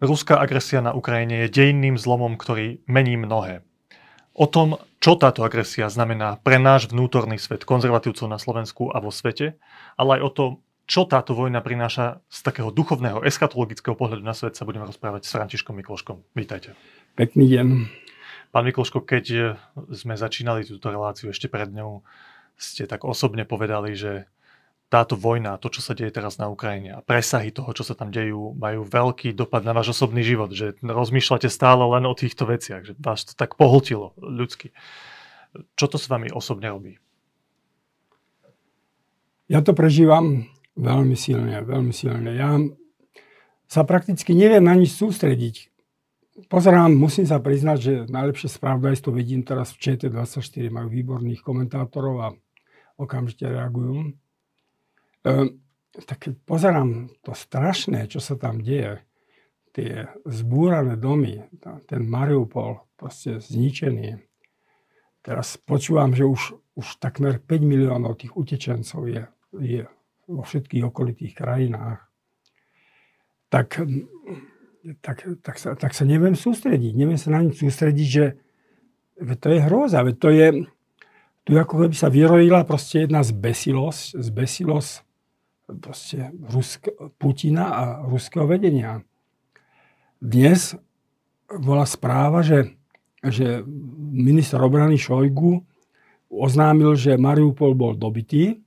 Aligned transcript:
Ruská 0.00 0.40
agresia 0.40 0.80
na 0.80 0.96
Ukrajine 0.96 1.44
je 1.44 1.52
dejinným 1.60 2.00
zlomom, 2.00 2.40
ktorý 2.40 2.80
mení 2.88 3.20
mnohé. 3.20 3.60
O 4.32 4.48
tom, 4.48 4.80
čo 4.96 5.12
táto 5.20 5.44
agresia 5.44 5.92
znamená 5.92 6.40
pre 6.40 6.56
náš 6.56 6.88
vnútorný 6.88 7.36
svet 7.36 7.68
konzervatívcov 7.68 8.24
na 8.24 8.40
Slovensku 8.40 8.88
a 8.88 8.96
vo 9.04 9.12
svete, 9.12 9.60
ale 10.00 10.16
aj 10.16 10.20
o 10.24 10.30
tom, 10.32 10.50
čo 10.88 11.04
táto 11.04 11.36
vojna 11.36 11.60
prináša 11.60 12.24
z 12.32 12.38
takého 12.40 12.72
duchovného, 12.72 13.20
eschatologického 13.28 13.92
pohľadu 13.92 14.24
na 14.24 14.32
svet, 14.32 14.56
sa 14.56 14.64
budeme 14.64 14.88
rozprávať 14.88 15.28
s 15.28 15.36
Františkom 15.36 15.76
Mikloškom. 15.76 16.32
Vítajte. 16.32 16.72
Pekný 17.20 17.52
deň. 17.52 17.66
Pán 18.56 18.64
Mikloško, 18.64 19.04
keď 19.04 19.54
sme 19.92 20.16
začínali 20.16 20.64
túto 20.64 20.88
reláciu 20.88 21.28
ešte 21.28 21.52
pred 21.52 21.68
ňou, 21.68 22.00
ste 22.56 22.88
tak 22.88 23.04
osobne 23.04 23.44
povedali, 23.44 23.92
že 23.92 24.32
táto 24.90 25.14
vojna, 25.14 25.54
to, 25.62 25.70
čo 25.70 25.86
sa 25.86 25.94
deje 25.94 26.10
teraz 26.10 26.34
na 26.34 26.50
Ukrajine 26.50 26.98
a 26.98 27.00
presahy 27.00 27.54
toho, 27.54 27.70
čo 27.70 27.86
sa 27.86 27.94
tam 27.94 28.10
dejú, 28.10 28.58
majú 28.58 28.82
veľký 28.82 29.30
dopad 29.38 29.62
na 29.62 29.70
váš 29.70 29.94
osobný 29.94 30.26
život, 30.26 30.50
že 30.50 30.74
rozmýšľate 30.82 31.46
stále 31.46 31.86
len 31.86 32.10
o 32.10 32.18
týchto 32.18 32.42
veciach, 32.50 32.82
že 32.82 32.92
vás 32.98 33.22
to 33.22 33.38
tak 33.38 33.54
pohltilo 33.54 34.18
ľudsky. 34.18 34.74
Čo 35.78 35.94
to 35.94 35.96
s 35.96 36.10
vami 36.10 36.34
osobne 36.34 36.74
robí? 36.74 36.98
Ja 39.46 39.62
to 39.62 39.78
prežívam 39.78 40.50
veľmi 40.74 41.14
silne, 41.14 41.62
veľmi 41.62 41.94
silne. 41.94 42.34
Ja 42.34 42.58
sa 43.70 43.86
prakticky 43.86 44.34
neviem 44.34 44.66
na 44.66 44.74
nič 44.74 44.98
sústrediť. 44.98 45.70
Pozerám, 46.50 46.90
musím 46.90 47.30
sa 47.30 47.38
priznať, 47.38 47.78
že 47.78 47.92
najlepšie 48.10 48.58
spravodajstvo 48.58 49.14
vidím 49.14 49.46
teraz 49.46 49.70
v 49.70 49.86
ČT24, 49.86 50.66
majú 50.66 50.90
výborných 50.90 51.46
komentátorov 51.46 52.16
a 52.26 52.28
okamžite 52.98 53.46
reagujú 53.46 54.18
tak 56.06 56.16
keď 56.18 56.32
pozerám 56.46 57.10
to 57.20 57.34
strašné, 57.34 58.06
čo 58.06 58.22
sa 58.22 58.38
tam 58.38 58.62
deje, 58.62 59.02
tie 59.70 60.10
zbúrané 60.26 60.98
domy, 60.98 61.46
ten 61.86 62.02
Mariupol 62.02 62.82
proste 62.98 63.38
zničený. 63.38 64.18
Teraz 65.20 65.60
počúvam, 65.60 66.10
že 66.16 66.26
už, 66.26 66.58
už 66.74 66.86
takmer 66.98 67.38
5 67.38 67.60
miliónov 67.62 68.18
tých 68.18 68.34
utečencov 68.34 69.06
je, 69.06 69.22
je 69.60 69.82
vo 70.26 70.42
všetkých 70.42 70.84
okolitých 70.90 71.32
krajinách. 71.36 72.02
Tak, 73.50 73.82
tak, 75.02 75.16
tak, 75.42 75.56
sa, 75.58 75.74
tak 75.74 75.92
sa 75.92 76.04
neviem 76.06 76.38
sústrediť. 76.38 76.92
Neviem 76.94 77.18
sa 77.18 77.34
na 77.34 77.42
nič 77.42 77.60
sústrediť, 77.60 78.08
že 78.08 78.26
to 79.38 79.46
je 79.52 79.58
hroza. 79.60 80.00
to 80.16 80.30
je, 80.32 80.66
tu 81.44 81.50
ako 81.58 81.84
keby 81.84 81.94
sa 81.94 82.08
vyrojila 82.08 82.64
proste 82.64 83.04
jedna 83.04 83.20
zbesilosť, 83.20 84.18
zbesilosť 84.18 85.09
proste 85.78 86.34
Rusk, 86.50 86.90
Putina 87.20 87.64
a 87.70 87.82
ruského 88.08 88.48
vedenia. 88.50 89.04
Dnes 90.20 90.74
bola 91.46 91.86
správa, 91.86 92.42
že, 92.42 92.74
že 93.22 93.62
minister 94.12 94.58
obrany 94.60 94.98
Šojgu 94.98 95.62
oznámil, 96.30 96.94
že 96.94 97.18
Mariupol 97.18 97.74
bol 97.74 97.98
dobitý, 97.98 98.62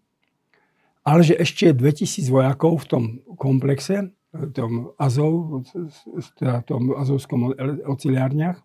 ale 1.04 1.24
že 1.24 1.36
ešte 1.36 1.72
je 1.72 1.80
2000 1.80 2.32
vojakov 2.32 2.84
v 2.84 2.88
tom 2.88 3.04
komplexe, 3.36 4.12
v 4.34 4.50
tom 4.52 4.92
Azov, 4.98 5.64
teda 6.40 6.66
tom 6.66 6.96
azovskom 6.98 7.54
ociliárniach. 7.86 8.58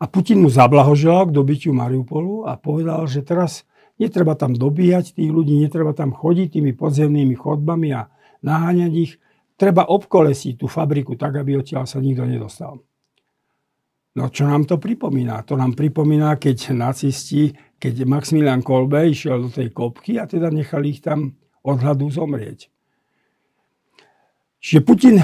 A 0.00 0.04
Putin 0.08 0.40
mu 0.40 0.48
zablahoželal 0.48 1.28
k 1.28 1.36
dobitiu 1.36 1.76
Mariupolu 1.76 2.48
a 2.48 2.56
povedal, 2.56 3.04
že 3.04 3.20
teraz 3.20 3.68
Netreba 4.00 4.32
tam 4.32 4.56
dobíjať 4.56 5.20
tých 5.20 5.28
ľudí, 5.28 5.60
netreba 5.60 5.92
tam 5.92 6.16
chodiť 6.16 6.56
tými 6.56 6.72
podzemnými 6.72 7.36
chodbami 7.36 7.92
a 7.92 8.08
naháňať 8.40 8.92
ich. 8.96 9.12
Treba 9.60 9.84
obkolesiť 9.84 10.56
tú 10.56 10.66
fabriku 10.72 11.20
tak, 11.20 11.36
aby 11.36 11.60
odtiaľ 11.60 11.84
sa 11.84 12.00
nikto 12.00 12.24
nedostal. 12.24 12.80
No 14.16 14.32
čo 14.32 14.48
nám 14.48 14.64
to 14.66 14.80
pripomína? 14.80 15.44
To 15.46 15.54
nám 15.54 15.76
pripomína, 15.78 16.40
keď 16.40 16.74
nacisti, 16.74 17.54
keď 17.78 18.08
Maximilian 18.08 18.64
Kolbe 18.64 19.06
išiel 19.06 19.46
do 19.46 19.50
tej 19.52 19.70
kopky 19.70 20.18
a 20.18 20.26
teda 20.26 20.50
nechali 20.50 20.96
ich 20.96 21.04
tam 21.04 21.36
od 21.62 21.78
hladu 21.78 22.10
zomrieť. 22.10 22.72
Čiže 24.60 24.80
Putin 24.82 25.16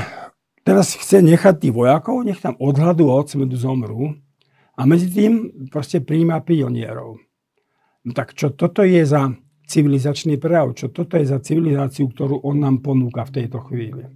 teraz 0.63 0.95
chce 0.95 1.19
nechať 1.25 1.67
tých 1.67 1.75
vojakov, 1.75 2.23
nech 2.23 2.39
tam 2.39 2.55
od 2.63 2.77
hladu 2.79 3.11
a 3.11 3.21
od 3.21 3.27
smedu 3.27 3.59
zomrú 3.59 4.15
a 4.77 4.85
medzi 4.87 5.11
tým 5.11 5.67
proste 5.73 6.05
príjma 6.05 6.45
pionierov. 6.45 7.26
No 8.07 8.15
tak 8.15 8.39
čo 8.39 8.55
toto 8.55 8.87
je 8.87 9.03
za 9.03 9.35
civilizačný 9.67 10.39
prejav? 10.39 10.79
Čo 10.79 10.95
toto 10.95 11.19
je 11.19 11.27
za 11.27 11.43
civilizáciu, 11.43 12.07
ktorú 12.07 12.47
on 12.47 12.63
nám 12.63 12.79
ponúka 12.87 13.27
v 13.27 13.43
tejto 13.43 13.59
chvíli? 13.67 14.07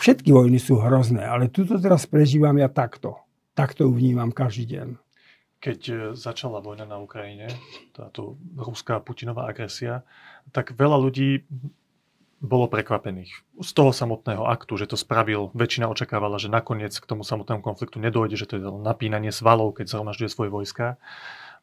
Všetky 0.00 0.32
vojny 0.32 0.56
sú 0.56 0.80
hrozné, 0.80 1.28
ale 1.28 1.52
tuto 1.52 1.76
teraz 1.76 2.08
prežívam 2.08 2.56
ja 2.56 2.72
takto. 2.72 3.20
Takto 3.52 3.84
ju 3.84 3.92
vnímam 3.92 4.32
každý 4.32 4.78
deň. 4.78 4.88
Keď 5.58 5.80
e, 5.90 5.94
začala 6.14 6.62
vojna 6.62 6.86
na 6.86 7.02
Ukrajine, 7.02 7.50
táto 7.90 8.38
ruská 8.54 9.02
Putinová 9.02 9.50
agresia, 9.50 10.06
tak 10.54 10.78
veľa 10.78 10.96
ľudí 11.02 11.42
bolo 12.38 12.70
prekvapených. 12.70 13.34
Z 13.58 13.70
toho 13.74 13.90
samotného 13.90 14.46
aktu, 14.46 14.78
že 14.78 14.86
to 14.86 14.94
spravil, 14.94 15.50
väčšina 15.58 15.90
očakávala, 15.90 16.38
že 16.38 16.46
nakoniec 16.46 16.94
k 16.94 17.04
tomu 17.10 17.26
samotnému 17.26 17.60
konfliktu 17.66 17.98
nedojde, 17.98 18.38
že 18.38 18.46
to 18.46 18.54
je 18.56 18.62
napínanie 18.62 19.34
svalov, 19.34 19.74
keď 19.74 19.90
zhromažďuje 19.90 20.30
svoje 20.30 20.50
vojska. 20.54 21.02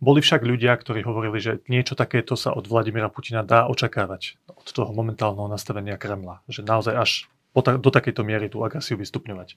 Boli 0.04 0.20
však 0.20 0.44
ľudia, 0.44 0.76
ktorí 0.76 1.04
hovorili, 1.08 1.40
že 1.40 1.64
niečo 1.72 1.96
takéto 1.96 2.36
sa 2.36 2.52
od 2.52 2.68
Vladimira 2.68 3.08
Putina 3.08 3.42
dá 3.42 3.68
očakávať 3.72 4.38
od 4.52 4.68
toho 4.68 4.92
momentálneho 4.92 5.48
nastavenia 5.48 5.96
Kremla. 5.96 6.44
Že 6.52 6.68
naozaj 6.68 6.94
až 6.96 7.12
do 7.56 7.90
takejto 7.92 8.28
miery 8.28 8.52
tú 8.52 8.60
agresiu 8.68 9.00
vystupňovať. 9.00 9.56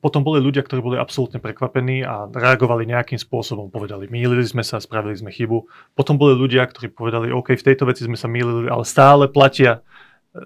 Potom 0.00 0.24
boli 0.24 0.40
ľudia, 0.40 0.64
ktorí 0.64 0.80
boli 0.80 0.96
absolútne 0.96 1.36
prekvapení 1.36 2.00
a 2.00 2.24
reagovali 2.32 2.88
nejakým 2.88 3.20
spôsobom. 3.20 3.68
Povedali, 3.68 4.08
mýlili 4.08 4.40
sme 4.44 4.64
sa, 4.64 4.80
spravili 4.80 5.12
sme 5.16 5.28
chybu. 5.28 5.68
Potom 5.92 6.16
boli 6.16 6.32
ľudia, 6.32 6.64
ktorí 6.64 6.88
povedali, 6.88 7.28
OK, 7.28 7.52
v 7.52 7.66
tejto 7.72 7.84
veci 7.84 8.08
sme 8.08 8.16
sa 8.16 8.24
mýlili, 8.24 8.72
ale 8.72 8.88
stále 8.88 9.28
platia 9.28 9.84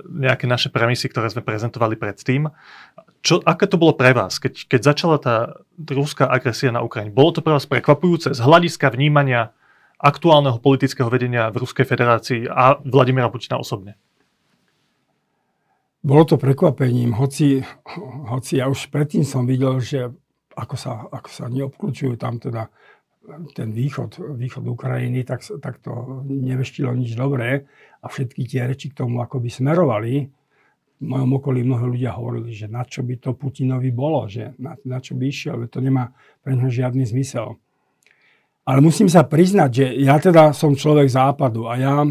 nejaké 0.07 0.47
naše 0.47 0.69
premisy, 0.69 1.11
ktoré 1.11 1.31
sme 1.31 1.45
prezentovali 1.45 1.99
predtým. 1.99 2.49
Čo, 3.21 3.45
aké 3.45 3.69
to 3.69 3.77
bolo 3.77 3.93
pre 3.93 4.17
vás, 4.17 4.41
keď, 4.41 4.65
keď 4.65 4.81
začala 4.81 5.17
tá 5.21 5.61
ruská 5.77 6.25
agresia 6.25 6.73
na 6.73 6.81
Ukrajine? 6.81 7.13
Bolo 7.13 7.37
to 7.37 7.45
pre 7.45 7.53
vás 7.53 7.69
prekvapujúce 7.69 8.33
z 8.33 8.41
hľadiska 8.41 8.89
vnímania 8.93 9.53
aktuálneho 10.01 10.57
politického 10.57 11.13
vedenia 11.13 11.53
v 11.53 11.61
Ruskej 11.61 11.85
federácii 11.85 12.49
a 12.49 12.81
Vladimira 12.81 13.29
Putina 13.29 13.61
osobne? 13.61 14.01
Bolo 16.01 16.25
to 16.25 16.41
prekvapením, 16.41 17.13
hoci, 17.13 17.61
hoci 18.33 18.57
ja 18.57 18.73
už 18.73 18.89
predtým 18.89 19.21
som 19.21 19.45
videl, 19.45 19.77
že 19.85 20.09
ako 20.57 20.75
sa, 20.81 21.05
ako 21.13 21.29
sa 21.29 21.45
neobklúčujú 21.53 22.17
tam 22.17 22.41
teda 22.41 22.73
ten 23.53 23.69
východ, 23.77 24.17
východ 24.41 24.65
Ukrajiny, 24.65 25.29
tak, 25.29 25.45
tak 25.61 25.85
to 25.85 26.25
neveštilo 26.25 26.97
nič 26.97 27.13
dobré 27.13 27.69
a 28.01 28.07
všetky 28.09 28.49
tie 28.49 28.65
reči 28.65 28.91
k 28.91 29.05
tomu 29.05 29.21
akoby 29.21 29.53
smerovali. 29.53 30.29
V 31.01 31.05
mojom 31.05 31.41
okolí 31.41 31.65
mnoho 31.65 31.97
ľudia 31.97 32.17
hovorili, 32.17 32.53
že 32.53 32.69
na 32.69 32.85
čo 32.85 33.01
by 33.01 33.17
to 33.17 33.33
Putinovi 33.33 33.89
bolo, 33.89 34.29
že 34.29 34.53
na, 34.61 34.77
na 34.85 35.01
čo 35.01 35.17
by 35.17 35.25
išiel, 35.29 35.65
to 35.73 35.81
nemá 35.81 36.13
pre 36.45 36.53
neho 36.53 36.69
žiadny 36.69 37.09
zmysel. 37.09 37.57
Ale 38.69 38.85
musím 38.85 39.09
sa 39.09 39.25
priznať, 39.25 39.71
že 39.73 39.87
ja 40.05 40.21
teda 40.21 40.53
som 40.53 40.77
človek 40.77 41.09
západu 41.09 41.65
a 41.65 41.81
ja, 41.81 42.05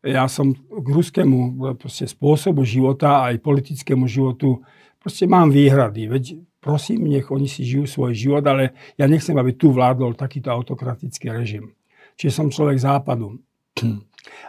ja 0.00 0.24
som 0.24 0.56
k 0.56 0.86
ruskému 0.88 1.60
spôsobu 1.84 2.64
života 2.64 3.28
aj 3.28 3.44
politickému 3.44 4.08
životu 4.08 4.64
proste 5.04 5.28
mám 5.28 5.52
výhrady. 5.52 6.08
Veď 6.08 6.24
prosím, 6.64 7.12
nech 7.12 7.28
oni 7.28 7.44
si 7.44 7.60
žijú 7.60 7.84
svoj 7.84 8.16
život, 8.16 8.44
ale 8.48 8.72
ja 8.96 9.04
nechcem, 9.04 9.36
aby 9.36 9.52
tu 9.52 9.68
vládol 9.68 10.16
takýto 10.16 10.48
autokratický 10.48 11.28
režim. 11.28 11.76
Čiže 12.16 12.32
som 12.32 12.48
človek 12.48 12.80
západu. 12.80 13.36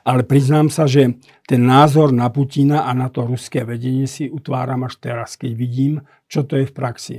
Ale 0.07 0.23
priznám 0.23 0.71
sa, 0.71 0.87
že 0.87 1.19
ten 1.45 1.61
názor 1.65 2.15
na 2.15 2.31
Putina 2.31 2.87
a 2.87 2.91
na 2.95 3.11
to 3.11 3.27
ruské 3.27 3.67
vedenie 3.67 4.09
si 4.09 4.31
utváram 4.31 4.85
až 4.87 4.97
teraz, 4.97 5.35
keď 5.35 5.51
vidím, 5.53 5.93
čo 6.25 6.47
to 6.47 6.57
je 6.57 6.65
v 6.69 6.73
praxi. 6.73 7.17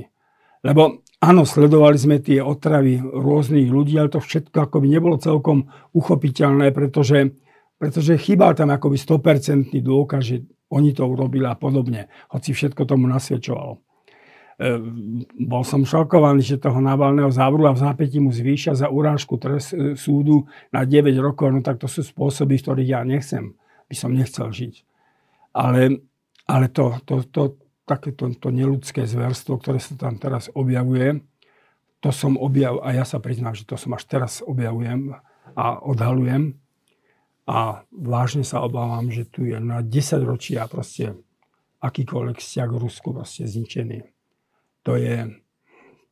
Lebo 0.65 1.05
áno, 1.21 1.45
sledovali 1.45 1.97
sme 1.97 2.17
tie 2.19 2.43
otravy 2.43 2.99
rôznych 2.99 3.69
ľudí, 3.69 3.95
ale 3.95 4.11
to 4.11 4.19
všetko 4.19 4.67
akoby 4.67 4.87
nebolo 4.91 5.15
celkom 5.21 5.69
uchopiteľné, 5.93 6.73
pretože, 6.73 7.31
pretože 7.77 8.19
chýbal 8.19 8.57
tam 8.57 8.73
akoby 8.73 8.97
100% 8.99 9.71
dôkaz, 9.79 10.21
že 10.21 10.37
oni 10.67 10.91
to 10.91 11.07
urobili 11.07 11.47
a 11.47 11.55
podobne, 11.55 12.11
hoci 12.35 12.51
všetko 12.51 12.83
tomu 12.83 13.07
nasvedčovalo. 13.07 13.86
Ehm, 14.57 15.21
bol 15.37 15.61
som 15.61 15.85
šokovaný, 15.85 16.41
že 16.41 16.57
toho 16.57 16.81
Navalného 16.81 17.29
závrú 17.29 17.69
a 17.69 17.77
v 17.77 17.83
zápätí 17.85 18.17
mu 18.17 18.33
zvýšia 18.33 18.73
za 18.73 18.89
urážku 18.89 19.37
trest 19.37 19.77
e, 19.77 19.93
súdu 19.93 20.49
na 20.73 20.81
9 20.81 21.13
rokov, 21.21 21.53
no 21.53 21.61
tak 21.61 21.77
to 21.77 21.85
sú 21.85 22.01
spôsoby, 22.01 22.57
v 22.57 22.63
ktorých 22.65 22.89
ja 22.89 23.01
nechcem, 23.05 23.53
by 23.85 23.93
som 23.93 24.17
nechcel 24.17 24.49
žiť. 24.49 24.81
Ale, 25.53 26.01
ale 26.49 26.65
to, 26.73 26.97
to, 27.05 27.21
to, 27.29 27.43
takéto 27.85 28.33
to 28.33 28.49
neludské 28.49 29.05
zverstvo, 29.05 29.61
ktoré 29.61 29.77
sa 29.77 29.93
tam 29.93 30.17
teraz 30.17 30.49
objavuje, 30.49 31.21
to 32.01 32.09
som 32.09 32.33
objav, 32.33 32.81
a 32.81 32.97
ja 32.97 33.05
sa 33.05 33.21
priznám, 33.21 33.53
že 33.53 33.61
to 33.65 33.77
som 33.77 33.93
až 33.93 34.09
teraz 34.09 34.41
objavujem 34.41 35.17
a 35.53 35.65
odhalujem. 35.85 36.57
A 37.45 37.85
vážne 37.93 38.41
sa 38.41 38.65
obávam, 38.65 39.07
že 39.13 39.23
tu 39.23 39.45
je 39.45 39.57
na 39.61 39.85
10 39.85 40.21
ročia 40.25 40.65
proste 40.65 41.13
akýkoľvek 41.79 42.37
vzťah 42.41 42.67
k 42.67 42.81
Rusku 42.81 43.13
proste 43.13 43.45
zničený. 43.45 44.16
To 44.87 44.95
je, 44.95 45.35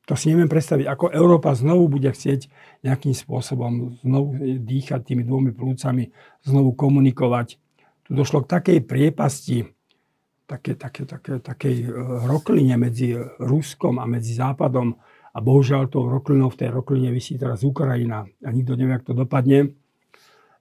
to 0.03 0.13
si 0.19 0.35
neviem 0.35 0.51
predstaviť, 0.51 0.85
ako 0.85 1.15
Európa 1.15 1.55
znovu 1.55 1.87
bude 1.87 2.11
chcieť 2.11 2.51
nejakým 2.83 3.15
spôsobom 3.15 3.95
znovu 4.03 4.35
dýchať 4.59 5.07
tými 5.07 5.23
dvomi 5.23 5.55
plúcami, 5.55 6.11
znovu 6.43 6.75
komunikovať. 6.75 7.55
Tu 8.05 8.11
došlo 8.11 8.43
k 8.43 8.51
takej 8.51 8.79
priepasti, 8.83 9.71
také, 10.45 10.75
také, 10.75 11.07
také, 11.07 11.39
takej 11.39 11.75
e, 11.81 11.89
rokline 12.27 12.75
medzi 12.77 13.17
Ruskom 13.41 13.97
a 13.97 14.05
medzi 14.05 14.37
Západom 14.37 14.93
a 15.33 15.37
bohužiaľ 15.39 15.89
tou 15.89 16.05
roklinou 16.05 16.51
v 16.53 16.59
tej 16.59 16.69
rokline 16.69 17.09
vysí 17.09 17.39
teraz 17.39 17.65
Ukrajina 17.65 18.27
a 18.45 18.49
nikto 18.53 18.77
nevie, 18.77 18.99
ako 18.99 19.07
to 19.09 19.15
dopadne 19.25 19.73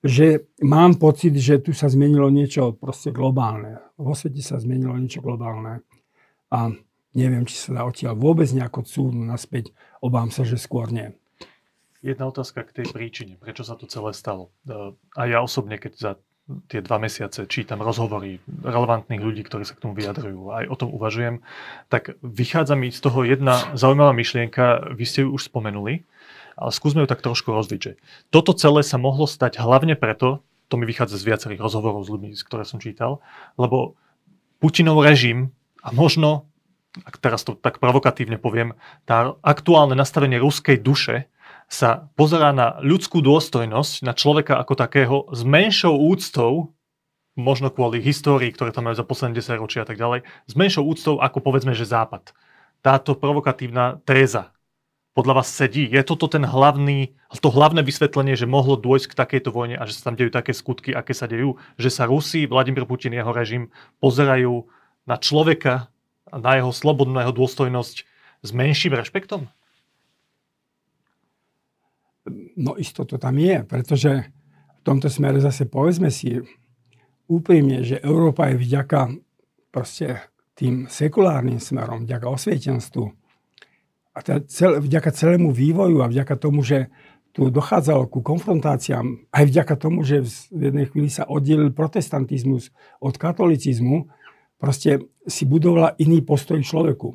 že 0.05 0.53
mám 0.61 1.01
pocit, 1.01 1.33
že 1.33 1.65
tu 1.65 1.73
sa 1.73 1.89
zmenilo 1.89 2.29
niečo 2.29 2.77
proste 2.77 3.09
globálne. 3.09 3.81
Vo 3.97 4.13
svete 4.13 4.45
sa 4.45 4.61
zmenilo 4.61 4.93
niečo 5.01 5.25
globálne. 5.25 5.81
A 6.53 6.69
neviem, 7.15 7.47
či 7.47 7.57
sa 7.57 7.71
dá 7.79 7.83
odtiaľ 7.87 8.19
vôbec 8.19 8.51
nejako 8.51 8.83
cúvnu 8.85 9.23
naspäť. 9.25 9.71
Obám 10.03 10.29
sa, 10.35 10.43
že 10.43 10.59
skôr 10.59 10.91
nie. 10.91 11.15
Jedna 12.05 12.29
otázka 12.29 12.69
k 12.69 12.85
tej 12.85 12.87
príčine. 12.93 13.41
Prečo 13.41 13.65
sa 13.65 13.81
to 13.81 13.89
celé 13.89 14.13
stalo? 14.13 14.53
A 15.17 15.23
ja 15.25 15.41
osobne, 15.41 15.81
keď 15.81 15.93
za 15.97 16.13
tie 16.69 16.85
dva 16.85 17.01
mesiace 17.01 17.49
čítam 17.49 17.81
rozhovory 17.81 18.37
relevantných 18.45 19.25
ľudí, 19.25 19.41
ktorí 19.49 19.65
sa 19.65 19.73
k 19.73 19.89
tomu 19.89 19.97
vyjadrujú, 19.97 20.53
aj 20.53 20.69
o 20.69 20.77
tom 20.77 20.93
uvažujem, 20.93 21.41
tak 21.89 22.21
vychádza 22.21 22.77
mi 22.77 22.93
z 22.93 23.01
toho 23.01 23.25
jedna 23.25 23.73
zaujímavá 23.73 24.13
myšlienka, 24.13 24.93
vy 24.93 25.05
ste 25.09 25.25
ju 25.25 25.33
už 25.33 25.49
spomenuli, 25.49 26.05
ale 26.61 26.71
skúsme 26.71 27.01
ju 27.01 27.09
tak 27.09 27.25
trošku 27.25 27.49
rozviť. 27.49 27.97
Toto 28.29 28.53
celé 28.53 28.85
sa 28.85 29.01
mohlo 29.01 29.25
stať 29.25 29.57
hlavne 29.57 29.97
preto, 29.97 30.45
to 30.69 30.77
mi 30.77 30.85
vychádza 30.85 31.17
z 31.17 31.29
viacerých 31.33 31.65
rozhovorov 31.65 32.05
s 32.05 32.13
ľuďmi, 32.13 32.37
ktoré 32.45 32.69
som 32.69 32.77
čítal, 32.77 33.25
lebo 33.57 33.97
Putinov 34.61 35.01
režim 35.01 35.49
a 35.81 35.97
možno, 35.97 36.45
ak 37.03 37.19
teraz 37.19 37.43
to 37.43 37.59
tak 37.59 37.83
provokatívne 37.83 38.39
poviem, 38.39 38.79
tá 39.03 39.35
aktuálne 39.43 39.99
nastavenie 39.99 40.39
ruskej 40.39 40.79
duše 40.79 41.27
sa 41.67 42.07
pozerá 42.15 42.55
na 42.55 42.79
ľudskú 42.79 43.19
dôstojnosť, 43.19 44.07
na 44.07 44.15
človeka 44.15 44.55
ako 44.63 44.75
takého 44.79 45.17
s 45.35 45.43
menšou 45.43 45.97
úctou, 45.99 46.71
možno 47.35 47.75
kvôli 47.75 47.99
histórii, 47.99 48.55
ktoré 48.55 48.71
tam 48.71 48.87
majú 48.87 48.95
za 48.95 49.03
posledné 49.03 49.43
10 49.43 49.59
ročia 49.59 49.83
a 49.83 49.89
tak 49.89 49.99
ďalej, 49.99 50.23
s 50.23 50.55
menšou 50.55 50.87
úctou 50.87 51.19
ako 51.19 51.43
povedzme, 51.43 51.75
že 51.75 51.89
Západ. 51.89 52.31
Táto 52.85 53.19
provokatívna 53.19 53.99
téza 54.07 54.55
podľa 55.19 55.43
vás 55.43 55.49
sedí? 55.51 55.87
Je 55.91 56.03
toto 56.07 56.31
ten 56.31 56.43
hlavný, 56.47 57.15
to 57.39 57.51
hlavné 57.51 57.83
vysvetlenie, 57.83 58.39
že 58.39 58.51
mohlo 58.51 58.79
dôjsť 58.79 59.15
k 59.15 59.19
takejto 59.19 59.51
vojne 59.51 59.79
a 59.79 59.87
že 59.87 59.99
sa 59.99 60.11
tam 60.11 60.19
dejú 60.19 60.31
také 60.31 60.55
skutky, 60.55 60.91
aké 60.95 61.15
sa 61.15 61.27
dejú? 61.27 61.59
Že 61.79 61.91
sa 61.91 62.05
Rusi, 62.07 62.47
Vladimír 62.47 62.87
Putin, 62.87 63.15
jeho 63.15 63.31
režim 63.31 63.71
pozerajú 63.99 64.67
na 65.07 65.17
človeka 65.19 65.94
na 66.39 66.59
jeho 66.59 66.73
slobodnú, 66.75 67.15
na 67.15 67.27
jeho 67.27 67.37
dôstojnosť 67.37 67.97
s 68.45 68.51
menším 68.51 68.99
rešpektom? 68.99 69.49
No 72.57 72.81
isto 72.81 73.05
to 73.05 73.21
tam 73.21 73.37
je, 73.37 73.61
pretože 73.69 74.11
v 74.31 74.81
tomto 74.85 75.13
smere 75.13 75.41
zase 75.41 75.69
povedzme 75.69 76.09
si 76.09 76.41
úprimne, 77.29 77.85
že 77.85 78.01
Európa 78.01 78.53
je 78.53 78.61
vďaka 78.61 79.01
proste 79.69 80.25
tým 80.55 80.87
sekulárnym 80.87 81.59
smerom, 81.59 82.07
vďaka 82.07 82.27
osvietenstvu, 82.31 83.05
a 84.15 84.19
teda 84.23 84.47
cel, 84.47 84.79
vďaka 84.79 85.11
celému 85.11 85.51
vývoju 85.51 85.99
a 85.99 86.07
vďaka 86.07 86.39
tomu, 86.39 86.63
že 86.63 86.87
tu 87.35 87.51
dochádzalo 87.51 88.07
ku 88.07 88.23
konfrontáciám, 88.23 89.27
aj 89.35 89.45
vďaka 89.51 89.75
tomu, 89.75 90.07
že 90.07 90.23
v 90.55 90.71
jednej 90.71 90.87
chvíli 90.87 91.11
sa 91.11 91.27
oddelil 91.27 91.75
protestantizmus 91.75 92.71
od 93.03 93.19
katolicizmu, 93.19 94.07
proste 94.59 95.05
si 95.25 95.45
budovala 95.49 95.97
iný 95.99 96.21
postoj 96.23 96.61
človeku. 96.61 97.15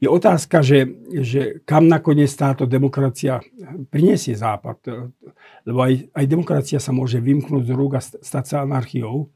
Je 0.00 0.08
otázka, 0.08 0.64
že, 0.64 0.88
že 1.20 1.60
kam 1.68 1.84
nakoniec 1.84 2.32
táto 2.32 2.64
demokracia 2.64 3.44
priniesie 3.92 4.32
Západ. 4.32 4.80
Lebo 5.68 5.78
aj, 5.84 6.08
aj 6.16 6.24
demokracia 6.24 6.80
sa 6.80 6.88
môže 6.96 7.20
vymknúť 7.20 7.68
z 7.68 7.72
rúk 7.76 8.00
a 8.00 8.00
stať 8.00 8.44
sa 8.48 8.56
anarchiou. 8.64 9.28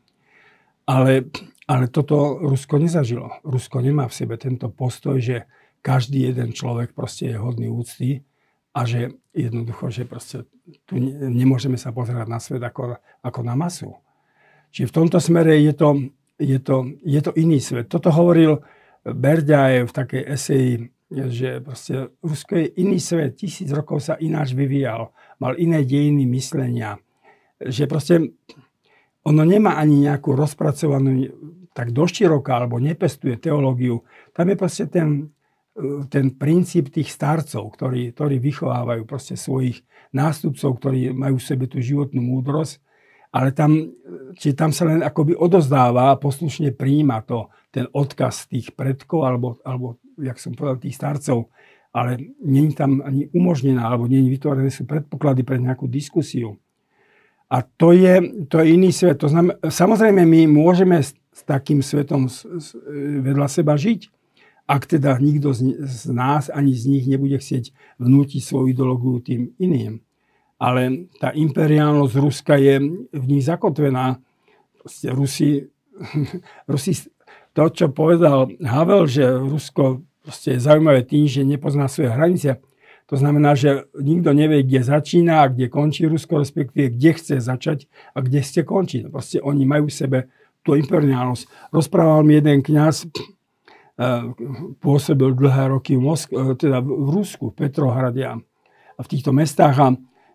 Ale, 0.88 1.28
ale 1.68 1.84
toto 1.92 2.40
Rusko 2.40 2.80
nezažilo. 2.80 3.44
Rusko 3.44 3.84
nemá 3.84 4.08
v 4.08 4.16
sebe 4.16 4.40
tento 4.40 4.72
postoj, 4.72 5.20
že 5.20 5.44
každý 5.84 6.32
jeden 6.32 6.56
človek 6.56 6.96
proste 6.96 7.28
je 7.28 7.36
hodný 7.36 7.68
úcty 7.68 8.24
a 8.72 8.88
že 8.88 9.20
jednoducho, 9.36 9.92
že 9.92 10.08
proste 10.08 10.48
tu 10.88 10.96
nemôžeme 11.28 11.76
sa 11.76 11.92
pozerať 11.92 12.24
na 12.24 12.40
svet 12.40 12.64
ako, 12.64 12.96
ako 13.20 13.40
na 13.44 13.52
masu. 13.52 13.92
Čiže 14.72 14.88
v 14.90 14.96
tomto 14.96 15.20
smere 15.20 15.60
je 15.60 15.76
to, 15.76 16.08
je 16.38 16.58
to, 16.58 16.90
je 17.04 17.20
to 17.22 17.32
iný 17.38 17.62
svet. 17.62 17.86
Toto 17.86 18.10
hovoril 18.10 18.58
Berďajev 19.04 19.84
v 19.86 19.96
takej 19.96 20.22
eseji, 20.26 20.72
že 21.10 21.62
proste 21.62 22.10
Rusko 22.24 22.58
je 22.58 22.66
iný 22.80 22.98
svet, 22.98 23.38
tisíc 23.38 23.70
rokov 23.70 24.02
sa 24.02 24.18
ináč 24.18 24.56
vyvíjal, 24.56 25.14
mal 25.38 25.54
iné 25.54 25.84
dejiny 25.86 26.26
myslenia. 26.34 26.98
Že 27.62 27.84
proste 27.86 28.14
ono 29.24 29.42
nemá 29.46 29.78
ani 29.78 30.10
nejakú 30.10 30.34
rozpracovanú 30.34 31.30
tak 31.74 31.90
doširoka 31.90 32.54
alebo 32.54 32.78
nepestuje 32.78 33.38
teológiu. 33.38 34.06
Tam 34.30 34.46
je 34.46 34.56
proste 34.56 34.84
ten, 34.86 35.30
ten 36.06 36.34
princíp 36.34 36.90
tých 36.90 37.10
starcov, 37.10 37.74
ktorí, 37.74 38.14
ktorí 38.14 38.38
vychovávajú 38.38 39.02
proste 39.06 39.34
svojich 39.34 39.82
nástupcov, 40.14 40.70
ktorí 40.78 41.10
majú 41.10 41.42
v 41.42 41.46
sebe 41.46 41.66
tú 41.66 41.82
životnú 41.82 42.22
múdrosť, 42.22 42.78
ale 43.34 43.50
tam, 43.50 43.90
či 44.38 44.54
tam 44.54 44.70
sa 44.70 44.86
len 44.86 45.02
akoby 45.02 45.34
odozdáva 45.34 46.14
a 46.14 46.20
poslušne 46.20 46.70
príjima 46.70 47.18
to, 47.26 47.50
ten 47.74 47.90
odkaz 47.90 48.46
tých 48.46 48.70
predkov, 48.78 49.26
alebo, 49.26 49.58
alebo 49.66 49.98
jak 50.14 50.38
som 50.38 50.54
povedal, 50.54 50.78
tých 50.78 50.94
starcov, 50.94 51.50
ale 51.90 52.38
není 52.38 52.70
tam 52.78 53.02
ani 53.02 53.26
umožnená, 53.34 53.90
alebo 53.90 54.06
není 54.06 54.30
vytvorené 54.30 54.70
sú 54.70 54.86
predpoklady 54.86 55.42
pre 55.42 55.58
nejakú 55.58 55.90
diskusiu. 55.90 56.54
A 57.50 57.66
to 57.66 57.90
je, 57.90 58.46
to 58.46 58.62
je 58.62 58.66
iný 58.70 58.94
svet. 58.94 59.18
To 59.22 59.30
znamená, 59.30 59.58
samozrejme, 59.66 60.22
my 60.22 60.46
môžeme 60.46 61.02
s, 61.02 61.14
s 61.34 61.42
takým 61.42 61.82
svetom 61.82 62.30
s, 62.30 62.46
s, 62.46 62.74
vedľa 63.18 63.50
seba 63.50 63.74
žiť, 63.74 64.10
ak 64.64 64.82
teda 64.88 65.18
nikto 65.18 65.50
z, 65.50 65.74
z 65.82 66.02
nás 66.14 66.48
ani 66.48 66.72
z 66.72 66.86
nich 66.86 67.04
nebude 67.10 67.36
chcieť 67.36 67.74
vnútiť 67.98 68.40
svoju 68.40 68.70
ideológiu 68.70 69.18
tým 69.20 69.54
iným. 69.58 70.00
Ale 70.58 71.10
tá 71.18 71.34
imperiálnosť 71.34 72.14
Ruska 72.16 72.54
je 72.56 72.80
v 73.10 73.24
nich 73.26 73.44
zakotvená. 73.44 74.18
Proste 74.78 75.10
Rusi, 75.10 75.66
Rusi, 76.70 76.92
to, 77.54 77.70
čo 77.70 77.90
povedal 77.90 78.50
Havel, 78.62 79.06
že 79.06 79.24
Rusko 79.28 80.02
je 80.24 80.56
zaujímavé 80.56 81.04
tým, 81.04 81.28
že 81.28 81.44
nepozná 81.44 81.84
svoje 81.84 82.10
hranice, 82.10 82.56
to 83.04 83.20
znamená, 83.20 83.52
že 83.52 83.84
nikto 84.00 84.32
nevie, 84.32 84.64
kde 84.64 84.80
začína 84.80 85.44
a 85.44 85.50
kde 85.52 85.68
končí 85.68 86.08
Rusko, 86.08 86.40
respektíve 86.40 86.88
kde 86.96 87.10
chce 87.12 87.36
začať 87.36 87.84
a 88.16 88.24
kde 88.24 88.40
chce 88.40 88.64
končiť. 88.64 89.12
Proste 89.12 89.44
oni 89.44 89.68
majú 89.68 89.92
v 89.92 89.98
sebe 90.00 90.18
tú 90.64 90.72
imperiálnosť. 90.72 91.68
Rozprával 91.68 92.24
mi 92.24 92.40
jeden 92.40 92.64
kňaz, 92.64 93.04
pôsobil 94.80 95.30
dlhé 95.36 95.70
roky 95.70 95.94
v, 95.94 96.02
Mosk- 96.02 96.34
e, 96.34 96.58
teda 96.58 96.82
v 96.82 97.14
Rusku, 97.14 97.54
v 97.54 97.62
Petrohrade 97.62 98.26
a 98.26 98.34
v 98.98 99.06
týchto 99.06 99.30
mestách 99.30 99.76
a 99.78 99.94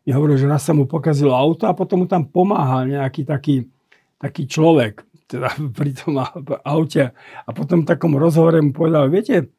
mi 0.10 0.18
hovoril, 0.18 0.42
že 0.42 0.50
raz 0.50 0.66
sa 0.66 0.74
mu 0.74 0.90
pokazilo 0.90 1.38
auto 1.38 1.70
a 1.70 1.78
potom 1.78 2.02
mu 2.02 2.08
tam 2.10 2.26
pomáhal 2.26 2.90
nejaký 2.90 3.30
taký, 3.30 3.70
taký 4.18 4.50
človek 4.50 5.06
teda 5.30 5.54
pri 5.78 5.94
tom 5.94 6.18
aute. 6.66 7.14
A 7.46 7.50
potom 7.54 7.86
v 7.86 7.90
takom 7.94 8.18
rozhovore 8.18 8.58
mu 8.58 8.74
povedal, 8.74 9.06
viete, 9.14 9.54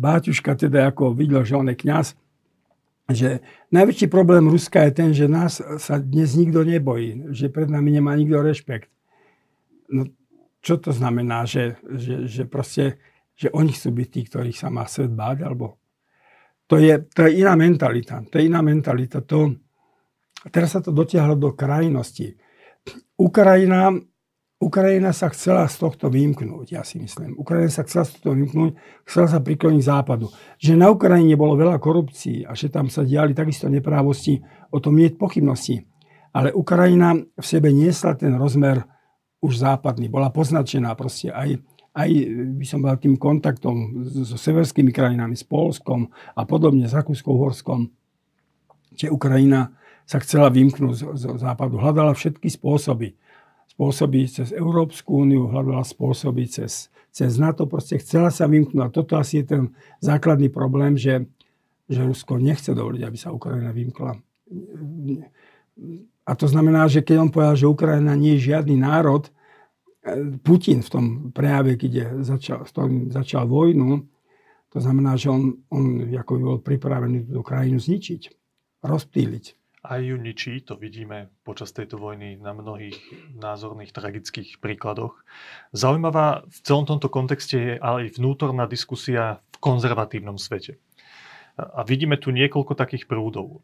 Báťuška 0.00 0.56
teda 0.56 0.88
ako 0.88 1.12
videl, 1.12 1.44
že 1.44 1.60
on 1.60 1.68
je 1.68 1.76
kniaz, 1.76 2.16
že 3.12 3.44
najväčší 3.68 4.08
problém 4.08 4.48
Ruska 4.48 4.88
je 4.88 4.92
ten, 4.96 5.10
že 5.12 5.28
nás 5.28 5.60
sa 5.60 6.00
dnes 6.00 6.32
nikto 6.32 6.64
nebojí, 6.64 7.28
že 7.36 7.52
pred 7.52 7.68
nami 7.68 8.00
nemá 8.00 8.16
nikto 8.16 8.40
rešpekt. 8.40 8.88
No 9.92 10.08
čo 10.64 10.80
to 10.80 10.88
znamená, 10.88 11.44
že, 11.44 11.76
že, 11.84 12.24
že 12.24 12.42
proste, 12.48 12.96
že 13.36 13.52
oni 13.52 13.76
chcú 13.76 13.92
byť 13.92 14.08
tí, 14.08 14.20
ktorých 14.24 14.56
sa 14.56 14.72
má 14.72 14.88
svet 14.88 15.12
báť, 15.12 15.44
alebo 15.44 15.76
to 16.68 16.76
je, 16.76 16.94
to 17.08 17.24
je 17.24 17.40
iná 17.40 17.56
mentalita. 17.56 18.20
To 18.28 18.34
je 18.36 18.44
iná 18.44 18.60
mentalita. 18.60 19.24
To, 19.24 19.56
teraz 20.52 20.76
sa 20.76 20.84
to 20.84 20.92
dotiahlo 20.92 21.40
do 21.40 21.56
krajnosti. 21.56 22.36
Ukrajina, 23.16 23.96
Ukrajina 24.60 25.16
sa 25.16 25.32
chcela 25.32 25.64
z 25.64 25.80
tohto 25.80 26.12
vymknúť, 26.12 26.76
ja 26.76 26.84
si 26.84 27.00
myslím. 27.00 27.40
Ukrajina 27.40 27.72
sa 27.72 27.88
chcela 27.88 28.04
z 28.04 28.20
tohto 28.20 28.36
vymknúť, 28.36 28.76
chcela 29.08 29.26
sa 29.32 29.40
prikloniť 29.40 29.82
západu. 29.82 30.28
Že 30.60 30.76
na 30.76 30.92
Ukrajine 30.92 31.40
bolo 31.40 31.56
veľa 31.56 31.80
korupcií 31.80 32.44
a 32.44 32.52
že 32.52 32.68
tam 32.68 32.92
sa 32.92 33.00
diali 33.00 33.32
takisto 33.32 33.66
neprávosti, 33.72 34.38
o 34.68 34.78
tom 34.78 35.00
nie 35.00 35.08
je 35.08 35.16
pochybnosti. 35.16 35.76
Ale 36.36 36.52
Ukrajina 36.52 37.16
v 37.16 37.46
sebe 37.46 37.72
niesla 37.72 38.12
ten 38.12 38.36
rozmer 38.36 38.84
už 39.40 39.64
západný. 39.64 40.12
Bola 40.12 40.28
poznačená 40.28 40.92
proste 40.92 41.32
aj, 41.32 41.64
aj 41.98 42.10
by 42.54 42.66
som 42.66 42.78
bol 42.78 42.94
tým 42.94 43.18
kontaktom 43.18 44.06
so 44.06 44.38
severskými 44.38 44.94
krajinami, 44.94 45.34
s 45.34 45.42
Polskom 45.42 46.06
a 46.38 46.46
podobne, 46.46 46.86
s 46.86 46.94
Rakúskou-Horskom. 46.94 47.90
Čiže 48.94 49.10
Ukrajina 49.10 49.74
sa 50.06 50.22
chcela 50.22 50.46
vymknúť 50.48 50.94
z, 50.94 51.02
z 51.18 51.24
západu. 51.42 51.82
Hľadala 51.82 52.14
všetky 52.14 52.46
spôsoby. 52.46 53.18
spôsoby 53.74 54.30
cez 54.30 54.54
Európsku 54.54 55.26
úniu, 55.26 55.50
hľadala 55.50 55.82
spôsoby 55.82 56.46
cez, 56.46 56.86
cez 57.10 57.34
NATO. 57.36 57.66
Proste 57.66 57.98
chcela 57.98 58.30
sa 58.30 58.46
vymknúť. 58.46 58.82
A 58.86 58.94
toto 58.94 59.18
asi 59.18 59.42
je 59.42 59.58
ten 59.58 59.62
základný 59.98 60.54
problém, 60.54 60.94
že, 60.94 61.26
že 61.90 62.06
Rusko 62.06 62.38
nechce 62.38 62.72
dovoliť, 62.78 63.02
aby 63.04 63.18
sa 63.18 63.34
Ukrajina 63.34 63.74
vymkla. 63.74 64.16
A 66.24 66.32
to 66.38 66.46
znamená, 66.46 66.86
že 66.86 67.02
keď 67.02 67.16
on 67.26 67.30
povedal, 67.34 67.56
že 67.58 67.66
Ukrajina 67.66 68.14
nie 68.14 68.38
je 68.38 68.54
žiadny 68.54 68.78
národ, 68.78 69.28
Putin 70.42 70.80
v 70.84 70.92
tom 70.92 71.04
prejave, 71.32 71.76
keď 71.76 72.22
začal, 72.22 72.64
začal 73.10 73.44
vojnu, 73.48 74.06
to 74.68 74.78
znamená, 74.84 75.16
že 75.16 75.32
on, 75.32 75.64
on 75.72 76.04
ako 76.12 76.30
by 76.36 76.42
bol 76.44 76.58
pripravený 76.60 77.32
tú 77.32 77.40
krajinu 77.40 77.80
zničiť, 77.80 78.22
rozptýliť. 78.84 79.44
Aj 79.88 80.02
ju 80.02 80.18
ničí, 80.18 80.60
to 80.66 80.74
vidíme 80.74 81.32
počas 81.46 81.70
tejto 81.72 81.96
vojny 81.96 82.36
na 82.36 82.52
mnohých 82.52 82.98
názorných 83.38 83.94
tragických 83.94 84.58
príkladoch. 84.58 85.16
Zaujímavá 85.72 86.44
v 86.50 86.58
celom 86.66 86.84
tomto 86.84 87.08
kontexte 87.08 87.56
je 87.56 87.72
ale 87.78 88.10
aj 88.10 88.18
vnútorná 88.18 88.68
diskusia 88.68 89.40
v 89.54 89.56
konzervatívnom 89.62 90.36
svete. 90.36 90.76
A 91.56 91.86
vidíme 91.86 92.18
tu 92.20 92.34
niekoľko 92.34 92.74
takých 92.74 93.08
prúdov. 93.08 93.62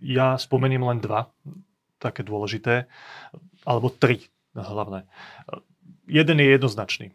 Ja 0.00 0.34
spomeniem 0.40 0.82
len 0.82 0.98
dva, 0.98 1.30
také 2.00 2.24
dôležité, 2.24 2.88
alebo 3.68 3.92
tri 3.92 4.26
hlavné. 4.56 5.06
Jeden 6.10 6.42
je 6.42 6.48
jednoznačný. 6.50 7.06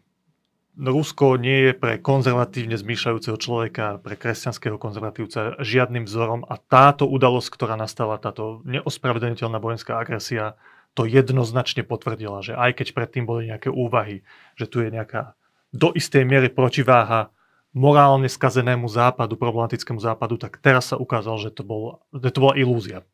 Rusko 0.76 1.36
nie 1.40 1.68
je 1.68 1.72
pre 1.72 2.00
konzervatívne 2.00 2.76
zmýšľajúceho 2.76 3.36
človeka, 3.40 4.00
pre 4.00 4.16
kresťanského 4.16 4.76
konzervatívca 4.76 5.56
žiadnym 5.60 6.04
vzorom 6.04 6.44
a 6.44 6.60
táto 6.60 7.08
udalosť, 7.08 7.48
ktorá 7.48 7.76
nastala, 7.80 8.20
táto 8.20 8.60
neospravedlniteľná 8.68 9.56
vojenská 9.56 9.96
agresia, 9.96 10.56
to 10.96 11.04
jednoznačne 11.04 11.84
potvrdila, 11.84 12.40
že 12.40 12.56
aj 12.56 12.80
keď 12.80 12.86
predtým 12.96 13.24
boli 13.28 13.52
nejaké 13.52 13.68
úvahy, 13.68 14.24
že 14.56 14.68
tu 14.68 14.80
je 14.80 14.88
nejaká 14.88 15.36
do 15.72 15.92
istej 15.92 16.24
miery 16.24 16.48
protiváha 16.48 17.28
morálne 17.76 18.28
skazenému 18.32 18.88
západu, 18.88 19.36
problematickému 19.36 20.00
západu, 20.00 20.40
tak 20.40 20.56
teraz 20.64 20.92
sa 20.92 20.96
ukázalo, 20.96 21.36
že 21.36 21.52
to, 21.52 21.60
bol, 21.64 22.00
že 22.16 22.32
to 22.32 22.40
bola 22.40 22.56
ilúzia. 22.56 23.04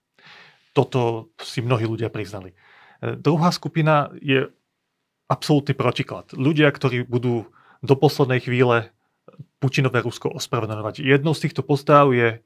Toto 0.70 1.30
si 1.42 1.58
mnohí 1.58 1.82
ľudia 1.86 2.06
priznali. 2.06 2.54
Druhá 3.02 3.50
skupina 3.50 4.14
je 4.22 4.54
absolútny 5.30 5.74
protiklad. 5.76 6.32
Ľudia, 6.34 6.70
ktorí 6.72 7.06
budú 7.06 7.48
do 7.82 7.94
poslednej 7.98 8.42
chvíle 8.46 8.94
Putinové 9.58 10.02
Rusko 10.02 10.30
ospravedlňovať. 10.34 11.02
Jednou 11.02 11.34
z 11.34 11.46
týchto 11.46 11.62
postav 11.62 12.10
je 12.10 12.28
e, 12.34 12.38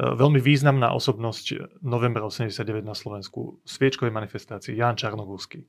veľmi 0.00 0.40
významná 0.40 0.92
osobnosť 0.96 1.80
novembra 1.84 2.24
89 2.24 2.84
na 2.84 2.96
Slovensku, 2.96 3.60
sviečkovej 3.68 4.12
manifestácii, 4.12 4.76
Jan 4.76 4.96
Čarnogórsky. 4.96 5.68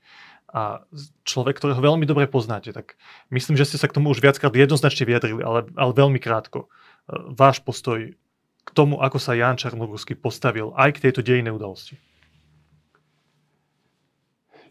A 0.55 0.83
človek, 1.27 1.59
ktorého 1.59 1.83
veľmi 1.83 2.07
dobre 2.07 2.31
poznáte, 2.31 2.71
tak 2.71 2.95
myslím, 3.27 3.59
že 3.59 3.67
ste 3.67 3.77
sa 3.79 3.91
k 3.91 3.95
tomu 3.99 4.11
už 4.15 4.23
viackrát 4.23 4.55
jednoznačne 4.55 5.03
vyjadrili, 5.03 5.43
ale, 5.43 5.67
ale 5.75 5.91
veľmi 5.91 6.19
krátko. 6.19 6.67
E, 6.67 6.67
váš 7.35 7.59
postoj 7.59 8.15
k 8.65 8.69
tomu, 8.71 9.03
ako 9.03 9.19
sa 9.19 9.35
Jan 9.35 9.59
Čarnogórsky 9.59 10.15
postavil 10.15 10.71
aj 10.79 10.95
k 10.95 11.01
tejto 11.07 11.21
dejnej 11.21 11.51
udalosti. 11.51 11.99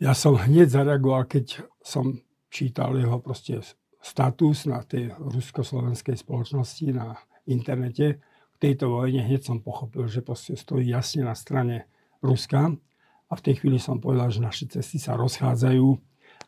Ja 0.02 0.16
som 0.16 0.34
hneď 0.34 0.74
zareagoval, 0.74 1.30
keď 1.30 1.62
som 1.84 2.16
čítal 2.48 2.96
jeho 2.96 3.20
proste 3.20 3.60
status 4.00 4.64
na 4.64 4.80
tej 4.80 5.12
rusko-slovenskej 5.20 6.16
spoločnosti 6.16 6.86
na 6.96 7.20
internete. 7.44 8.24
V 8.56 8.58
tejto 8.58 8.88
vojne 8.88 9.20
hneď 9.20 9.44
som 9.44 9.60
pochopil, 9.60 10.08
že 10.08 10.24
proste 10.24 10.56
stojí 10.56 10.88
jasne 10.88 11.28
na 11.28 11.36
strane 11.36 11.84
Ruska. 12.24 12.72
A 13.28 13.32
v 13.36 13.44
tej 13.44 13.60
chvíli 13.60 13.76
som 13.76 14.00
povedal, 14.00 14.32
že 14.32 14.40
naše 14.40 14.64
cesty 14.68 14.96
sa 14.96 15.16
rozchádzajú 15.20 15.88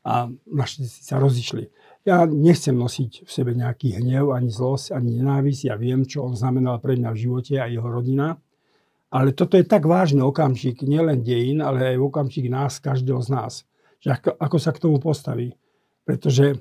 a 0.09 0.31
naše 0.49 0.85
cesty 0.88 1.02
sa 1.05 1.16
rozišli. 1.21 1.69
Ja 2.07 2.25
nechcem 2.25 2.73
nosiť 2.78 3.26
v 3.26 3.31
sebe 3.33 3.52
nejaký 3.52 3.99
hnev, 3.99 4.31
ani 4.33 4.49
zlosť, 4.49 4.95
ani 4.95 5.21
nenávisť. 5.21 5.69
Ja 5.69 5.76
viem, 5.76 6.07
čo 6.07 6.23
on 6.23 6.38
znamenal 6.38 6.78
pre 6.78 6.95
mňa 6.95 7.11
v 7.12 7.21
živote 7.28 7.59
a 7.59 7.66
jeho 7.66 7.88
rodina. 7.88 8.38
Ale 9.11 9.35
toto 9.35 9.59
je 9.59 9.66
tak 9.66 9.85
vážny 9.85 10.23
okamžik, 10.23 10.87
nielen 10.87 11.26
dejín, 11.26 11.59
ale 11.64 11.97
aj 11.97 11.99
okamžik 11.99 12.47
nás, 12.47 12.78
každého 12.78 13.19
z 13.25 13.28
nás. 13.35 13.52
Že 14.00 14.09
ako, 14.12 14.31
ako 14.37 14.57
sa 14.61 14.71
k 14.73 14.83
tomu 14.83 14.97
postaví. 15.00 15.57
Pretože 16.07 16.61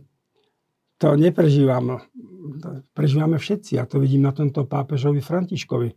to 0.95 1.19
neprežívam, 1.19 2.01
prežívame 2.95 3.35
všetci. 3.35 3.77
A 3.79 3.87
to 3.87 3.99
vidím 3.99 4.23
na 4.23 4.31
tomto 4.31 4.63
pápežovi 4.63 5.19
Františkovi. 5.19 5.89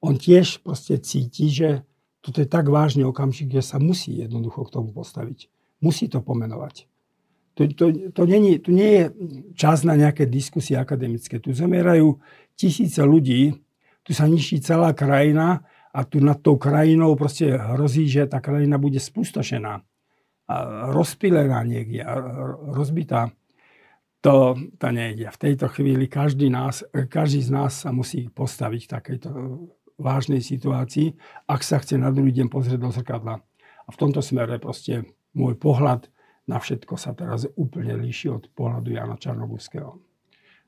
On 0.00 0.16
tiež 0.16 0.64
proste 0.64 0.96
cíti, 1.00 1.52
že 1.52 1.84
toto 2.24 2.42
je 2.42 2.48
tak 2.48 2.66
vážny 2.66 3.06
okamžik, 3.06 3.52
že 3.52 3.62
sa 3.62 3.78
musí 3.78 4.18
jednoducho 4.18 4.66
k 4.66 4.74
tomu 4.80 4.90
postaviť. 4.90 5.46
Musí 5.84 6.08
to 6.08 6.24
pomenovať. 6.24 6.88
To, 7.56 7.64
to, 7.72 7.84
to 8.12 8.22
nie, 8.28 8.60
tu 8.60 8.68
nie 8.72 8.90
je 9.00 9.04
čas 9.56 9.80
na 9.86 9.96
nejaké 9.96 10.28
diskusie 10.28 10.76
akademické. 10.76 11.40
Tu 11.40 11.56
zomierajú 11.56 12.20
tisíce 12.52 13.00
ľudí, 13.00 13.56
tu 14.04 14.12
sa 14.12 14.28
ničí 14.28 14.60
celá 14.60 14.92
krajina 14.92 15.64
a 15.92 16.04
tu 16.04 16.20
nad 16.20 16.36
tou 16.36 16.60
krajinou 16.60 17.16
proste 17.16 17.56
hrozí, 17.56 18.04
že 18.04 18.28
tá 18.28 18.44
krajina 18.44 18.76
bude 18.76 19.00
spustošená 19.00 19.80
rozpilená 20.94 21.62
niekde 21.66 22.06
rozbitá. 22.70 23.34
To, 24.24 24.58
to 24.78 24.88
nejde. 24.90 25.30
V 25.30 25.38
tejto 25.38 25.70
chvíli 25.70 26.10
každý, 26.10 26.50
nás, 26.50 26.82
každý 26.90 27.46
z 27.46 27.50
nás 27.54 27.86
sa 27.86 27.94
musí 27.94 28.26
postaviť 28.26 28.82
v 28.82 28.92
takejto 28.98 29.30
vážnej 30.02 30.42
situácii, 30.42 31.14
ak 31.46 31.60
sa 31.62 31.78
chce 31.78 31.94
na 31.96 32.10
druhý 32.10 32.34
deň 32.34 32.50
pozrieť 32.50 32.80
do 32.80 32.90
zrkadla. 32.90 33.38
A 33.86 33.88
v 33.88 34.00
tomto 34.00 34.18
smere 34.18 34.58
proste 34.58 35.06
môj 35.30 35.54
pohľad 35.54 36.10
na 36.46 36.58
všetko 36.58 36.94
sa 36.98 37.14
teraz 37.14 37.46
úplne 37.54 37.94
líši 37.98 38.30
od 38.30 38.50
pohľadu 38.50 38.94
Jana 38.94 39.14
Čarnogurského. 39.18 40.05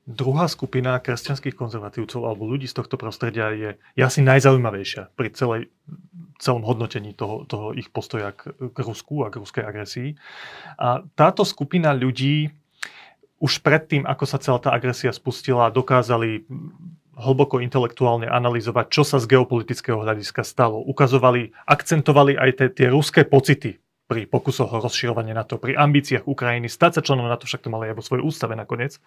Druhá 0.09 0.49
skupina 0.49 0.97
kresťanských 0.97 1.53
konzervatívcov 1.53 2.25
alebo 2.25 2.49
ľudí 2.49 2.65
z 2.65 2.81
tohto 2.81 2.97
prostredia 2.97 3.53
je, 3.53 3.77
je 3.93 4.01
asi 4.01 4.25
najzaujímavejšia 4.25 5.13
pri 5.13 5.29
celej, 5.37 5.69
celom 6.41 6.65
hodnotení 6.65 7.13
toho, 7.13 7.45
toho 7.45 7.77
ich 7.77 7.93
postoja 7.93 8.33
k, 8.33 8.49
k 8.57 8.77
Rusku 8.81 9.21
a 9.21 9.29
k 9.29 9.37
ruskej 9.37 9.61
agresii. 9.61 10.09
A 10.81 11.05
táto 11.13 11.45
skupina 11.45 11.93
ľudí 11.93 12.49
už 13.37 13.61
predtým, 13.61 14.09
ako 14.09 14.25
sa 14.25 14.41
celá 14.41 14.57
tá 14.57 14.73
agresia 14.73 15.13
spustila, 15.13 15.69
dokázali 15.69 16.41
hlboko 17.13 17.61
intelektuálne 17.61 18.25
analyzovať, 18.25 18.89
čo 18.89 19.05
sa 19.05 19.21
z 19.21 19.29
geopolitického 19.29 20.01
hľadiska 20.01 20.41
stalo. 20.41 20.81
Ukazovali, 20.89 21.53
akcentovali 21.69 22.33
aj 22.33 22.49
tie, 22.57 22.67
tie 22.73 22.87
ruské 22.89 23.29
pocity 23.29 23.77
pri 24.09 24.25
pokusoch 24.25 24.73
o 24.73 24.81
rozširovanie 24.81 25.37
NATO, 25.37 25.61
pri 25.61 25.77
ambíciách 25.77 26.25
Ukrajiny 26.25 26.65
stať 26.65 26.97
sa 26.97 27.01
členom 27.05 27.29
NATO, 27.29 27.45
však 27.45 27.61
to 27.61 27.69
mali 27.69 27.93
aj 27.93 28.01
vo 28.01 28.03
svojej 28.03 28.25
ústave 28.25 28.57
nakoniec. 28.57 28.97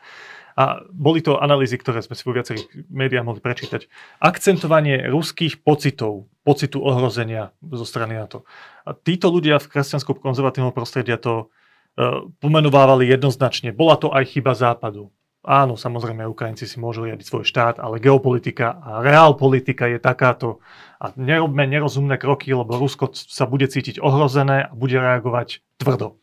A 0.54 0.86
boli 0.94 1.18
to 1.18 1.42
analýzy, 1.42 1.74
ktoré 1.74 2.06
sme 2.06 2.14
si 2.14 2.22
vo 2.22 2.30
viacerých 2.30 2.86
médiách 2.86 3.26
mohli 3.26 3.42
prečítať. 3.42 3.90
Akcentovanie 4.22 5.10
ruských 5.10 5.58
pocitov, 5.58 6.30
pocitu 6.46 6.78
ohrozenia 6.78 7.50
zo 7.58 7.82
strany 7.82 8.14
NATO. 8.14 8.46
A 8.86 8.94
títo 8.94 9.26
ľudia 9.34 9.58
v 9.58 9.74
kresťanskom 9.74 10.22
konzervatívnom 10.22 10.70
prostredia 10.70 11.18
to 11.18 11.50
uh, 11.98 12.22
pomenovávali 12.38 13.10
jednoznačne. 13.10 13.74
Bola 13.74 13.98
to 13.98 14.14
aj 14.14 14.38
chyba 14.38 14.54
Západu. 14.54 15.10
Áno, 15.42 15.74
samozrejme, 15.74 16.22
Ukrajinci 16.22 16.70
si 16.70 16.78
môžu 16.78 17.02
riadiť 17.02 17.26
svoj 17.26 17.42
štát, 17.42 17.82
ale 17.82 17.98
geopolitika 17.98 18.78
a 18.78 19.02
reálpolitika 19.02 19.90
je 19.90 19.98
takáto. 19.98 20.62
A 21.02 21.10
nerobme 21.18 21.66
nerozumné 21.66 22.14
kroky, 22.14 22.54
lebo 22.54 22.78
Rusko 22.78 23.10
sa 23.10 23.50
bude 23.50 23.66
cítiť 23.66 23.98
ohrozené 23.98 24.70
a 24.70 24.74
bude 24.78 25.02
reagovať 25.02 25.66
tvrdo. 25.82 26.22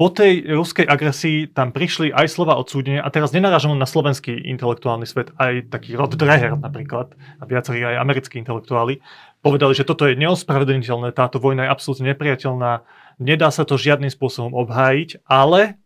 Po 0.00 0.08
tej 0.08 0.48
ruskej 0.48 0.88
agresii 0.88 1.52
tam 1.52 1.76
prišli 1.76 2.08
aj 2.08 2.24
slova 2.32 2.56
odsúdenia, 2.56 3.04
a 3.04 3.12
teraz 3.12 3.36
nenarážam 3.36 3.76
na 3.76 3.84
slovenský 3.84 4.32
intelektuálny 4.48 5.04
svet, 5.04 5.32
aj 5.36 5.68
taký 5.68 5.92
Rod 5.96 6.16
Dreher 6.16 6.56
napríklad, 6.56 7.12
a 7.36 7.44
viacerí 7.44 7.84
aj 7.84 8.00
americkí 8.00 8.40
intelektuáli, 8.40 9.04
povedali, 9.44 9.76
že 9.76 9.84
toto 9.84 10.08
je 10.08 10.16
neospravedlniteľné, 10.16 11.12
táto 11.12 11.36
vojna 11.36 11.68
je 11.68 11.72
absolútne 11.72 12.16
nepriateľná, 12.16 12.84
nedá 13.20 13.48
sa 13.52 13.68
to 13.68 13.80
žiadnym 13.80 14.12
spôsobom 14.12 14.56
obhájiť, 14.56 15.24
ale 15.24 15.81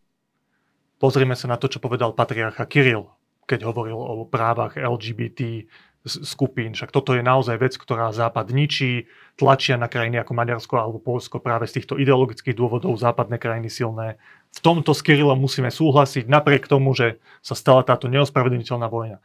Pozrieme 0.97 1.37
sa 1.37 1.47
na 1.53 1.61
to, 1.61 1.69
čo 1.69 1.83
povedal 1.83 2.17
patriarcha 2.17 2.65
Kiril, 2.65 3.13
keď 3.45 3.69
hovoril 3.69 3.97
o 4.01 4.25
právach 4.25 4.81
LGBT 4.81 5.69
skupín. 6.07 6.73
Však 6.73 6.95
toto 6.95 7.13
je 7.13 7.21
naozaj 7.21 7.59
vec, 7.59 7.75
ktorá 7.75 8.15
Západ 8.15 8.55
ničí, 8.55 9.11
tlačia 9.35 9.75
na 9.75 9.91
krajiny 9.91 10.23
ako 10.23 10.33
Maďarsko 10.33 10.75
alebo 10.79 11.03
Polsko 11.03 11.43
práve 11.43 11.67
z 11.67 11.83
týchto 11.83 11.99
ideologických 11.99 12.55
dôvodov 12.55 12.95
západné 12.97 13.37
krajiny 13.43 13.69
silné. 13.69 14.17
V 14.55 14.61
tomto 14.63 14.95
s 14.95 15.03
Kirilom 15.03 15.37
musíme 15.37 15.69
súhlasiť, 15.69 16.31
napriek 16.31 16.71
tomu, 16.71 16.95
že 16.95 17.21
sa 17.43 17.59
stala 17.59 17.83
táto 17.83 18.07
neospravedlniteľná 18.09 18.87
vojna. 18.89 19.19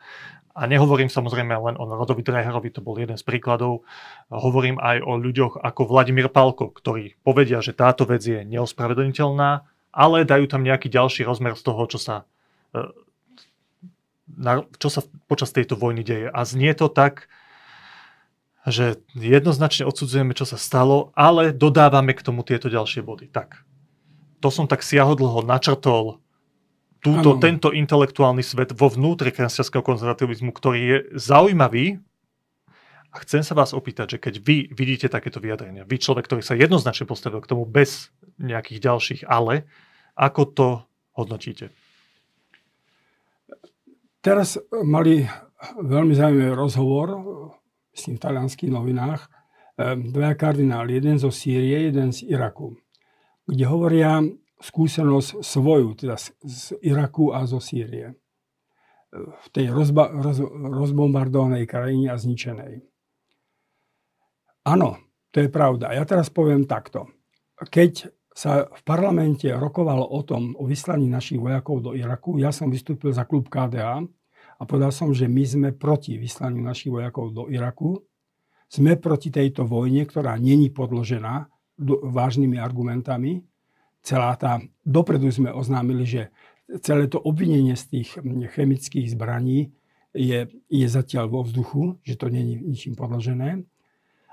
A 0.52 0.68
nehovorím 0.68 1.08
samozrejme 1.08 1.56
len 1.56 1.76
o 1.80 1.88
Rodovi 1.88 2.28
Dreherovi, 2.28 2.76
to 2.76 2.84
bol 2.84 3.00
jeden 3.00 3.16
z 3.16 3.24
príkladov. 3.24 3.88
Hovorím 4.28 4.76
aj 4.84 5.00
o 5.00 5.16
ľuďoch 5.16 5.64
ako 5.64 5.88
Vladimír 5.88 6.28
Palko, 6.28 6.76
ktorí 6.76 7.16
povedia, 7.24 7.64
že 7.64 7.72
táto 7.72 8.04
vec 8.04 8.20
je 8.20 8.44
neospravedlniteľná 8.44 9.64
ale 9.92 10.24
dajú 10.24 10.48
tam 10.48 10.64
nejaký 10.64 10.88
ďalší 10.88 11.28
rozmer 11.28 11.56
z 11.56 11.64
toho, 11.64 11.84
čo 11.88 12.00
sa, 12.00 12.16
e, 12.72 12.82
čo 14.80 14.90
sa 14.90 15.02
počas 15.28 15.52
tejto 15.52 15.76
vojny 15.76 16.02
deje. 16.04 16.28
A 16.32 16.40
znie 16.48 16.72
to 16.74 16.88
tak, 16.88 17.28
že 18.66 19.02
jednoznačne 19.18 19.90
odsudzujeme, 19.90 20.38
čo 20.38 20.46
sa 20.46 20.58
stalo, 20.58 21.10
ale 21.18 21.52
dodávame 21.52 22.14
k 22.14 22.22
tomu 22.22 22.46
tieto 22.46 22.70
ďalšie 22.70 23.02
body. 23.02 23.28
Tak, 23.28 23.66
to 24.40 24.50
som 24.54 24.70
tak 24.70 24.86
siahodlho 24.86 25.42
načrtol 25.42 26.22
túto, 27.02 27.42
tento 27.42 27.74
intelektuálny 27.74 28.46
svet 28.46 28.78
vo 28.78 28.88
vnútre 28.88 29.34
kresťanského 29.34 29.82
konzervativizmu, 29.82 30.54
ktorý 30.54 30.80
je 30.80 30.98
zaujímavý. 31.18 31.98
A 33.12 33.16
chcem 33.26 33.44
sa 33.44 33.58
vás 33.58 33.76
opýtať, 33.76 34.16
že 34.16 34.18
keď 34.22 34.34
vy 34.40 34.58
vidíte 34.72 35.12
takéto 35.12 35.44
vyjadrenia, 35.44 35.84
vy 35.84 36.00
človek, 36.00 36.30
ktorý 36.30 36.42
sa 36.46 36.56
jednoznačne 36.56 37.10
postavil 37.10 37.44
k 37.44 37.50
tomu 37.50 37.68
bez 37.68 38.14
nejakých 38.42 38.80
ďalších 38.82 39.22
ale, 39.30 39.70
ako 40.18 40.42
to 40.52 40.68
hodnotíte? 41.16 41.70
Teraz 44.22 44.58
mali 44.86 45.26
veľmi 45.82 46.14
zaujímavý 46.14 46.54
rozhovor, 46.54 47.08
v 47.92 48.18
talianských 48.18 48.72
novinách, 48.72 49.30
dvaja 49.82 50.36
kardináli, 50.38 51.02
jeden 51.02 51.18
zo 51.18 51.34
Sýrie, 51.34 51.90
jeden 51.90 52.14
z 52.14 52.30
Iraku, 52.30 52.78
kde 53.50 53.66
hovoria 53.66 54.22
skúsenosť 54.62 55.42
svoju, 55.42 55.98
teda 55.98 56.16
z 56.22 56.78
Iraku 56.86 57.34
a 57.34 57.50
zo 57.50 57.58
Sýrie. 57.58 58.14
V 59.12 59.48
tej 59.52 59.74
rozba, 59.74 60.08
roz, 60.08 60.40
rozbombardovanej 60.48 61.68
krajine 61.68 62.14
a 62.14 62.16
zničenej. 62.16 62.80
Áno, 64.64 65.02
to 65.34 65.44
je 65.44 65.50
pravda. 65.52 65.92
Ja 65.92 66.06
teraz 66.08 66.32
poviem 66.32 66.70
takto. 66.70 67.10
Keď 67.58 68.08
sa 68.42 68.66
v 68.66 68.82
parlamente 68.82 69.46
rokovalo 69.54 70.02
o 70.02 70.26
tom, 70.26 70.58
o 70.58 70.66
vyslaní 70.66 71.06
našich 71.06 71.38
vojakov 71.38 71.86
do 71.86 71.92
Iraku, 71.94 72.42
ja 72.42 72.50
som 72.50 72.74
vystúpil 72.74 73.14
za 73.14 73.30
klub 73.30 73.46
KDA 73.54 74.02
a 74.58 74.62
povedal 74.66 74.90
som, 74.90 75.14
že 75.14 75.30
my 75.30 75.44
sme 75.46 75.70
proti 75.78 76.18
vyslaniu 76.18 76.58
našich 76.58 76.90
vojakov 76.90 77.38
do 77.38 77.54
Iraku, 77.54 78.02
sme 78.66 78.98
proti 78.98 79.30
tejto 79.30 79.70
vojne, 79.70 80.10
ktorá 80.10 80.42
není 80.42 80.74
podložená 80.74 81.54
vážnymi 82.02 82.58
argumentami. 82.58 83.46
Celá 84.02 84.34
tá, 84.42 84.58
dopredu 84.82 85.30
sme 85.30 85.54
oznámili, 85.54 86.10
že 86.10 86.22
celé 86.82 87.06
to 87.06 87.22
obvinenie 87.22 87.78
z 87.78 87.94
tých 87.94 88.10
chemických 88.58 89.14
zbraní 89.14 89.70
je, 90.18 90.50
je 90.66 90.88
zatiaľ 90.90 91.30
vo 91.30 91.46
vzduchu, 91.46 92.02
že 92.02 92.18
to 92.18 92.26
není 92.34 92.58
ničím 92.58 92.98
podložené. 92.98 93.62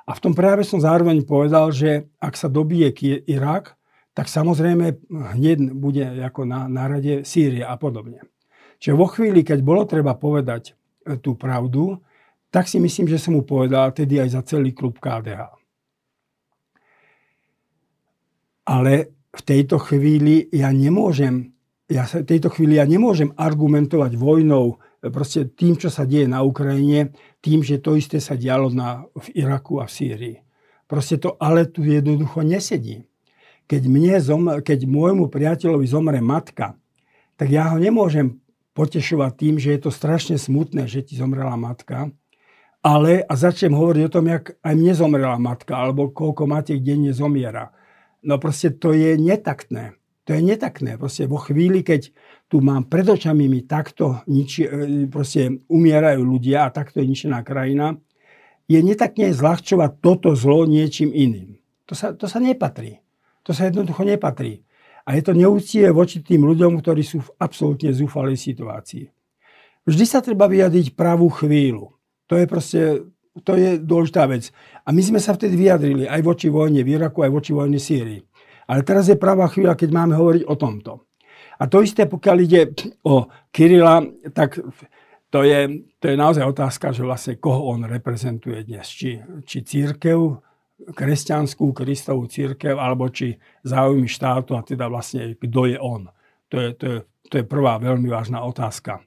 A 0.09 0.11
v 0.17 0.23
tom 0.25 0.33
prejave 0.33 0.65
som 0.65 0.81
zároveň 0.81 1.29
povedal, 1.29 1.69
že 1.77 2.09
ak 2.17 2.41
sa 2.41 2.49
dobije 2.49 2.89
Irak, 3.29 3.78
tak 4.19 4.27
samozrejme 4.27 5.07
hneď 5.39 5.79
bude 5.79 6.03
ako 6.27 6.43
na, 6.43 6.67
na 6.67 6.91
rade 6.91 7.23
Sýria 7.23 7.71
a 7.71 7.79
podobne. 7.79 8.27
Čiže 8.83 8.99
vo 8.99 9.07
chvíli, 9.07 9.47
keď 9.47 9.63
bolo 9.63 9.87
treba 9.87 10.19
povedať 10.19 10.75
e, 11.07 11.23
tú 11.23 11.39
pravdu, 11.39 12.03
tak 12.51 12.67
si 12.67 12.83
myslím, 12.83 13.07
že 13.07 13.23
som 13.23 13.39
mu 13.39 13.47
povedal 13.47 13.95
tedy 13.95 14.19
aj 14.19 14.35
za 14.35 14.43
celý 14.43 14.75
klub 14.75 14.99
KDH. 14.99 15.55
Ale 18.67 19.15
v 19.31 19.43
tejto 19.47 19.79
chvíli 19.79 20.51
ja 20.51 20.75
nemôžem, 20.75 21.55
ja 21.87 22.03
sa, 22.03 22.19
v 22.19 22.27
tejto 22.27 22.51
chvíli 22.51 22.75
ja 22.75 22.91
nemôžem 22.91 23.31
argumentovať 23.39 24.19
vojnou, 24.19 24.83
proste 25.15 25.47
tým, 25.47 25.79
čo 25.79 25.95
sa 25.95 26.03
deje 26.03 26.27
na 26.27 26.43
Ukrajine, 26.43 27.15
tým, 27.39 27.63
že 27.63 27.79
to 27.79 27.95
isté 27.95 28.19
sa 28.19 28.35
dialo 28.35 28.67
na, 28.75 29.07
v 29.15 29.47
Iraku 29.47 29.79
a 29.79 29.87
v 29.87 29.95
Sýrii. 29.95 30.37
Proste 30.91 31.23
to 31.23 31.39
ale 31.39 31.71
tu 31.71 31.87
jednoducho 31.87 32.43
nesedí. 32.43 33.08
Keď, 33.69 33.83
mne 33.85 34.17
zom, 34.19 34.49
keď 34.65 34.89
môjmu 34.89 35.29
priateľovi 35.29 35.85
zomre 35.85 36.19
matka, 36.25 36.75
tak 37.37 37.53
ja 37.53 37.71
ho 37.71 37.79
nemôžem 37.79 38.41
potešovať 38.73 39.33
tým, 39.37 39.55
že 39.61 39.77
je 39.77 39.81
to 39.85 39.91
strašne 39.93 40.41
smutné, 40.41 40.89
že 40.89 41.05
ti 41.05 41.15
zomrela 41.21 41.55
matka, 41.55 42.09
ale 42.81 43.27
a 43.27 43.35
začnem 43.35 43.75
hovoriť 43.75 44.03
o 44.07 44.15
tom, 44.15 44.27
jak 44.31 44.55
aj 44.63 44.75
mne 44.75 44.95
zomrela 44.95 45.37
matka, 45.37 45.77
alebo 45.77 46.15
koľko 46.15 46.47
matiek 46.47 46.81
denne 46.81 47.11
zomiera. 47.11 47.75
No 48.23 48.39
proste 48.39 48.71
to 48.75 48.95
je 48.95 49.19
netaktné. 49.19 49.99
To 50.29 50.37
je 50.37 50.45
netaktné. 50.45 51.01
Proste 51.01 51.25
vo 51.25 51.41
chvíli, 51.41 51.81
keď 51.81 52.13
tu 52.47 52.61
mám 52.61 52.87
pred 52.87 53.09
očami 53.09 53.49
mi 53.49 53.65
takto 53.65 54.23
niči, 54.29 54.69
e, 54.69 54.69
proste 55.09 55.65
umierajú 55.67 56.21
ľudia 56.21 56.69
a 56.69 56.73
takto 56.75 57.01
je 57.01 57.09
ničená 57.09 57.41
krajina, 57.43 57.97
je 58.69 58.79
netaktné 58.79 59.33
zľahčovať 59.33 60.05
toto 60.05 60.37
zlo 60.37 60.69
niečím 60.69 61.11
iným. 61.11 61.57
To 61.89 61.97
sa, 61.97 62.13
to 62.13 62.29
sa 62.29 62.39
nepatrí. 62.39 63.01
To 63.49 63.57
sa 63.57 63.73
jednoducho 63.73 64.05
nepatrí. 64.05 64.61
A 65.09 65.17
je 65.17 65.25
to 65.25 65.33
neúctivé 65.33 65.89
voči 65.89 66.21
tým 66.21 66.45
ľuďom, 66.45 66.85
ktorí 66.85 67.01
sú 67.01 67.25
v 67.25 67.33
absolútne 67.41 67.89
zúfalej 67.97 68.37
situácii. 68.37 69.09
Vždy 69.89 70.05
sa 70.05 70.21
treba 70.21 70.45
vyjadriť 70.45 70.93
pravú 70.93 71.33
chvíľu. 71.33 71.97
To 72.29 72.37
je 72.37 72.45
proste, 72.45 73.09
to 73.41 73.57
je 73.57 73.81
dôležitá 73.81 74.29
vec. 74.29 74.53
A 74.85 74.93
my 74.93 75.01
sme 75.01 75.17
sa 75.17 75.33
vtedy 75.33 75.57
vyjadrili 75.57 76.05
aj 76.05 76.21
voči 76.21 76.53
vojne 76.53 76.85
v 76.85 76.93
Iraku, 77.01 77.25
aj 77.25 77.33
voči 77.33 77.57
vojne 77.57 77.81
Sýrii. 77.81 78.21
Ale 78.69 78.85
teraz 78.85 79.09
je 79.09 79.17
pravá 79.17 79.49
chvíľa, 79.49 79.81
keď 79.81 79.89
máme 79.97 80.13
hovoriť 80.13 80.45
o 80.45 80.55
tomto. 80.61 81.09
A 81.57 81.65
to 81.73 81.81
isté, 81.81 82.05
pokiaľ 82.05 82.37
ide 82.45 82.77
o 83.09 83.33
Kirila, 83.49 84.05
tak 84.37 84.61
to 85.33 85.41
je, 85.41 85.89
to 85.97 86.05
je 86.13 86.17
naozaj 86.21 86.45
otázka, 86.45 86.93
že 86.93 87.01
vlastne 87.01 87.41
koho 87.41 87.73
on 87.73 87.89
reprezentuje 87.89 88.69
dnes. 88.69 88.85
Či, 88.85 89.25
či 89.49 89.65
církev, 89.65 90.45
kresťanskú 90.79 91.75
Kristovú 91.75 92.31
církev, 92.31 92.79
alebo 92.79 93.11
či 93.11 93.35
záujmy 93.67 94.07
štátu 94.07 94.55
a 94.55 94.63
teda 94.63 94.87
vlastne 94.87 95.35
kto 95.35 95.75
je 95.75 95.79
on. 95.79 96.07
To 96.49 96.57
je, 96.57 96.69
to, 96.79 96.87
je, 96.87 96.99
to 97.29 97.35
je 97.43 97.45
prvá 97.45 97.77
veľmi 97.83 98.09
vážna 98.09 98.47
otázka. 98.47 99.03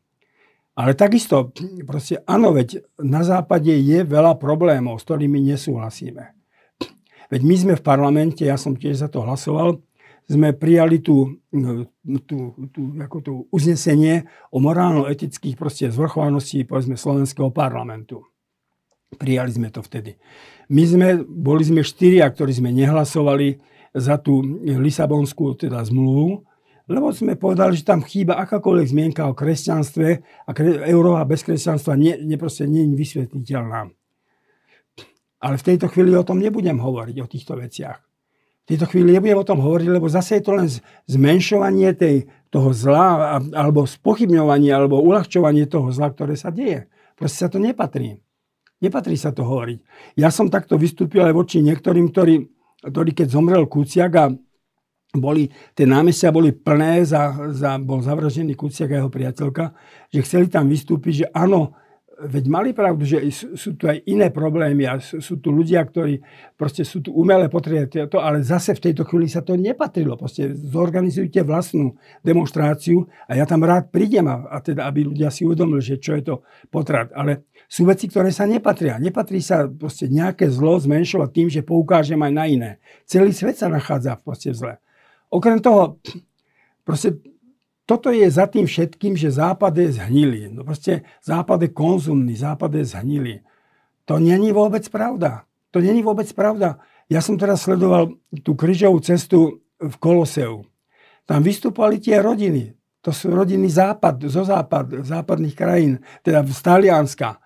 Ale 0.75 0.95
takisto, 0.95 1.51
proste 1.83 2.23
áno, 2.23 2.55
veď 2.55 2.83
na 3.03 3.27
západe 3.27 3.71
je 3.71 4.07
veľa 4.07 4.39
problémov, 4.39 4.99
s 4.99 5.07
ktorými 5.07 5.43
nesúhlasíme. 5.51 6.31
Veď 7.31 7.41
my 7.43 7.55
sme 7.55 7.73
v 7.79 7.83
parlamente, 7.83 8.43
ja 8.43 8.59
som 8.59 8.75
tiež 8.75 9.03
za 9.03 9.07
to 9.11 9.23
hlasoval, 9.23 9.79
sme 10.31 10.55
prijali 10.55 11.03
tú, 11.03 11.43
tú, 12.23 12.55
tú, 12.71 12.81
ako 13.03 13.17
tú 13.19 13.33
uznesenie 13.51 14.27
o 14.47 14.63
morálno-etických 14.63 15.59
zvrchovanosti 15.91 16.63
povedzme 16.63 16.95
slovenského 16.95 17.51
parlamentu. 17.51 18.30
Prijali 19.19 19.51
sme 19.51 19.67
to 19.71 19.83
vtedy. 19.83 20.15
My 20.71 20.83
sme, 20.87 21.07
boli 21.27 21.67
sme 21.67 21.83
štyria, 21.83 22.23
ktorí 22.31 22.55
sme 22.55 22.71
nehlasovali 22.71 23.59
za 23.91 24.15
tú 24.15 24.39
Lisabonskú 24.63 25.51
teda 25.59 25.83
zmluvu, 25.83 26.47
lebo 26.87 27.11
sme 27.11 27.35
povedali, 27.39 27.75
že 27.75 27.87
tam 27.87 28.03
chýba 28.03 28.39
akákoľvek 28.39 28.87
zmienka 28.87 29.23
o 29.27 29.35
kresťanstve 29.35 30.07
a 30.47 30.51
kre, 30.51 30.83
Európa 30.87 31.27
bez 31.27 31.43
kresťanstva 31.43 31.95
nie, 31.95 32.15
nie, 32.23 32.35
je 32.35 32.95
vysvetliteľná. 32.95 33.91
Ale 35.41 35.55
v 35.57 35.65
tejto 35.65 35.87
chvíli 35.89 36.13
o 36.15 36.27
tom 36.27 36.39
nebudem 36.39 36.77
hovoriť, 36.79 37.15
o 37.19 37.31
týchto 37.31 37.55
veciach. 37.59 37.99
V 38.61 38.65
tejto 38.69 38.85
chvíli 38.87 39.17
nebudem 39.17 39.39
o 39.41 39.47
tom 39.47 39.59
hovoriť, 39.59 39.87
lebo 39.89 40.07
zase 40.07 40.39
je 40.39 40.43
to 40.45 40.53
len 40.53 40.67
zmenšovanie 41.09 41.91
tej, 41.97 42.29
toho 42.53 42.71
zla, 42.71 43.39
alebo 43.55 43.87
spochybňovanie, 43.87 44.69
alebo 44.69 45.01
uľahčovanie 45.01 45.65
toho 45.65 45.89
zla, 45.89 46.13
ktoré 46.13 46.37
sa 46.37 46.53
deje. 46.53 46.87
Proste 47.17 47.47
sa 47.47 47.49
to 47.49 47.57
nepatrí. 47.57 48.21
Nepatrí 48.81 49.13
sa 49.13 49.29
to 49.29 49.45
hovoriť. 49.45 49.79
Ja 50.17 50.33
som 50.33 50.49
takto 50.49 50.75
vystúpil 50.75 51.21
aj 51.21 51.37
voči 51.37 51.61
niektorým, 51.61 52.09
ktorí, 52.09 52.35
ktorí 52.81 53.11
keď 53.13 53.27
zomrel 53.29 53.69
Kuciak 53.69 54.11
a 54.17 54.25
boli, 55.11 55.51
tie 55.75 55.85
námestia 55.85 56.31
boli 56.31 56.55
plné, 56.55 57.03
za, 57.03 57.51
za, 57.51 57.77
bol 57.77 58.01
zavražený 58.01 58.55
Kuciak 58.55 58.95
a 58.95 58.99
jeho 59.03 59.11
priateľka, 59.11 59.75
že 60.09 60.23
chceli 60.23 60.47
tam 60.47 60.71
vystúpiť, 60.71 61.13
že 61.13 61.25
áno, 61.35 61.75
veď 62.21 62.45
mali 62.47 62.69
pravdu, 62.71 63.03
že 63.05 63.17
sú, 63.33 63.57
sú 63.57 63.69
tu 63.73 63.89
aj 63.89 64.05
iné 64.05 64.29
problémy 64.29 64.85
a 64.85 65.01
sú, 65.01 65.17
sú 65.17 65.41
tu 65.41 65.49
ľudia, 65.49 65.81
ktorí 65.81 66.21
proste 66.53 66.85
sú 66.85 67.01
tu 67.01 67.09
umelé 67.17 67.49
potreby, 67.49 68.05
ale 68.21 68.45
zase 68.45 68.77
v 68.77 68.83
tejto 68.91 69.03
chvíli 69.09 69.25
sa 69.25 69.41
to 69.41 69.57
nepatrilo. 69.57 70.13
Proste 70.13 70.53
zorganizujte 70.53 71.41
vlastnú 71.41 71.97
demonstráciu 72.21 73.09
a 73.25 73.35
ja 73.35 73.45
tam 73.49 73.65
rád 73.65 73.89
prídem 73.89 74.29
a, 74.29 74.45
a 74.53 74.61
teda, 74.61 74.85
aby 74.85 75.09
ľudia 75.09 75.33
si 75.33 75.47
uvedomili, 75.47 75.81
že 75.81 75.97
čo 75.97 76.13
je 76.13 76.23
to 76.23 76.35
potrat. 76.69 77.09
Ale 77.17 77.49
sú 77.71 77.87
veci, 77.87 78.11
ktoré 78.11 78.35
sa 78.35 78.43
nepatria. 78.43 78.99
Nepatrí 78.99 79.39
sa 79.39 79.63
proste 79.63 80.11
nejaké 80.11 80.51
zlo 80.51 80.75
zmenšovať 80.75 81.29
tým, 81.31 81.47
že 81.47 81.63
poukážem 81.63 82.19
aj 82.19 82.33
na 82.35 82.43
iné. 82.43 82.71
Celý 83.07 83.31
svet 83.31 83.55
sa 83.55 83.71
nachádza 83.71 84.19
proste 84.19 84.51
v 84.51 84.59
zle. 84.59 84.73
Okrem 85.31 85.63
toho, 85.63 85.95
proste 86.83 87.15
toto 87.87 88.11
je 88.11 88.27
za 88.27 88.51
tým 88.51 88.67
všetkým, 88.67 89.15
že 89.15 89.31
Západ 89.31 89.71
je 89.79 89.95
zhnilý. 89.95 90.51
No 90.51 90.67
proste 90.67 91.07
Západ 91.23 91.63
je 91.63 91.71
konzumný, 91.71 92.35
Západ 92.35 92.75
je 92.75 92.83
zhnilý. 92.91 93.35
To 94.03 94.19
není 94.19 94.51
vôbec 94.51 94.83
pravda. 94.91 95.47
To 95.71 95.79
není 95.79 96.03
vôbec 96.03 96.27
pravda. 96.35 96.75
Ja 97.07 97.23
som 97.23 97.39
teraz 97.39 97.63
sledoval 97.63 98.11
tú 98.43 98.51
kryžovú 98.59 98.99
cestu 98.99 99.63
v 99.79 99.95
Koloseu. 99.95 100.67
Tam 101.23 101.39
vystupovali 101.39 102.03
tie 102.03 102.19
rodiny. 102.19 102.75
To 102.99 103.15
sú 103.15 103.31
rodiny 103.31 103.71
západ, 103.71 104.27
zo 104.27 104.43
západ, 104.43 105.07
západných 105.07 105.55
krajín, 105.55 106.03
teda 106.21 106.43
z 106.43 106.59
Talianska. 106.59 107.39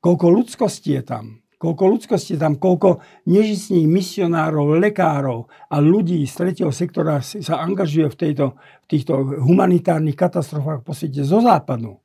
Koľko 0.00 0.26
ľudskosti 0.32 0.96
je 0.96 1.04
tam 1.04 1.40
koľko 1.60 1.84
ľudskosti 1.92 2.40
tam, 2.40 2.56
koľko 2.56 3.04
nežistných 3.28 3.84
misionárov, 3.84 4.80
lekárov 4.80 5.52
a 5.68 5.76
ľudí 5.76 6.24
z 6.24 6.32
tretieho 6.32 6.72
sektora 6.72 7.20
sa 7.20 7.60
angažuje 7.60 8.08
v, 8.08 8.16
tejto, 8.16 8.56
v 8.56 8.86
týchto 8.88 9.12
humanitárnych 9.44 10.16
katastrofách 10.16 10.80
po 10.80 10.96
svete 10.96 11.20
zo 11.20 11.44
západu. 11.44 12.00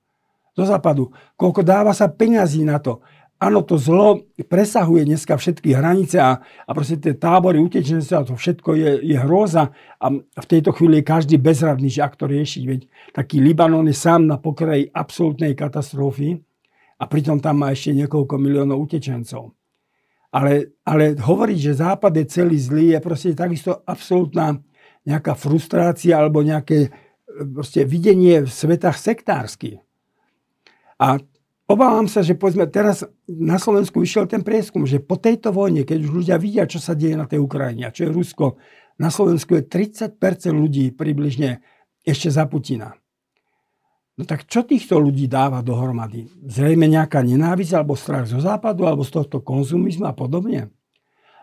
Zo 0.52 0.68
západu. 0.68 1.16
Koľko 1.40 1.64
dáva 1.64 1.96
sa 1.96 2.12
peňazí 2.12 2.68
na 2.68 2.84
to. 2.84 3.00
áno, 3.40 3.64
to 3.64 3.80
zlo 3.80 4.28
presahuje 4.44 5.08
dneska 5.08 5.40
všetky 5.40 5.72
hranice 5.72 6.20
a, 6.20 6.40
a 6.40 6.72
proste 6.76 7.00
tie 7.00 7.16
tábory 7.16 7.60
utečenstva, 7.64 8.28
to 8.28 8.36
všetko 8.36 8.76
je, 8.76 8.92
je 9.08 9.18
hrôza 9.20 9.72
a 10.00 10.06
v 10.20 10.48
tejto 10.52 10.76
chvíli 10.76 11.00
je 11.00 11.08
každý 11.08 11.36
bezradný, 11.40 11.88
že 11.88 12.04
ak 12.04 12.20
to 12.20 12.28
riešiť. 12.28 12.64
Veď 12.68 12.82
taký 13.16 13.40
Libanon 13.40 13.88
je 13.88 13.96
sám 13.96 14.28
na 14.28 14.36
pokraji 14.36 14.92
absolútnej 14.92 15.56
katastrofy 15.56 16.44
a 16.96 17.04
pritom 17.06 17.44
tam 17.44 17.64
má 17.64 17.76
ešte 17.76 17.92
niekoľko 17.92 18.36
miliónov 18.40 18.88
utečencov. 18.88 19.52
Ale, 20.36 20.76
ale 20.84 21.16
hovoriť, 21.16 21.58
že 21.60 21.80
Západ 21.80 22.12
je 22.16 22.26
celý 22.28 22.60
zlý, 22.60 22.86
je 22.96 23.00
proste 23.00 23.32
takisto 23.32 23.84
absolútna 23.88 24.60
nejaká 25.08 25.32
frustrácia 25.38 26.20
alebo 26.20 26.44
nejaké 26.44 26.92
proste 27.56 27.88
videnie 27.88 28.44
v 28.44 28.52
svetách 28.52 29.00
sektársky. 29.00 29.80
A 31.00 31.20
obávam 31.68 32.08
sa, 32.08 32.24
že 32.24 32.36
povedzme, 32.36 32.68
teraz 32.68 33.04
na 33.28 33.60
Slovensku 33.60 34.00
vyšiel 34.00 34.28
ten 34.28 34.44
prieskum, 34.44 34.88
že 34.88 35.04
po 35.04 35.20
tejto 35.20 35.52
vojne, 35.52 35.84
keď 35.84 35.98
už 36.04 36.12
ľudia 36.12 36.38
vidia, 36.40 36.68
čo 36.68 36.80
sa 36.80 36.96
deje 36.96 37.16
na 37.16 37.28
tej 37.28 37.44
Ukrajine 37.44 37.88
a 37.88 37.96
čo 37.96 38.08
je 38.08 38.16
Rusko, 38.16 38.60
na 38.96 39.12
Slovensku 39.12 39.60
je 39.60 39.64
30% 39.68 40.16
ľudí 40.56 40.96
približne 40.96 41.60
ešte 42.04 42.32
za 42.32 42.48
Putina. 42.48 42.96
No 44.16 44.24
tak 44.24 44.48
čo 44.48 44.64
týchto 44.64 44.96
ľudí 44.96 45.28
dáva 45.28 45.60
dohromady? 45.60 46.32
Zrejme 46.48 46.88
nejaká 46.88 47.20
nenávisť 47.20 47.76
alebo 47.76 48.00
strach 48.00 48.32
zo 48.32 48.40
západu 48.40 48.88
alebo 48.88 49.04
z 49.04 49.12
tohto 49.12 49.44
konzumizmu 49.44 50.08
a 50.08 50.16
podobne. 50.16 50.72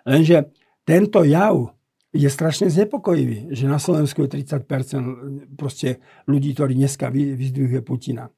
Lenže 0.09 0.49
tento 0.89 1.21
jav 1.21 1.77
je 2.17 2.29
strašne 2.33 2.73
znepokojivý, 2.73 3.53
že 3.53 3.69
na 3.69 3.77
Slovensku 3.77 4.25
je 4.25 4.41
30% 4.41 5.53
proste 5.57 6.01
ľudí, 6.25 6.57
ktorí 6.57 6.73
dneska 6.77 7.13
vyzdvihuje 7.13 7.85
Putina. 7.85 8.33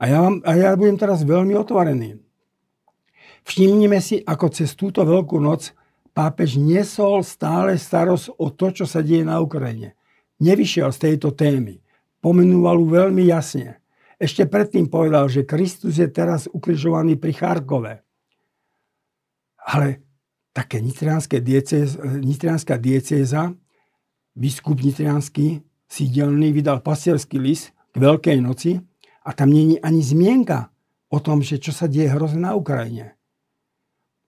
A 0.00 0.04
ja, 0.08 0.24
vám, 0.24 0.40
a 0.44 0.52
ja 0.56 0.72
budem 0.76 0.96
teraz 0.96 1.20
veľmi 1.20 1.52
otvorený. 1.56 2.20
Všimnime 3.44 4.00
si, 4.00 4.24
ako 4.24 4.46
cez 4.52 4.72
túto 4.72 5.04
veľkú 5.04 5.36
noc 5.36 5.76
pápež 6.16 6.56
nesol 6.56 7.20
stále 7.20 7.76
starosť 7.76 8.40
o 8.40 8.48
to, 8.48 8.72
čo 8.72 8.84
sa 8.88 9.04
deje 9.04 9.20
na 9.20 9.36
Ukrajine. 9.36 9.92
Nevyšiel 10.40 10.88
z 10.96 11.12
tejto 11.12 11.36
témy 11.36 11.83
pomenúval 12.24 12.80
ju 12.80 12.88
veľmi 12.88 13.28
jasne. 13.28 13.84
Ešte 14.16 14.48
predtým 14.48 14.88
povedal, 14.88 15.28
že 15.28 15.44
Kristus 15.44 16.00
je 16.00 16.08
teraz 16.08 16.48
ukrižovaný 16.48 17.20
pri 17.20 17.36
Charkove. 17.36 18.00
Ale 19.68 20.00
také 20.56 20.80
nitrianská 20.80 22.80
diecéza, 22.80 23.52
biskup 24.32 24.80
nitrianský, 24.80 25.60
sídelný, 25.84 26.56
vydal 26.56 26.80
pasierský 26.80 27.36
list 27.36 27.76
k 27.92 28.00
Veľkej 28.00 28.40
noci 28.40 28.80
a 29.28 29.36
tam 29.36 29.52
není 29.52 29.76
ani 29.84 30.00
zmienka 30.00 30.72
o 31.12 31.20
tom, 31.20 31.44
že 31.44 31.60
čo 31.60 31.76
sa 31.76 31.84
deje 31.84 32.08
hrozne 32.08 32.48
na 32.48 32.56
Ukrajine. 32.56 33.20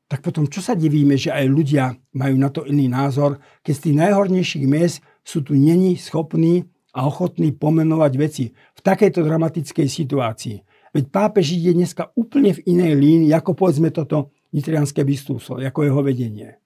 Tak 0.06 0.20
potom 0.20 0.46
čo 0.46 0.60
sa 0.60 0.76
divíme, 0.76 1.16
že 1.16 1.32
aj 1.32 1.46
ľudia 1.48 1.96
majú 2.12 2.36
na 2.36 2.52
to 2.52 2.68
iný 2.68 2.92
názor, 2.92 3.40
keď 3.64 3.72
z 3.72 3.82
tých 3.88 3.96
najhornejších 4.04 4.66
miest 4.68 5.00
sú 5.26 5.42
tu 5.42 5.56
není 5.56 5.98
schopní 5.98 6.68
a 6.96 7.04
ochotný 7.04 7.52
pomenovať 7.52 8.12
veci 8.16 8.44
v 8.48 8.80
takejto 8.80 9.20
dramatickej 9.20 9.84
situácii. 9.84 10.56
Veď 10.96 11.04
pápež 11.12 11.52
ide 11.52 11.76
dneska 11.76 12.08
úplne 12.16 12.56
v 12.56 12.64
inej 12.72 12.92
línii, 12.96 13.32
ako 13.36 13.52
povedzme 13.52 13.92
toto 13.92 14.32
nitrianské 14.56 15.04
biskupstvo, 15.04 15.60
ako 15.60 15.80
jeho 15.84 16.00
vedenie. 16.00 16.56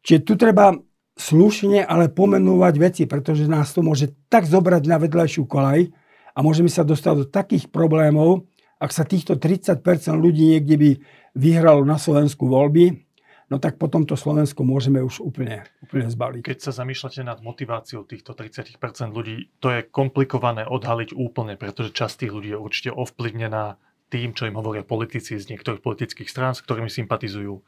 Čiže 0.00 0.24
tu 0.24 0.32
treba 0.40 0.72
slušne, 1.18 1.84
ale 1.84 2.08
pomenovať 2.08 2.74
veci, 2.80 3.02
pretože 3.04 3.44
nás 3.44 3.68
to 3.76 3.84
môže 3.84 4.16
tak 4.32 4.48
zobrať 4.48 4.82
na 4.88 4.96
vedľajšiu 4.96 5.44
kolaj 5.44 5.92
a 6.32 6.38
môžeme 6.40 6.72
sa 6.72 6.86
dostať 6.86 7.14
do 7.20 7.26
takých 7.28 7.68
problémov, 7.68 8.48
ak 8.78 8.94
sa 8.94 9.02
týchto 9.02 9.36
30% 9.36 9.82
ľudí 10.14 10.56
niekde 10.56 10.76
by 10.78 10.90
vyhralo 11.34 11.82
na 11.82 11.98
Slovensku 11.98 12.46
voľby, 12.46 13.07
no 13.48 13.56
tak 13.60 13.80
potom 13.80 14.04
to 14.04 14.14
Slovensko 14.14 14.64
môžeme 14.64 15.00
už 15.00 15.24
úplne, 15.24 15.64
úplne 15.80 16.08
zbaliť. 16.08 16.40
Keď 16.44 16.58
sa 16.60 16.72
zamýšľate 16.72 17.24
nad 17.24 17.40
motiváciou 17.40 18.04
týchto 18.04 18.36
30% 18.36 18.78
ľudí, 19.12 19.52
to 19.60 19.72
je 19.72 19.80
komplikované 19.88 20.68
odhaliť 20.68 21.16
úplne, 21.16 21.56
pretože 21.56 21.96
časť 21.96 22.24
tých 22.24 22.32
ľudí 22.32 22.50
je 22.54 22.60
určite 22.60 22.90
ovplyvnená 22.92 23.80
tým, 24.08 24.32
čo 24.32 24.48
im 24.48 24.56
hovoria 24.56 24.80
politici 24.84 25.36
z 25.36 25.52
niektorých 25.52 25.84
politických 25.84 26.28
strán, 26.32 26.56
s 26.56 26.64
ktorými 26.64 26.88
sympatizujú. 26.88 27.60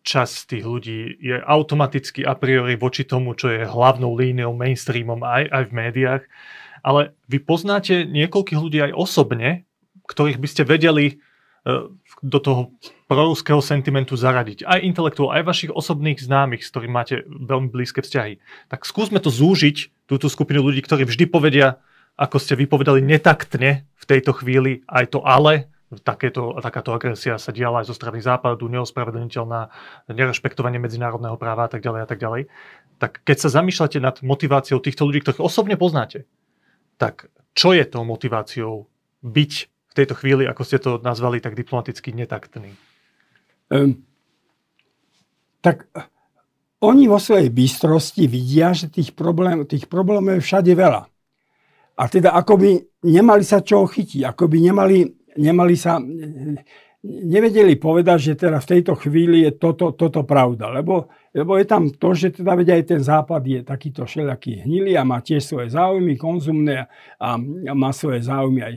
Časť 0.00 0.56
tých 0.56 0.64
ľudí 0.64 1.20
je 1.20 1.36
automaticky 1.36 2.24
a 2.24 2.32
priori 2.32 2.80
voči 2.80 3.04
tomu, 3.04 3.36
čo 3.36 3.52
je 3.52 3.68
hlavnou 3.68 4.16
líniou, 4.16 4.56
mainstreamom 4.56 5.20
aj, 5.20 5.44
aj 5.52 5.64
v 5.68 5.76
médiách. 5.76 6.22
Ale 6.80 7.12
vy 7.28 7.38
poznáte 7.44 8.08
niekoľkých 8.08 8.60
ľudí 8.60 8.78
aj 8.80 8.96
osobne, 8.96 9.68
ktorých 10.08 10.40
by 10.40 10.48
ste 10.48 10.62
vedeli 10.64 11.20
do 12.22 12.38
toho 12.42 12.72
proruského 13.08 13.60
sentimentu 13.60 14.14
zaradiť. 14.14 14.64
Aj 14.64 14.80
intelektuál, 14.80 15.36
aj 15.36 15.48
vašich 15.48 15.72
osobných 15.72 16.20
známych, 16.20 16.62
s 16.64 16.70
ktorými 16.70 16.92
máte 16.92 17.24
veľmi 17.26 17.72
blízke 17.72 18.04
vzťahy. 18.04 18.40
Tak 18.68 18.84
skúsme 18.84 19.18
to 19.18 19.32
zúžiť, 19.32 20.08
túto 20.08 20.32
skupinu 20.32 20.64
ľudí, 20.64 20.80
ktorí 20.80 21.04
vždy 21.04 21.24
povedia, 21.28 21.80
ako 22.18 22.36
ste 22.40 22.58
vypovedali, 22.58 23.04
netaktne 23.04 23.86
v 23.94 24.04
tejto 24.04 24.34
chvíli, 24.34 24.82
aj 24.88 25.14
to 25.14 25.20
ale, 25.22 25.70
takéto, 26.04 26.56
takáto 26.60 26.92
agresia 26.92 27.38
sa 27.40 27.54
diala 27.54 27.80
aj 27.80 27.92
zo 27.92 27.94
strany 27.96 28.20
západu, 28.20 28.66
neospravedlniteľná, 28.68 29.60
nerešpektovanie 30.12 30.82
medzinárodného 30.82 31.38
práva 31.40 31.68
a 31.68 31.70
tak 31.70 31.80
ďalej 31.80 32.00
a 32.04 32.08
tak 32.08 32.18
ďalej. 32.18 32.42
Tak 32.98 33.22
keď 33.22 33.36
sa 33.38 33.48
zamýšľate 33.62 33.98
nad 34.02 34.18
motiváciou 34.20 34.82
týchto 34.82 35.06
ľudí, 35.06 35.22
ktorých 35.22 35.44
osobne 35.44 35.78
poznáte, 35.78 36.26
tak 36.98 37.30
čo 37.54 37.70
je 37.70 37.86
tou 37.86 38.02
motiváciou 38.02 38.90
byť 39.22 39.52
tejto 39.98 40.14
chvíli, 40.14 40.46
ako 40.46 40.62
ste 40.62 40.78
to 40.78 41.02
nazvali 41.02 41.42
tak 41.42 41.58
diplomaticky, 41.58 42.14
netaktný? 42.14 42.70
Um, 43.68 44.00
tak 45.60 45.90
oni 46.78 47.10
vo 47.10 47.18
svojej 47.18 47.50
bystrosti 47.50 48.30
vidia, 48.30 48.70
že 48.70 48.86
tých, 48.86 49.10
problém, 49.12 49.66
tých 49.66 49.90
problémov 49.90 50.38
je 50.38 50.46
všade 50.46 50.72
veľa. 50.72 51.02
A 51.98 52.02
teda 52.06 52.30
ako 52.38 52.54
by 52.62 52.70
nemali 53.10 53.42
sa 53.42 53.58
čoho 53.58 53.90
chytiť, 53.90 54.22
ako 54.22 54.46
by 54.46 54.58
nemali, 54.70 55.02
nemali 55.42 55.74
sa 55.74 55.98
nevedeli 57.02 57.74
povedať, 57.74 58.18
že 58.30 58.32
teda 58.38 58.62
v 58.62 58.70
tejto 58.70 58.94
chvíli 58.94 59.46
je 59.46 59.58
toto, 59.58 59.94
toto 59.98 60.22
pravda. 60.22 60.70
Lebo, 60.70 61.10
lebo 61.36 61.60
je 61.60 61.66
tam 61.68 61.92
to, 61.92 62.16
že 62.16 62.40
teda 62.40 62.56
vedia 62.56 62.76
aj 62.76 62.84
ten 62.88 63.02
západ 63.04 63.42
je 63.44 63.60
takýto 63.64 64.08
všelijaký 64.08 64.64
hnilý 64.64 64.96
a 64.96 65.04
má 65.04 65.20
tiež 65.20 65.44
svoje 65.44 65.68
záujmy 65.72 66.16
konzumné 66.16 66.88
a, 67.20 67.28
má 67.72 67.90
svoje 67.92 68.24
záujmy 68.24 68.60
aj, 68.64 68.74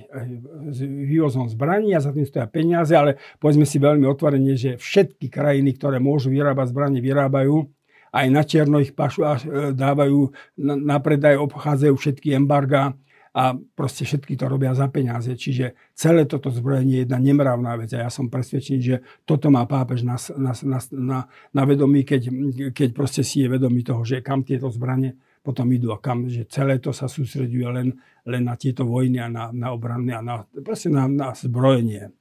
s 0.72 0.80
vývozom 0.84 1.48
zbraní 1.48 1.96
a 1.96 2.04
za 2.04 2.12
tým 2.12 2.28
stoja 2.28 2.48
peniaze, 2.52 2.92
ale 2.92 3.20
povedzme 3.40 3.64
si 3.64 3.80
veľmi 3.80 4.04
otvorene, 4.08 4.54
že 4.60 4.76
všetky 4.76 5.32
krajiny, 5.32 5.76
ktoré 5.80 6.04
môžu 6.04 6.32
vyrábať 6.32 6.76
zbranie, 6.76 7.00
vyrábajú 7.00 7.72
aj 8.12 8.28
na 8.28 8.44
čierno 8.44 8.78
ich 8.84 8.92
pašu 8.92 9.24
a 9.24 9.40
e, 9.40 9.72
dávajú 9.72 10.36
na, 10.60 11.00
predaj, 11.00 11.40
obchádzajú 11.40 11.96
všetky 11.96 12.36
embarga 12.36 13.00
a 13.32 13.56
proste 13.56 14.04
všetky 14.04 14.36
to 14.36 14.52
robia 14.52 14.76
za 14.76 14.92
peniaze. 14.92 15.32
Čiže 15.32 15.96
celé 15.96 16.28
toto 16.28 16.52
zbrojenie 16.52 17.00
je 17.00 17.04
jedna 17.08 17.16
nemravná 17.16 17.80
vec 17.80 17.96
a 17.96 18.04
ja 18.04 18.12
som 18.12 18.28
presvedčený, 18.28 18.80
že 18.84 18.98
toto 19.24 19.48
má 19.48 19.64
pápež 19.64 20.04
na, 20.04 20.20
na, 20.36 20.52
na, 20.52 20.80
na, 20.92 21.20
na 21.56 21.64
vedomí, 21.64 22.04
keď, 22.04 22.28
keď 22.76 22.90
proste 22.92 23.24
si 23.24 23.40
je 23.44 23.48
vedomý 23.48 23.88
toho, 23.88 24.04
že 24.04 24.20
kam 24.20 24.44
tieto 24.44 24.68
zbranie 24.68 25.16
potom 25.42 25.66
idú 25.72 25.96
a 25.96 26.04
kam, 26.04 26.28
že 26.28 26.46
celé 26.46 26.78
to 26.78 26.94
sa 26.94 27.08
sústreduje 27.10 27.66
len, 27.72 27.98
len 28.28 28.44
na 28.46 28.60
tieto 28.60 28.86
vojny 28.86 29.18
a 29.18 29.32
na, 29.32 29.50
na 29.50 29.74
obrany 29.74 30.14
a 30.14 30.22
na, 30.22 30.46
proste 30.62 30.92
na, 30.92 31.08
na 31.08 31.34
zbrojenie. 31.34 32.14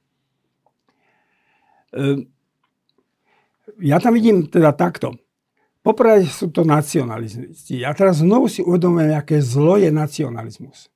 Ehm, 1.91 2.31
ja 3.83 3.99
tam 3.99 4.15
vidím 4.15 4.47
teda 4.47 4.71
takto. 4.73 5.13
Poprvé 5.81 6.23
sú 6.29 6.53
to 6.53 6.61
nacionalisti. 6.61 7.81
Ja 7.81 7.91
teraz 7.91 8.21
znovu 8.21 8.45
si 8.47 8.61
uvedomujem, 8.61 9.17
aké 9.17 9.41
zlo 9.41 9.81
je 9.81 9.89
nacionalizmus. 9.89 10.89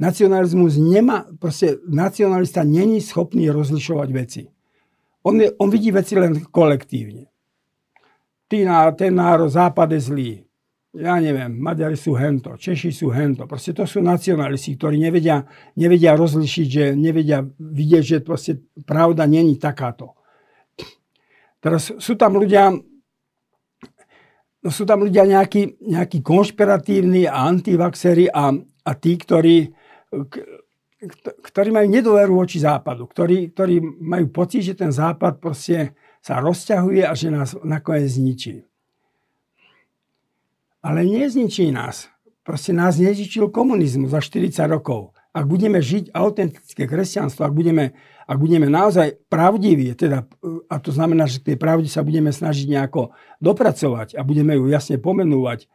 Nacionalizmus 0.00 0.76
nemá, 0.80 1.28
proste 1.38 1.78
nacionalista 1.86 2.64
není 2.64 3.00
schopný 3.00 3.50
rozlišovať 3.50 4.08
veci. 4.12 4.42
On, 5.22 5.38
je, 5.38 5.52
on 5.58 5.70
vidí 5.70 5.94
veci 5.94 6.18
len 6.18 6.42
kolektívne. 6.50 7.30
Ty, 8.50 8.68
ten 8.98 9.14
národ, 9.14 9.48
západ 9.48 9.92
je 9.96 10.00
zlý. 10.00 10.30
Ja 10.92 11.16
neviem, 11.16 11.56
Maďari 11.56 11.96
sú 11.96 12.12
hento, 12.12 12.52
Češi 12.52 12.92
sú 12.92 13.08
hento. 13.08 13.48
Proste 13.48 13.72
to 13.72 13.88
sú 13.88 14.04
nacionalisti, 14.04 14.76
ktorí 14.76 15.00
nevedia, 15.00 15.48
nevedia 15.72 16.12
rozlišiť, 16.12 16.66
že 16.68 16.84
nevedia 16.92 17.40
vidieť, 17.56 18.04
že 18.04 18.18
proste 18.20 18.60
pravda 18.84 19.24
není 19.24 19.56
takáto. 19.56 20.12
Teraz 21.64 21.96
sú 21.96 22.12
tam 22.18 22.36
ľudia, 22.36 22.76
no 24.60 24.68
sú 24.68 24.84
tam 24.84 25.06
ľudia 25.06 25.24
nejakí, 25.24 25.80
nejakí 25.80 26.20
konšpiratívni 26.20 27.24
a 27.24 27.48
antivaxery 27.48 28.28
a, 28.28 28.52
a 28.60 28.90
tí, 28.98 29.16
ktorí, 29.16 29.72
ktorí 31.42 31.74
majú 31.74 31.88
nedôveru 31.90 32.32
voči 32.38 32.62
západu, 32.62 33.10
ktorí, 33.10 33.50
ktorí 33.50 33.82
majú 33.82 34.30
pocit, 34.30 34.62
že 34.62 34.78
ten 34.78 34.94
západ 34.94 35.42
proste 35.42 35.98
sa 36.22 36.38
rozťahuje 36.38 37.02
a 37.02 37.12
že 37.18 37.34
nás 37.34 37.58
nakoniec 37.66 38.06
zničí. 38.06 38.62
Ale 40.82 41.02
nezničí 41.02 41.74
nás. 41.74 42.06
Proste 42.46 42.70
nás 42.74 42.98
nezničil 42.98 43.50
komunizmus 43.50 44.14
za 44.14 44.22
40 44.22 44.66
rokov. 44.70 45.14
ak 45.32 45.48
budeme 45.48 45.80
žiť 45.80 46.12
autentické 46.12 46.84
kresťanstvo, 46.84 47.48
ak 47.48 47.56
budeme, 47.56 47.96
ak 48.28 48.36
budeme 48.36 48.68
naozaj 48.68 49.16
pravdiví, 49.32 49.96
teda, 49.96 50.28
a 50.68 50.74
to 50.76 50.92
znamená, 50.92 51.24
že 51.24 51.40
k 51.40 51.54
tej 51.54 51.56
pravde 51.56 51.88
sa 51.88 52.04
budeme 52.04 52.28
snažiť 52.28 52.68
nejako 52.68 53.16
dopracovať 53.40 54.12
a 54.18 54.20
budeme 54.28 54.60
ju 54.60 54.68
jasne 54.68 55.00
pomenúvať, 55.00 55.72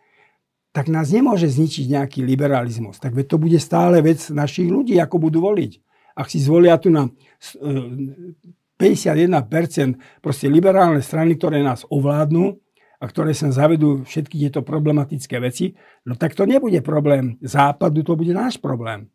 tak 0.77 0.93
nás 0.93 1.09
nemôže 1.09 1.49
zničiť 1.49 1.89
nejaký 1.89 2.21
liberalizmus. 2.21 3.01
Tak 3.01 3.17
to 3.25 3.41
bude 3.41 3.57
stále 3.57 3.97
vec 4.05 4.29
našich 4.29 4.69
ľudí, 4.69 5.01
ako 5.01 5.17
budú 5.17 5.41
voliť. 5.41 5.81
Ak 6.13 6.29
si 6.29 6.37
zvolia 6.37 6.77
tu 6.77 6.93
na 6.93 7.09
51% 8.77 10.21
proste 10.21 10.45
liberálne 10.45 11.01
strany, 11.01 11.33
ktoré 11.33 11.65
nás 11.65 11.81
ovládnu, 11.89 12.61
a 12.97 13.05
ktoré 13.05 13.33
sa 13.33 13.49
zavedú 13.53 14.05
všetky 14.05 14.37
tieto 14.37 14.61
problematické 14.65 15.37
veci, 15.41 15.73
no 16.05 16.17
tak 16.17 16.33
to 16.33 16.49
nebude 16.49 16.81
problém 16.81 17.37
západu, 17.41 18.01
to 18.01 18.17
bude 18.17 18.33
náš 18.33 18.57
problém. 18.57 19.09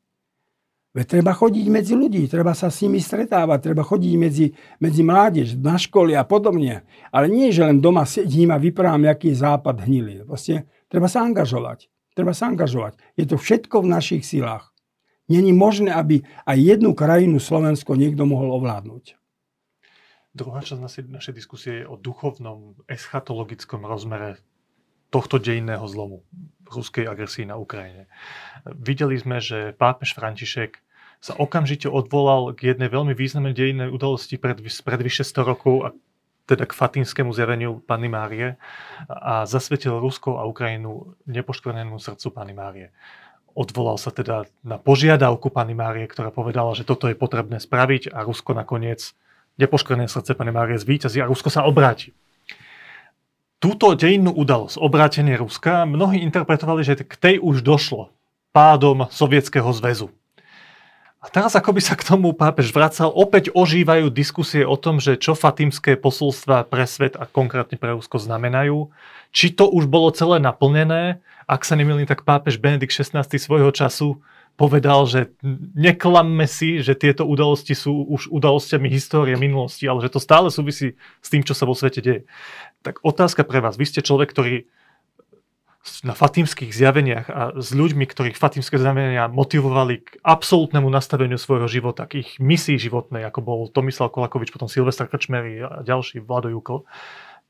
Veď 0.93 1.07
treba 1.09 1.33
chodiť 1.33 1.67
medzi 1.73 1.97
ľudí, 1.97 2.29
treba 2.29 2.53
sa 2.53 2.69
s 2.69 2.85
nimi 2.85 3.01
stretávať, 3.01 3.73
treba 3.73 3.81
chodiť 3.81 4.13
medzi, 4.21 4.53
medzi 4.77 5.01
mládež, 5.01 5.57
na 5.57 5.81
školy 5.81 6.13
a 6.13 6.21
podobne. 6.21 6.85
Ale 7.09 7.33
nie, 7.33 7.49
že 7.49 7.65
len 7.65 7.81
doma 7.81 8.05
sedím 8.05 8.53
a 8.53 8.61
vyprávam, 8.61 9.09
aký 9.09 9.33
západ 9.33 9.89
hnilý. 9.89 10.29
Proste 10.29 10.69
treba 10.93 11.09
sa 11.09 11.25
angažovať. 11.25 11.89
Treba 12.13 12.37
sa 12.37 12.53
angažovať. 12.53 13.01
Je 13.17 13.25
to 13.25 13.41
všetko 13.41 13.81
v 13.81 13.89
našich 13.89 14.23
silách. 14.29 14.69
Není 15.33 15.57
možné, 15.57 15.97
aby 15.97 16.29
aj 16.45 16.59
jednu 16.61 16.93
krajinu 16.93 17.41
Slovensko 17.41 17.97
niekto 17.97 18.29
mohol 18.29 18.53
ovládnuť. 18.61 19.17
Druhá 20.37 20.61
časť 20.61 20.81
našej, 20.81 21.05
našej 21.09 21.35
diskusie 21.37 21.73
je 21.81 21.89
o 21.89 21.97
duchovnom, 21.97 22.77
eschatologickom 22.85 23.89
rozmere 23.89 24.45
tohto 25.09 25.41
dejinného 25.41 25.85
zlomu, 25.89 26.25
ruskej 26.73 27.05
agresii 27.07 27.45
na 27.45 27.61
Ukrajine. 27.61 28.09
Videli 28.65 29.21
sme, 29.21 29.39
že 29.39 29.77
pápež 29.77 30.17
František 30.17 30.81
sa 31.23 31.39
okamžite 31.39 31.87
odvolal 31.87 32.51
k 32.57 32.75
jednej 32.75 32.91
veľmi 32.91 33.15
významnej 33.15 33.55
dejinnej 33.55 33.95
udalosti 33.95 34.41
pred, 34.43 34.59
pred 34.59 35.01
vyše 35.01 35.23
100 35.23 35.47
rokov, 35.47 35.75
a 35.87 35.89
teda 36.51 36.67
k 36.67 36.75
fatinskému 36.75 37.31
zjaveniu 37.31 37.79
Panny 37.87 38.11
Márie 38.11 38.59
a 39.07 39.47
zasvetil 39.47 40.03
Rusko 40.03 40.43
a 40.43 40.49
Ukrajinu 40.51 41.15
nepoškvrnenému 41.31 42.03
srdcu 42.03 42.27
Panny 42.35 42.51
Márie. 42.51 42.91
Odvolal 43.55 44.01
sa 44.01 44.11
teda 44.11 44.51
na 44.67 44.83
požiadavku 44.83 45.55
Panny 45.55 45.79
Márie, 45.79 46.11
ktorá 46.11 46.35
povedala, 46.35 46.75
že 46.75 46.83
toto 46.83 47.07
je 47.07 47.15
potrebné 47.15 47.63
spraviť 47.63 48.11
a 48.11 48.27
Rusko 48.27 48.59
nakoniec 48.59 49.15
nepoškvrnené 49.63 50.11
srdce 50.11 50.35
Panny 50.35 50.51
Márie 50.51 50.81
zvýťazí 50.81 51.23
a 51.23 51.31
Rusko 51.31 51.53
sa 51.53 51.63
obráti 51.63 52.11
túto 53.63 53.95
dejinnú 53.95 54.35
udalosť, 54.35 54.75
obrátenie 54.83 55.39
Ruska, 55.39 55.87
mnohí 55.87 56.19
interpretovali, 56.19 56.83
že 56.83 56.99
k 56.99 57.15
tej 57.15 57.35
už 57.39 57.63
došlo 57.63 58.11
pádom 58.51 59.07
Sovietskeho 59.07 59.71
zväzu. 59.71 60.11
A 61.23 61.31
teraz 61.31 61.55
ako 61.55 61.79
by 61.79 61.81
sa 61.87 61.95
k 61.95 62.03
tomu 62.03 62.35
pápež 62.35 62.75
vracal, 62.75 63.15
opäť 63.15 63.55
ožívajú 63.55 64.11
diskusie 64.11 64.67
o 64.67 64.75
tom, 64.75 64.99
že 64.99 65.15
čo 65.15 65.39
fatimské 65.39 65.95
posolstva 65.95 66.67
pre 66.67 66.83
svet 66.83 67.15
a 67.15 67.31
konkrétne 67.31 67.79
pre 67.79 67.95
Rusko 67.95 68.19
znamenajú. 68.19 68.91
Či 69.31 69.55
to 69.55 69.71
už 69.71 69.87
bolo 69.87 70.11
celé 70.11 70.43
naplnené, 70.43 71.23
ak 71.47 71.63
sa 71.63 71.79
nemýlim, 71.79 72.11
tak 72.11 72.27
pápež 72.27 72.59
Benedikt 72.59 72.91
XVI 72.91 73.23
svojho 73.23 73.71
času 73.71 74.19
povedal, 74.59 75.09
že 75.09 75.33
neklamme 75.79 76.45
si, 76.45 76.83
že 76.85 76.99
tieto 76.99 77.25
udalosti 77.25 77.73
sú 77.73 78.05
už 78.05 78.29
udalosťami 78.29 78.91
histórie 78.91 79.39
minulosti, 79.39 79.89
ale 79.89 80.05
že 80.05 80.13
to 80.13 80.21
stále 80.21 80.53
súvisí 80.53 80.99
s 81.23 81.29
tým, 81.33 81.47
čo 81.47 81.57
sa 81.57 81.65
vo 81.65 81.73
svete 81.73 82.05
deje. 82.05 82.21
Tak 82.83 83.03
otázka 83.07 83.47
pre 83.47 83.63
vás. 83.63 83.79
Vy 83.79 83.87
ste 83.87 84.01
človek, 84.03 84.35
ktorý 84.35 84.67
na 86.07 86.15
fatímskych 86.15 86.71
zjaveniach 86.71 87.27
a 87.27 87.43
s 87.59 87.75
ľuďmi, 87.75 88.07
ktorých 88.07 88.39
fatímske 88.39 88.79
zjavenia 88.79 89.27
motivovali 89.27 89.95
k 90.03 90.09
absolútnemu 90.23 90.87
nastaveniu 90.87 91.35
svojho 91.35 91.67
života, 91.67 92.07
k 92.07 92.23
ich 92.23 92.39
misii 92.39 92.79
životnej, 92.79 93.27
ako 93.27 93.41
bol 93.43 93.61
Tomislav 93.67 94.15
Kolakovič, 94.15 94.55
potom 94.55 94.71
Silvestra 94.71 95.11
Krčmery 95.11 95.59
a 95.63 95.83
ďalší, 95.83 96.23
Vlado 96.23 96.55
Jukl. 96.55 96.87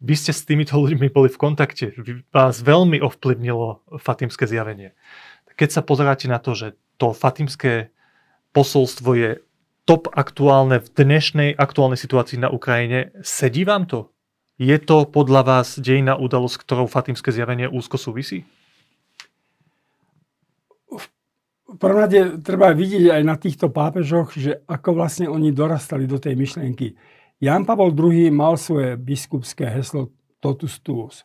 Vy 0.00 0.14
ste 0.16 0.32
s 0.32 0.48
týmito 0.48 0.80
ľuďmi 0.80 1.12
boli 1.12 1.28
v 1.28 1.40
kontakte. 1.40 1.92
Vás 2.32 2.64
veľmi 2.64 3.04
ovplyvnilo 3.04 3.84
fatímske 4.00 4.48
zjavenie. 4.48 4.96
Keď 5.52 5.68
sa 5.68 5.82
pozeráte 5.84 6.24
na 6.24 6.40
to, 6.40 6.56
že 6.56 6.72
to 6.96 7.12
fatímske 7.12 7.92
posolstvo 8.56 9.12
je 9.12 9.30
top 9.84 10.08
aktuálne 10.12 10.80
v 10.80 10.88
dnešnej 10.88 11.50
aktuálnej 11.52 12.00
situácii 12.00 12.40
na 12.40 12.48
Ukrajine, 12.48 13.12
sedí 13.20 13.68
vám 13.68 13.84
to? 13.84 14.11
Je 14.60 14.76
to 14.80 15.08
podľa 15.08 15.42
vás 15.44 15.80
dejná 15.80 16.16
udalosť, 16.16 16.60
ktorou 16.60 16.86
fatimské 16.90 17.32
zjavenie 17.32 17.68
úzko 17.68 17.96
súvisí? 17.96 18.44
V 21.72 21.80
prvom 21.80 22.04
rade 22.04 22.36
treba 22.44 22.76
vidieť 22.76 23.16
aj 23.16 23.22
na 23.24 23.36
týchto 23.40 23.72
pápežoch, 23.72 24.36
že 24.36 24.60
ako 24.68 24.92
vlastne 24.92 25.32
oni 25.32 25.56
dorastali 25.56 26.04
do 26.04 26.20
tej 26.20 26.36
myšlienky. 26.36 26.92
Jan 27.40 27.64
Pavol 27.64 27.96
II 27.96 28.28
mal 28.28 28.60
svoje 28.60 29.00
biskupské 29.00 29.72
heslo 29.72 30.12
totus 30.36 30.84
tuus. 30.84 31.24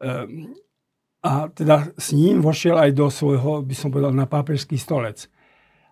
Ehm, 0.00 0.56
a 1.20 1.52
teda 1.52 1.92
s 2.00 2.16
ním 2.16 2.40
vošiel 2.40 2.80
aj 2.80 2.90
do 2.96 3.12
svojho, 3.12 3.60
by 3.60 3.74
som 3.76 3.92
povedal, 3.92 4.16
na 4.16 4.24
pápežský 4.24 4.80
stolec. 4.80 5.28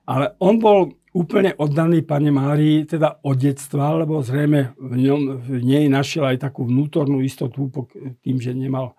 Ale 0.07 0.39
on 0.39 0.57
bol 0.63 0.97
úplne 1.17 1.57
oddaný 1.57 2.05
Pane 2.05 2.29
Márii, 2.29 2.85
teda 2.85 3.25
od 3.25 3.37
detstva, 3.41 3.97
lebo 3.97 4.21
zrejme 4.21 4.77
v, 4.77 4.95
ňom, 5.09 5.41
v 5.41 5.49
nej 5.65 5.89
našiel 5.89 6.37
aj 6.37 6.45
takú 6.45 6.69
vnútornú 6.69 7.25
istotu 7.25 7.73
tým, 8.21 8.37
že 8.37 8.53
nemal, 8.53 8.93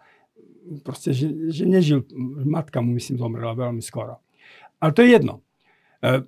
proste, 0.82 1.14
že, 1.14 1.54
že 1.54 1.70
nežil, 1.70 2.10
matka 2.42 2.82
mu 2.82 2.98
myslím 2.98 3.22
zomrela 3.22 3.54
veľmi 3.54 3.86
skoro. 3.86 4.18
Ale 4.82 4.92
to 4.98 5.06
je 5.06 5.14
jedno. 5.14 5.46
E, 6.02 6.26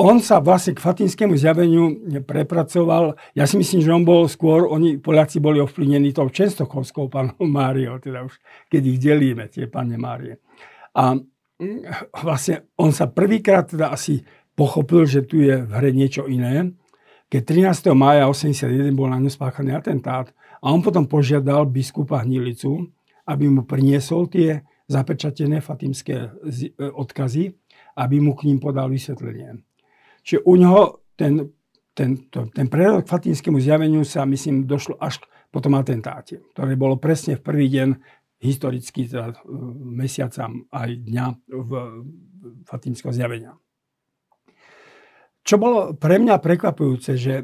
on 0.00 0.16
sa 0.22 0.40
vlastne 0.40 0.72
k 0.72 0.80
fatinskému 0.80 1.36
zjaveniu 1.36 2.08
prepracoval. 2.24 3.20
Ja 3.36 3.44
si 3.44 3.60
myslím, 3.60 3.84
že 3.84 3.92
on 3.92 4.06
bol 4.06 4.24
skôr, 4.32 4.64
oni 4.64 4.96
Poliaci 4.96 5.44
boli 5.44 5.60
ovplyvnení 5.60 6.16
tou 6.16 6.32
Čenstochovskou 6.32 7.12
panou 7.12 7.36
Máriou, 7.44 8.00
teda 8.00 8.24
už 8.24 8.38
keď 8.72 8.82
ich 8.86 8.98
delíme, 9.02 9.44
tie 9.52 9.68
pane 9.68 10.00
Márie. 10.00 10.40
A 10.96 11.20
mm, 11.20 12.16
vlastne 12.24 12.72
on 12.80 12.96
sa 12.96 13.12
prvýkrát 13.12 13.68
teda 13.68 13.92
asi 13.92 14.24
pochopil, 14.60 15.08
že 15.08 15.24
tu 15.24 15.40
je 15.40 15.64
v 15.64 15.72
hre 15.72 15.88
niečo 15.96 16.28
iné. 16.28 16.76
Keď 17.32 17.72
13. 17.72 17.96
mája 17.96 18.28
81 18.28 18.92
bol 18.92 19.08
na 19.08 19.16
ňu 19.16 19.32
spáchaný 19.32 19.72
atentát 19.72 20.28
a 20.60 20.68
on 20.68 20.84
potom 20.84 21.08
požiadal 21.08 21.64
biskupa 21.64 22.20
Hnilicu, 22.20 22.92
aby 23.24 23.48
mu 23.48 23.64
priniesol 23.64 24.28
tie 24.28 24.60
zapečatené 24.84 25.64
fatimské 25.64 26.28
e, 26.28 26.28
odkazy, 26.76 27.56
aby 27.96 28.20
mu 28.20 28.36
k 28.36 28.52
ním 28.52 28.60
podal 28.60 28.92
vysvetlenie. 28.92 29.64
Čiže 30.20 30.44
u 30.44 30.52
neho 30.60 30.82
ten, 31.16 31.48
ten, 31.96 32.28
to, 32.28 32.50
ten 32.52 32.68
prerod 32.68 33.06
k 33.06 33.12
fatimskému 33.16 33.56
zjaveniu 33.62 34.04
sa, 34.04 34.28
myslím, 34.28 34.68
došlo 34.68 35.00
až 35.00 35.24
po 35.48 35.62
tom 35.64 35.78
atentáte, 35.78 36.42
ktoré 36.52 36.76
bolo 36.76 37.00
presne 37.00 37.38
v 37.38 37.46
prvý 37.46 37.70
deň 37.72 37.88
historicky 38.44 39.08
teda 39.08 39.32
e, 39.32 39.34
mesiaca 39.80 40.52
aj 40.74 40.90
dňa 41.08 41.26
v 41.48 41.70
fatimského 42.68 43.14
zjavenia. 43.14 43.54
Čo 45.50 45.58
bolo 45.58 45.98
pre 45.98 46.22
mňa 46.22 46.38
prekvapujúce, 46.38 47.18
že, 47.18 47.42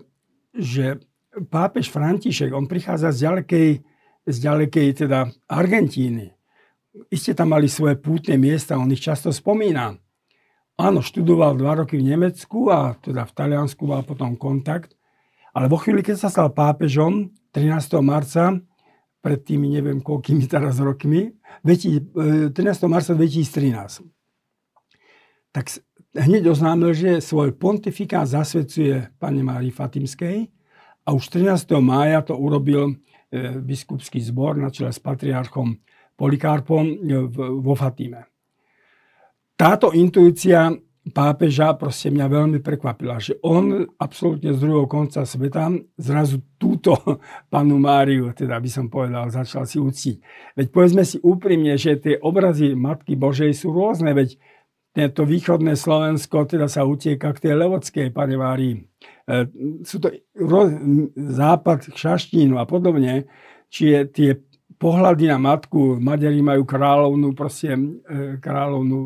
že 0.54 1.02
pápež 1.50 1.90
František, 1.90 2.54
on 2.54 2.70
prichádza 2.70 3.10
z 3.10 3.26
ďalekej, 3.26 3.68
z 4.30 4.36
ďalekej 4.46 4.88
teda 5.02 5.26
Argentíny. 5.50 6.30
Iste 7.10 7.34
tam 7.34 7.50
mali 7.50 7.66
svoje 7.66 7.98
pútne 7.98 8.38
miesta, 8.38 8.78
on 8.78 8.94
ich 8.94 9.02
často 9.02 9.34
spomína. 9.34 9.98
Áno, 10.78 11.02
študoval 11.02 11.58
dva 11.58 11.82
roky 11.82 11.98
v 11.98 12.14
Nemecku 12.14 12.70
a 12.70 12.94
teda 12.94 13.26
v 13.26 13.32
Taliansku 13.34 13.82
mal 13.90 14.06
potom 14.06 14.38
kontakt. 14.38 14.94
Ale 15.50 15.66
vo 15.66 15.74
chvíli, 15.74 16.06
keď 16.06 16.14
sa 16.14 16.30
stal 16.30 16.54
pápežom 16.54 17.34
13. 17.50 18.06
marca, 18.06 18.54
pred 19.18 19.42
tými 19.42 19.66
neviem 19.66 19.98
koľkými 19.98 20.46
teraz 20.46 20.78
rokmi, 20.78 21.34
13. 21.66 22.54
E, 22.54 22.86
marca 22.86 23.18
2013, 23.18 24.06
tak 25.50 25.74
hneď 26.16 26.48
oznámil, 26.50 26.96
že 26.96 27.20
svoj 27.20 27.52
pontifikát 27.54 28.24
zasvedcuje 28.24 29.20
pani 29.20 29.44
Márii 29.44 29.70
Fatimskej 29.70 30.48
a 31.04 31.08
už 31.12 31.28
13. 31.28 31.68
mája 31.78 32.24
to 32.24 32.34
urobil 32.34 32.90
e, 32.90 32.94
biskupský 33.60 34.18
zbor 34.24 34.56
na 34.56 34.72
čele 34.72 34.90
s 34.90 34.98
patriarchom 34.98 35.76
Polikarpom 36.16 36.84
e, 36.88 36.96
vo 37.60 37.74
Fatime. 37.76 38.26
Táto 39.56 39.92
intuícia 39.92 40.72
pápeža 41.06 41.78
proste 41.78 42.10
mňa 42.10 42.26
veľmi 42.26 42.58
prekvapila, 42.58 43.22
že 43.22 43.38
on 43.46 43.86
absolútne 43.94 44.50
z 44.50 44.58
druhého 44.58 44.90
konca 44.90 45.22
sveta 45.22 45.70
zrazu 45.94 46.42
túto 46.58 46.98
panu 47.52 47.78
Máriu, 47.78 48.34
teda 48.34 48.58
by 48.58 48.70
som 48.70 48.90
povedal, 48.90 49.30
začal 49.30 49.68
si 49.68 49.78
uctiť. 49.78 50.16
Veď 50.58 50.66
povedzme 50.74 51.06
si 51.06 51.22
úprimne, 51.22 51.78
že 51.78 52.00
tie 52.00 52.18
obrazy 52.18 52.74
Matky 52.74 53.14
Božej 53.14 53.54
sú 53.54 53.70
rôzne, 53.70 54.10
veď 54.16 54.34
to 55.12 55.28
východné 55.28 55.76
Slovensko 55.76 56.48
teda 56.48 56.72
sa 56.72 56.88
utieka 56.88 57.36
k 57.36 57.42
tej 57.44 57.54
Levodskej 57.60 58.08
panevári. 58.16 58.88
E, 59.28 59.44
sú 59.84 60.00
to 60.00 60.08
západ 61.12 61.92
Šaštínu 61.92 62.56
a 62.56 62.64
podobne, 62.64 63.28
čiže 63.68 63.98
tie 64.08 64.30
pohľady 64.80 65.28
na 65.28 65.36
matku, 65.36 66.00
Maďari 66.00 66.40
majú 66.40 66.64
kráľovnú, 66.64 67.36
proste, 67.36 67.76
e, 67.76 68.40
kráľovnú 68.40 69.00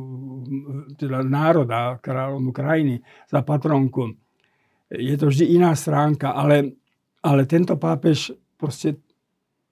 teda 0.94 1.26
národa, 1.26 1.98
kráľovnú 1.98 2.50
krajiny 2.54 3.02
za 3.26 3.42
patronku. 3.42 4.14
Je 4.90 5.14
to 5.18 5.30
vždy 5.30 5.58
iná 5.58 5.74
stránka, 5.74 6.34
ale, 6.34 6.78
ale 7.22 7.46
tento 7.46 7.78
pápež 7.78 8.34
proste 8.58 8.98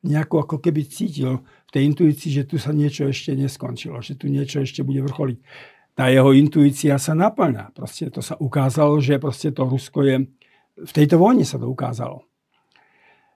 nejako 0.07 0.46
ako 0.46 0.57
keby 0.62 0.87
cítil 0.87 1.42
v 1.42 1.70
tej 1.74 1.83
intuícii, 1.90 2.31
že 2.31 2.46
tu 2.46 2.57
sa 2.57 2.70
niečo 2.70 3.11
ešte 3.11 3.35
neskončilo, 3.35 3.98
že 3.98 4.14
tu 4.14 4.31
niečo 4.31 4.62
ešte 4.62 4.87
bude 4.87 5.02
vrcholiť. 5.02 5.38
Tá 5.98 6.06
jeho 6.14 6.30
intuícia 6.30 6.94
sa 7.02 7.11
naplňa. 7.18 7.74
Proste 7.74 8.06
to 8.06 8.22
sa 8.22 8.38
ukázalo, 8.38 9.02
že 9.02 9.18
proste 9.18 9.50
to 9.50 9.66
Rusko 9.66 10.06
je... 10.06 10.16
V 10.78 10.92
tejto 10.94 11.18
vojne 11.18 11.42
sa 11.42 11.58
to 11.58 11.66
ukázalo. 11.66 12.22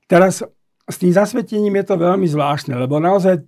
Teraz 0.06 0.46
s 0.86 0.96
tým 1.02 1.10
zasvetením 1.10 1.74
je 1.82 1.84
to 1.90 1.98
veľmi 1.98 2.30
zvláštne, 2.30 2.78
lebo 2.78 3.02
naozaj 3.02 3.42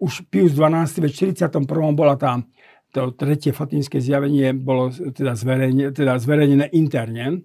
už 0.00 0.24
Pius 0.32 0.56
XII 0.56 0.88
v 1.04 1.12
41. 1.36 1.52
bola 1.92 2.16
tá 2.16 2.40
to 2.88 3.12
tretie 3.12 3.52
fatinské 3.52 4.00
zjavenie 4.00 4.56
bolo 4.56 4.88
teda, 4.88 5.36
zverejne, 5.36 5.92
teda 5.92 6.16
zverejnené 6.16 6.72
interne. 6.72 7.44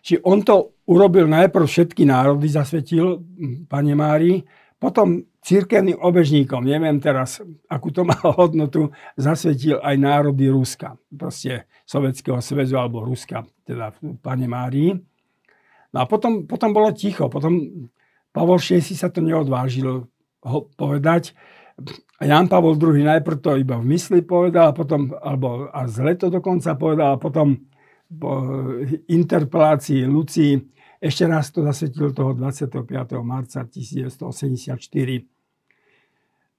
Čiže 0.00 0.24
on 0.24 0.40
to 0.40 0.80
urobil 0.88 1.28
najprv 1.28 1.68
všetky 1.68 2.08
národy, 2.08 2.48
zasvetil 2.48 3.20
Pane 3.68 3.92
Mári, 3.92 4.40
potom 4.80 5.20
církevným 5.48 5.96
obežníkom, 5.96 6.60
neviem 6.60 7.00
teraz, 7.00 7.40
akú 7.72 7.88
to 7.88 8.04
má 8.04 8.20
hodnotu, 8.38 8.92
zasvetil 9.16 9.80
aj 9.80 9.96
národy 9.96 10.52
Ruska, 10.52 11.00
proste 11.08 11.64
Sovietskeho 11.88 12.36
sväzu 12.44 12.76
alebo 12.76 13.00
Ruska, 13.00 13.48
teda 13.64 13.96
Pane 14.20 14.44
Márii. 14.44 14.92
No 15.88 16.04
a 16.04 16.04
potom, 16.04 16.44
potom 16.44 16.76
bolo 16.76 16.92
ticho. 16.92 17.32
Potom 17.32 17.88
Pavol 18.28 18.60
VI 18.60 18.84
sa 18.84 19.08
to 19.08 19.24
neodvážil 19.24 20.04
ho 20.44 20.58
povedať. 20.76 21.32
A 22.20 22.28
Jan 22.28 22.44
Pavol 22.44 22.76
II 22.76 23.00
najprv 23.08 23.40
to 23.40 23.56
iba 23.56 23.80
v 23.80 23.88
mysli 23.96 24.20
povedal, 24.20 24.68
a 24.68 24.76
potom, 24.76 25.16
alebo 25.16 25.72
a 25.72 25.88
zle 25.88 26.12
to 26.12 26.28
dokonca 26.28 26.76
povedal, 26.76 27.16
a 27.16 27.22
potom 27.22 27.56
po 28.04 28.44
interpelácii 29.08 30.04
Lucii 30.04 30.60
ešte 30.98 31.24
raz 31.24 31.48
to 31.54 31.64
zasvetil 31.64 32.12
toho 32.12 32.34
25. 32.36 32.84
marca 33.24 33.64
1984. 33.64 35.37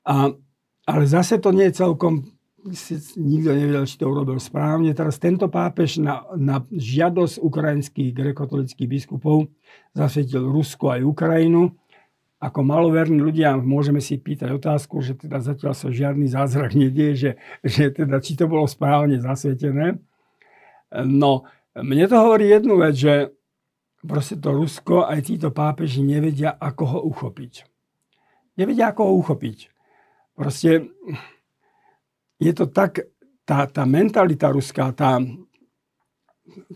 A, 0.09 0.33
ale 0.89 1.03
zase 1.05 1.37
to 1.37 1.53
nie 1.53 1.69
je 1.69 1.85
celkom 1.85 2.25
nikto 3.15 3.55
nevedel, 3.55 3.87
či 3.87 3.95
to 3.95 4.11
urobil 4.11 4.35
správne. 4.41 4.91
Teraz 4.91 5.21
tento 5.21 5.47
pápež 5.47 6.01
na, 6.01 6.27
na 6.35 6.59
žiadosť 6.67 7.39
ukrajinských 7.39 8.11
grekotolických 8.11 8.89
biskupov 8.89 9.47
zasvetil 9.95 10.43
Rusko 10.43 10.91
aj 10.91 11.01
Ukrajinu. 11.07 11.71
Ako 12.39 12.63
maloverní 12.63 13.19
ľudia 13.19 13.59
môžeme 13.59 13.99
si 13.99 14.15
pýtať 14.15 14.55
otázku, 14.55 15.03
že 15.03 15.15
teda 15.19 15.43
zatiaľ 15.43 15.75
sa 15.75 15.91
žiadny 15.91 16.27
zázrak 16.31 16.71
nedie, 16.71 17.15
že, 17.15 17.31
že 17.63 17.91
teda 17.91 18.19
či 18.23 18.39
to 18.39 18.47
bolo 18.47 18.63
správne 18.63 19.19
zasvetené. 19.19 19.99
No, 21.03 21.43
mne 21.75 22.05
to 22.07 22.15
hovorí 22.15 22.47
jednu 22.47 22.79
vec, 22.79 22.95
že 22.95 23.13
proste 24.03 24.39
to 24.39 24.55
Rusko 24.55 25.03
aj 25.03 25.27
títo 25.27 25.51
pápeži 25.51 25.99
nevedia, 25.99 26.55
ako 26.55 26.83
ho 26.87 26.99
uchopiť. 27.11 27.67
Nevedia, 28.55 28.91
ako 28.91 29.01
ho 29.03 29.13
uchopiť. 29.19 29.78
Proste 30.39 30.87
je 32.39 32.51
to 32.55 32.71
tak, 32.71 33.03
tá, 33.43 33.67
tá 33.67 33.83
mentalita 33.83 34.47
ruská, 34.47 34.95
tá, 34.95 35.19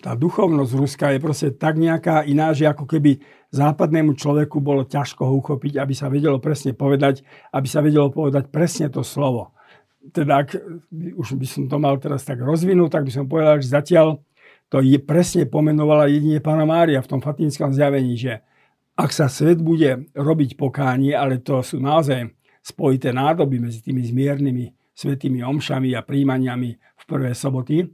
tá 0.03 0.11
duchovnosť 0.19 0.71
ruská 0.75 1.15
je 1.15 1.23
proste 1.23 1.47
tak 1.55 1.79
nejaká 1.79 2.27
iná, 2.27 2.51
že 2.51 2.67
ako 2.67 2.83
keby 2.83 3.23
západnému 3.55 4.19
človeku 4.19 4.59
bolo 4.59 4.83
ťažko 4.83 5.23
ho 5.23 5.33
uchopiť, 5.39 5.79
aby 5.79 5.95
sa 5.95 6.11
vedelo 6.11 6.43
presne 6.43 6.75
povedať, 6.75 7.23
aby 7.55 7.67
sa 7.71 7.79
vedelo 7.79 8.11
povedať 8.11 8.51
presne 8.51 8.91
to 8.91 8.99
slovo. 8.99 9.55
Teda 10.11 10.43
ak 10.43 10.59
už 10.91 11.39
by 11.39 11.47
som 11.47 11.63
to 11.71 11.79
mal 11.79 11.95
teraz 11.95 12.27
tak 12.27 12.43
rozvinúť, 12.43 12.99
tak 12.99 13.07
by 13.07 13.11
som 13.15 13.31
povedal, 13.31 13.63
že 13.63 13.71
zatiaľ 13.71 14.19
to 14.67 14.83
je 14.83 14.99
presne 14.99 15.47
pomenovala 15.47 16.11
jedine 16.11 16.43
pána 16.43 16.67
Mária 16.67 16.99
v 16.99 17.07
tom 17.07 17.23
fatínskom 17.23 17.71
zjavení, 17.71 18.19
že 18.19 18.43
ak 18.99 19.15
sa 19.15 19.31
svet 19.31 19.63
bude 19.63 20.11
robiť 20.11 20.59
pokánie, 20.59 21.15
ale 21.15 21.39
to 21.39 21.63
sú 21.63 21.79
naozaj 21.79 22.27
spojité 22.63 23.11
nádoby 23.11 23.59
medzi 23.59 23.83
tými 23.83 24.01
zmiernými 24.01 24.65
svetými 24.95 25.43
omšami 25.43 25.91
a 25.97 26.05
príjmaniami 26.05 26.69
v 26.79 27.03
prvé 27.03 27.35
soboty, 27.35 27.89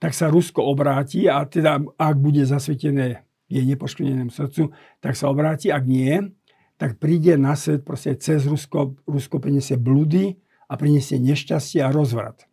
tak 0.00 0.16
sa 0.16 0.32
Rusko 0.32 0.64
obráti 0.64 1.28
a 1.28 1.44
teda 1.44 1.78
ak 1.94 2.16
bude 2.16 2.42
zasvetené 2.42 3.22
jej 3.46 3.64
nepoškvrnenému 3.66 4.32
srdcu, 4.32 4.72
tak 4.98 5.14
sa 5.14 5.28
obráti, 5.28 5.68
ak 5.68 5.84
nie, 5.84 6.32
tak 6.80 6.96
príde 6.96 7.36
na 7.36 7.52
svet 7.54 7.84
proste 7.84 8.16
cez 8.16 8.48
Rusko, 8.48 8.96
Rusko 9.04 9.36
priniesie 9.36 9.76
blúdy 9.76 10.40
a 10.64 10.80
priniesie 10.80 11.20
nešťastie 11.20 11.84
a 11.84 11.92
rozvrat. 11.92 12.48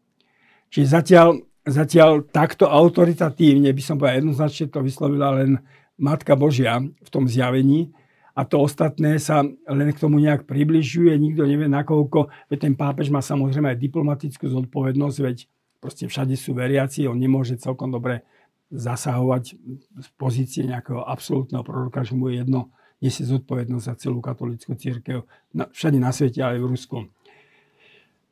Čiže 0.67 0.88
zatiaľ, 0.91 1.28
zatiaľ 1.63 2.28
takto 2.28 2.67
autoritatívne, 2.67 3.72
by 3.72 3.82
som 3.82 3.96
povedal 3.96 4.20
jednoznačne 4.20 4.67
to 4.67 4.84
vyslovila 4.84 5.39
len 5.39 5.63
Matka 5.96 6.36
Božia 6.36 6.84
v 6.84 7.10
tom 7.10 7.24
zjavení, 7.32 7.96
a 8.38 8.45
to 8.45 8.62
ostatné 8.62 9.17
sa 9.17 9.41
len 9.65 9.89
k 9.89 9.97
tomu 9.97 10.21
nejak 10.21 10.45
približuje, 10.45 11.10
nikto 11.17 11.50
nevie 11.50 11.65
nakoľko, 11.65 12.30
veď 12.54 12.69
ten 12.69 12.73
pápež 12.78 13.10
má 13.10 13.17
samozrejme 13.17 13.73
aj 13.73 13.82
diplomatickú 13.82 14.45
zodpovednosť, 14.45 15.17
veď 15.26 15.38
proste 15.82 16.06
všade 16.06 16.38
sú 16.38 16.54
veriaci, 16.54 17.10
on 17.10 17.17
nemôže 17.17 17.58
celkom 17.58 17.89
dobre 17.89 18.21
zasahovať 18.69 19.58
z 19.97 20.08
pozície 20.21 20.69
nejakého 20.69 21.02
absolútneho 21.02 21.65
proroka, 21.65 22.06
že 22.06 22.13
mu 22.13 22.30
je 22.30 22.45
jedno, 22.45 22.69
nesie 23.02 23.26
zodpovednosť 23.26 23.86
za 23.89 23.95
celú 23.97 24.21
katolickú 24.21 24.78
církev, 24.78 25.26
všade 25.73 25.97
na 25.97 26.13
svete, 26.13 26.38
ale 26.45 26.60
aj 26.60 26.62
v 26.62 26.69
Rusku. 26.69 26.97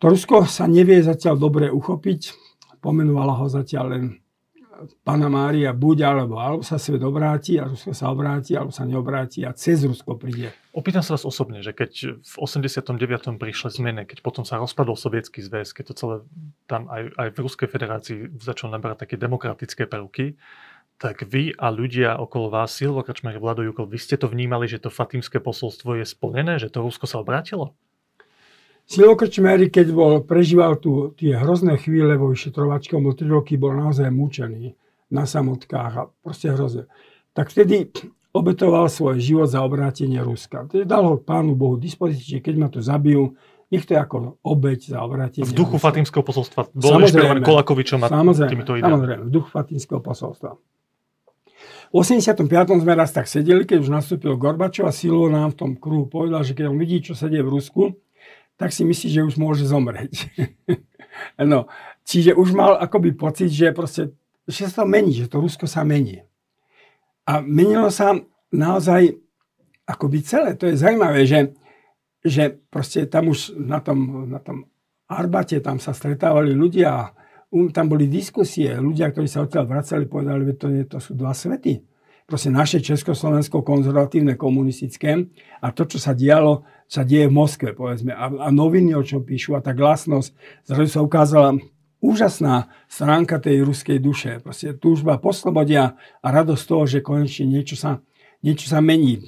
To 0.03 0.05
Rusko 0.05 0.45
sa 0.45 0.69
nevie 0.69 1.01
zatiaľ 1.01 1.41
dobre 1.41 1.73
uchopiť, 1.73 2.29
pomenovala 2.77 3.41
ho 3.41 3.49
zatiaľ 3.49 3.85
len 3.89 4.03
Pana 5.07 5.31
Mária 5.31 5.71
buď 5.71 5.97
alebo, 6.03 6.35
alebo 6.37 6.63
sa 6.63 6.75
svet 6.75 6.99
obráti 7.01 7.55
a 7.55 7.71
Rusko 7.71 7.95
sa 7.95 8.11
obráti, 8.11 8.53
alebo 8.53 8.75
sa 8.75 8.83
neobráti 8.83 9.47
a 9.47 9.55
cez 9.55 9.87
Rusko 9.87 10.19
príde. 10.19 10.51
Opýtam 10.75 10.99
sa 10.99 11.15
vás 11.15 11.23
osobne, 11.23 11.63
že 11.63 11.71
keď 11.71 12.19
v 12.19 12.33
89. 12.35 13.39
prišli 13.39 13.69
zmeny, 13.71 14.03
keď 14.03 14.19
potom 14.19 14.43
sa 14.43 14.59
rozpadol 14.59 14.99
sovietský 14.99 15.39
zväz, 15.39 15.71
keď 15.71 15.83
to 15.91 15.93
celé 15.95 16.15
tam 16.67 16.91
aj, 16.91 17.11
aj 17.15 17.27
v 17.31 17.37
Ruskej 17.39 17.67
federácii 17.71 18.17
začalo 18.39 18.75
naberať 18.75 19.07
také 19.07 19.15
demokratické 19.15 19.87
prvky, 19.87 20.35
tak 20.95 21.27
vy 21.27 21.51
a 21.55 21.67
ľudia 21.71 22.15
okolo 22.15 22.47
vás, 22.47 22.71
Silvo 22.71 23.03
Krčmer, 23.03 23.35
Vlado 23.35 23.63
Jukol, 23.63 23.91
vy 23.91 23.99
ste 23.99 24.15
to 24.15 24.31
vnímali, 24.31 24.67
že 24.67 24.79
to 24.79 24.87
fatímske 24.87 25.43
posolstvo 25.43 25.99
je 25.99 26.05
splnené, 26.07 26.55
že 26.55 26.71
to 26.71 26.83
Rusko 26.83 27.03
sa 27.03 27.19
obrátilo? 27.19 27.75
Silo 28.85 29.17
Krčmery, 29.17 29.73
keď 29.73 29.87
bol, 29.89 30.21
prežíval 30.21 30.77
tu 30.77 31.09
tie 31.17 31.33
hrozné 31.33 31.81
chvíle 31.81 32.13
vo 32.21 32.29
vyšetrovačkom, 32.29 33.01
bol 33.01 33.17
3 33.17 33.25
roky, 33.33 33.57
bol 33.57 33.73
naozaj 33.73 34.13
mučený 34.13 34.77
na 35.09 35.25
samotkách 35.25 35.93
a 35.97 36.03
proste 36.21 36.53
hrozne. 36.53 36.85
Tak 37.33 37.49
vtedy 37.49 37.89
obetoval 38.29 38.85
svoj 38.85 39.17
život 39.17 39.49
za 39.49 39.65
obrátenie 39.65 40.21
Ruska. 40.21 40.69
Tedy 40.69 40.85
dal 40.85 41.01
ho 41.01 41.15
pánu 41.17 41.57
Bohu 41.57 41.81
dispozícii, 41.81 42.45
keď 42.45 42.55
ma 42.61 42.67
tu 42.69 42.77
zabijú, 42.85 43.33
nech 43.73 43.89
to 43.89 43.97
je 43.97 43.99
ako 43.99 44.37
obeď 44.45 44.93
za 44.93 45.01
obrátenie 45.01 45.49
V 45.49 45.57
duchu 45.57 45.81
Ruska. 45.81 45.89
fatímskeho 45.89 46.21
posolstva. 46.21 46.61
Bol 46.77 47.01
inšpirovaný 47.01 47.41
Kolakovičom 47.41 48.05
a 48.05 48.07
samozrejme, 48.13 48.51
týmito 48.53 48.77
ideami. 48.77 48.93
Samozrejme, 49.01 49.23
v 49.25 49.31
duchu 49.33 49.49
fatímskeho 49.49 50.01
posolstva. 50.03 50.51
V 51.89 51.95
85. 51.95 52.85
sme 52.85 52.93
raz 52.93 53.09
tak 53.09 53.25
sedeli, 53.25 53.65
keď 53.65 53.81
už 53.81 53.89
nastúpil 53.89 54.37
Gorbačov 54.37 54.85
a 54.85 54.93
Silo 54.93 55.25
nám 55.25 55.55
v 55.55 55.57
tom 55.57 55.71
kruhu 55.73 56.05
povedal, 56.05 56.45
že 56.45 56.53
keď 56.53 56.69
on 56.69 56.77
vidí, 56.77 57.01
čo 57.01 57.17
sa 57.17 57.31
deje 57.31 57.41
v 57.41 57.49
Rusku, 57.49 57.81
tak 58.55 58.71
si 58.71 58.87
myslí, 58.87 59.07
že 59.11 59.27
už 59.27 59.35
môže 59.35 59.67
zomrieť. 59.67 60.31
no, 61.51 61.67
čiže 62.07 62.35
už 62.35 62.55
mal 62.55 62.79
akoby 62.79 63.11
pocit, 63.15 63.51
že, 63.51 63.75
proste, 63.75 64.15
že 64.47 64.67
sa 64.67 64.83
to 64.83 64.89
mení, 64.89 65.11
že 65.15 65.27
to 65.27 65.43
Rusko 65.43 65.67
sa 65.67 65.83
mení. 65.83 66.23
A 67.25 67.41
menilo 67.41 67.91
sa 67.91 68.15
naozaj 68.53 69.17
akoby 69.85 70.19
celé. 70.23 70.55
To 70.55 70.69
je 70.69 70.79
zaujímavé, 70.79 71.27
že, 71.27 71.51
že 72.23 72.55
proste 72.71 73.09
tam 73.09 73.33
už 73.33 73.57
na 73.59 73.81
tom, 73.83 74.29
na 74.29 74.39
tom 74.39 74.69
Arbate 75.05 75.61
tam 75.61 75.77
sa 75.77 75.93
stretávali 75.93 76.57
ľudia, 76.57 77.13
um, 77.53 77.69
tam 77.69 77.85
boli 77.85 78.09
diskusie, 78.09 78.73
ľudia, 78.73 79.13
ktorí 79.13 79.29
sa 79.29 79.45
odtiaľ 79.45 79.69
vracali, 79.69 80.09
povedali, 80.09 80.49
že 80.49 80.55
to, 80.57 80.67
to 80.89 80.97
sú 80.97 81.11
dva 81.13 81.29
svety 81.29 81.94
proste 82.25 82.49
naše 82.49 82.81
Československo 82.81 83.61
konzervatívne 83.61 84.33
komunistické 84.33 85.29
a 85.61 85.69
to, 85.69 85.85
čo 85.85 86.01
sa 86.01 86.17
dialo, 86.17 86.65
sa 86.85 87.05
deje 87.05 87.29
v 87.29 87.37
Moskve, 87.37 87.69
povedzme. 87.73 88.13
A, 88.13 88.29
a 88.29 88.47
noviny, 88.49 88.93
o 88.97 89.05
čom 89.05 89.25
píšu, 89.25 89.57
a 89.57 89.61
tá 89.61 89.73
glasnosť, 89.73 90.33
zrazu 90.65 90.89
sa 90.89 91.01
ukázala 91.01 91.57
úžasná 92.01 92.69
stránka 92.85 93.41
tej 93.41 93.65
ruskej 93.65 93.97
duše. 93.97 94.37
Proste 94.41 94.77
túžba 94.77 95.17
po 95.17 95.33
slobode 95.33 95.73
a 95.77 95.97
radosť 96.21 96.63
toho, 96.65 96.83
že 96.85 97.05
konečne 97.05 97.49
niečo 97.49 97.77
sa, 97.77 98.01
niečo 98.45 98.69
sa 98.69 98.81
mení. 98.81 99.25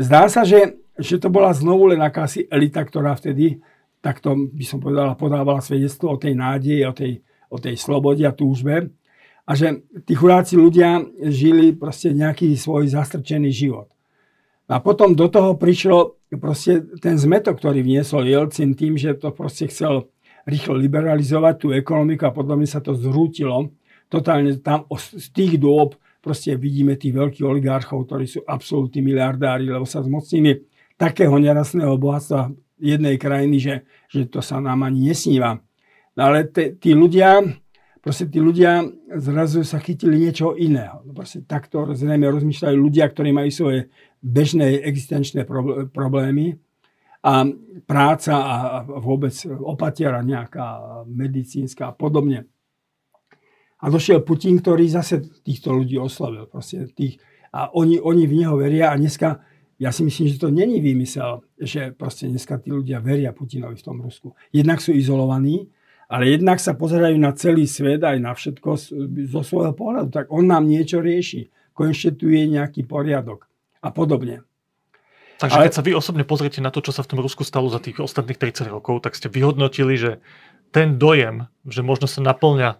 Zdá 0.00 0.28
sa, 0.32 0.48
že, 0.48 0.80
že 0.96 1.20
to 1.20 1.28
bola 1.28 1.52
znovu 1.52 1.92
len 1.92 2.00
akási 2.00 2.48
elita, 2.48 2.80
ktorá 2.80 3.12
vtedy, 3.16 3.60
takto 4.00 4.36
by 4.36 4.64
som 4.64 4.80
povedala, 4.80 5.16
podávala 5.16 5.60
svedectvo 5.60 6.16
o 6.16 6.20
tej 6.20 6.36
nádeji, 6.36 6.84
o 6.88 6.92
tej, 6.96 7.12
o 7.52 7.56
tej 7.60 7.76
slobode 7.76 8.24
a 8.24 8.32
túžbe 8.32 8.92
a 9.44 9.52
že 9.52 9.84
tí 10.08 10.16
chudáci 10.16 10.56
ľudia 10.56 11.04
žili 11.28 11.76
proste 11.76 12.16
nejaký 12.16 12.56
svoj 12.56 12.88
zastrčený 12.88 13.52
život. 13.52 13.92
A 14.64 14.80
potom 14.80 15.12
do 15.12 15.28
toho 15.28 15.60
prišlo 15.60 16.16
proste 16.40 16.80
ten 17.04 17.20
zmetok, 17.20 17.60
ktorý 17.60 17.84
vniesol 17.84 18.24
Jelcin 18.24 18.72
tým, 18.72 18.96
že 18.96 19.12
to 19.12 19.28
proste 19.36 19.68
chcel 19.68 20.08
rýchlo 20.48 20.80
liberalizovať 20.80 21.54
tú 21.60 21.68
ekonomiku 21.76 22.28
a 22.28 22.36
potom 22.36 22.64
sa 22.64 22.80
to 22.80 22.96
zrútilo. 22.96 23.72
Totálne 24.08 24.56
tam 24.60 24.88
z 24.92 25.28
tých 25.32 25.60
dôb 25.60 25.96
proste 26.24 26.56
vidíme 26.56 26.96
tých 26.96 27.12
veľkých 27.12 27.44
oligarchov, 27.44 28.08
ktorí 28.08 28.24
sú 28.24 28.40
absolútni 28.48 29.04
miliardári, 29.04 29.68
lebo 29.68 29.84
sa 29.84 30.00
zmocnili 30.00 30.64
takého 30.96 31.36
nerastného 31.36 32.00
bohatstva 32.00 32.48
jednej 32.80 33.20
krajiny, 33.20 33.56
že, 33.60 33.74
že 34.08 34.24
to 34.28 34.40
sa 34.40 34.60
nám 34.60 34.88
ani 34.88 35.12
nesníva. 35.12 35.60
No 36.16 36.20
ale 36.32 36.48
te, 36.48 36.72
tí 36.80 36.96
ľudia, 36.96 37.44
proste 38.04 38.28
tí 38.28 38.36
ľudia 38.36 38.84
zrazu 39.16 39.64
sa 39.64 39.80
chytili 39.80 40.20
niečo 40.20 40.52
iného. 40.52 41.00
No 41.08 41.16
proste 41.16 41.40
takto 41.48 41.88
zrejme 41.96 42.28
rozmýšľajú 42.28 42.76
ľudia, 42.76 43.08
ktorí 43.08 43.32
majú 43.32 43.48
svoje 43.48 43.88
bežné 44.20 44.84
existenčné 44.84 45.48
problémy 45.88 46.60
a 47.24 47.48
práca 47.88 48.34
a 48.36 48.54
vôbec 48.84 49.32
opatiera 49.48 50.20
nejaká 50.20 51.00
medicínska 51.08 51.88
a 51.88 51.96
podobne. 51.96 52.44
A 53.80 53.88
došiel 53.88 54.20
Putin, 54.20 54.60
ktorý 54.60 54.84
zase 54.92 55.24
týchto 55.40 55.72
ľudí 55.72 55.96
oslavil. 55.96 56.44
Tých, 56.92 57.16
a 57.56 57.72
oni, 57.72 57.96
oni 58.04 58.28
v 58.28 58.36
neho 58.44 58.60
veria 58.60 58.92
a 58.92 59.00
dneska 59.00 59.40
ja 59.74 59.90
si 59.90 60.06
myslím, 60.06 60.30
že 60.30 60.38
to 60.38 60.54
není 60.54 60.78
výmysel, 60.78 61.42
že 61.58 61.90
proste 61.90 62.30
dneska 62.30 62.62
tí 62.62 62.70
ľudia 62.70 63.02
veria 63.02 63.34
Putinovi 63.34 63.74
v 63.74 63.82
tom 63.84 63.98
Rusku. 63.98 64.36
Jednak 64.54 64.78
sú 64.78 64.94
izolovaní, 64.94 65.66
ale 66.14 66.38
jednak 66.38 66.62
sa 66.62 66.78
pozerajú 66.78 67.18
na 67.18 67.34
celý 67.34 67.66
svet 67.66 67.98
aj 68.06 68.22
na 68.22 68.30
všetko 68.30 68.70
zo 69.26 69.42
svojho 69.42 69.74
pohľadu. 69.74 70.14
Tak 70.14 70.30
on 70.30 70.46
nám 70.46 70.70
niečo 70.70 71.02
rieši. 71.02 71.50
Konečne 71.74 72.14
tu 72.14 72.30
je 72.30 72.46
nejaký 72.46 72.86
poriadok 72.86 73.50
a 73.82 73.90
podobne. 73.90 74.46
Takže 75.42 75.58
ale... 75.58 75.66
keď 75.66 75.74
sa 75.74 75.82
vy 75.82 75.92
osobne 75.98 76.22
pozriete 76.22 76.62
na 76.62 76.70
to, 76.70 76.78
čo 76.78 76.94
sa 76.94 77.02
v 77.02 77.10
tom 77.10 77.18
Rusku 77.18 77.42
stalo 77.42 77.66
za 77.66 77.82
tých 77.82 77.98
ostatných 77.98 78.38
30 78.38 78.70
rokov, 78.70 79.02
tak 79.02 79.18
ste 79.18 79.26
vyhodnotili, 79.26 79.98
že 79.98 80.22
ten 80.70 81.02
dojem, 81.02 81.50
že 81.66 81.82
možno 81.82 82.06
sa 82.06 82.22
naplňa 82.22 82.78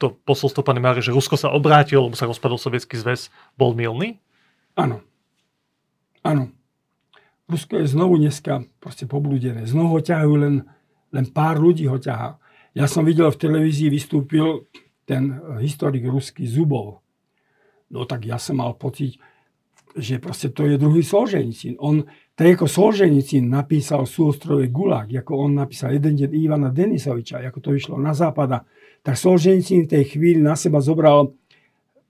to 0.00 0.16
posolstvo 0.24 0.64
pani 0.64 0.80
Márie, 0.80 1.04
že 1.04 1.12
Rusko 1.12 1.36
sa 1.36 1.52
obrátilo, 1.52 2.08
lebo 2.08 2.16
sa 2.16 2.24
rozpadol 2.24 2.56
Sovietský 2.56 2.96
zväz, 2.96 3.28
bol 3.58 3.76
milný? 3.76 4.16
Áno. 4.72 5.04
Áno. 6.24 6.48
Rusko 7.50 7.84
je 7.84 7.92
znovu 7.92 8.16
dneska 8.16 8.64
proste 8.80 9.04
poblúdené. 9.04 9.68
Znovu 9.68 9.98
ho 9.98 10.00
ťahajú 10.00 10.34
len, 10.40 10.64
len 11.12 11.26
pár 11.28 11.60
ľudí 11.60 11.84
ho 11.84 12.00
ťahá. 12.00 12.39
Ja 12.70 12.86
som 12.86 13.02
videl 13.02 13.26
v 13.30 13.40
televízii, 13.40 13.90
vystúpil 13.90 14.70
ten 15.02 15.42
historik 15.58 16.06
ruský 16.06 16.46
Zubov. 16.46 17.02
No 17.90 18.06
tak 18.06 18.30
ja 18.30 18.38
som 18.38 18.62
mal 18.62 18.78
pocit, 18.78 19.18
že 19.98 20.22
proste 20.22 20.54
to 20.54 20.70
je 20.70 20.78
druhý 20.78 21.02
Solženicín. 21.02 21.74
On, 21.82 22.06
tak 22.38 22.54
ako 22.54 22.70
Solženicín 22.70 23.50
napísal 23.50 24.06
súostrove 24.06 24.70
Gulag, 24.70 25.10
ako 25.10 25.50
on 25.50 25.58
napísal 25.58 25.98
jeden 25.98 26.14
deň 26.14 26.30
Ivana 26.30 26.70
Denisoviča, 26.70 27.42
ako 27.42 27.58
to 27.58 27.70
vyšlo 27.74 27.98
na 27.98 28.14
západa, 28.14 28.62
tak 29.02 29.18
Solženicín 29.18 29.90
v 29.90 29.98
tej 29.98 30.04
chvíli 30.14 30.38
na 30.38 30.54
seba 30.54 30.78
zobral 30.78 31.34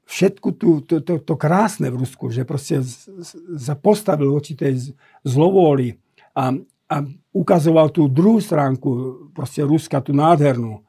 všetku 0.04 0.48
tú, 0.60 0.84
to, 0.84 1.00
to, 1.00 1.24
to 1.24 1.34
krásne 1.40 1.88
v 1.88 2.04
Rusku, 2.04 2.28
že 2.28 2.44
proste 2.44 2.84
sa 3.56 3.74
postavil 3.78 4.28
tej 4.44 4.92
zlovôli 5.24 5.96
a, 6.36 6.52
a 6.90 7.06
ukazoval 7.30 7.94
tú 7.94 8.10
druhú 8.10 8.42
stránku, 8.42 8.90
proste 9.30 9.62
Ruska, 9.62 10.02
tú 10.02 10.10
nádhernú. 10.10 10.82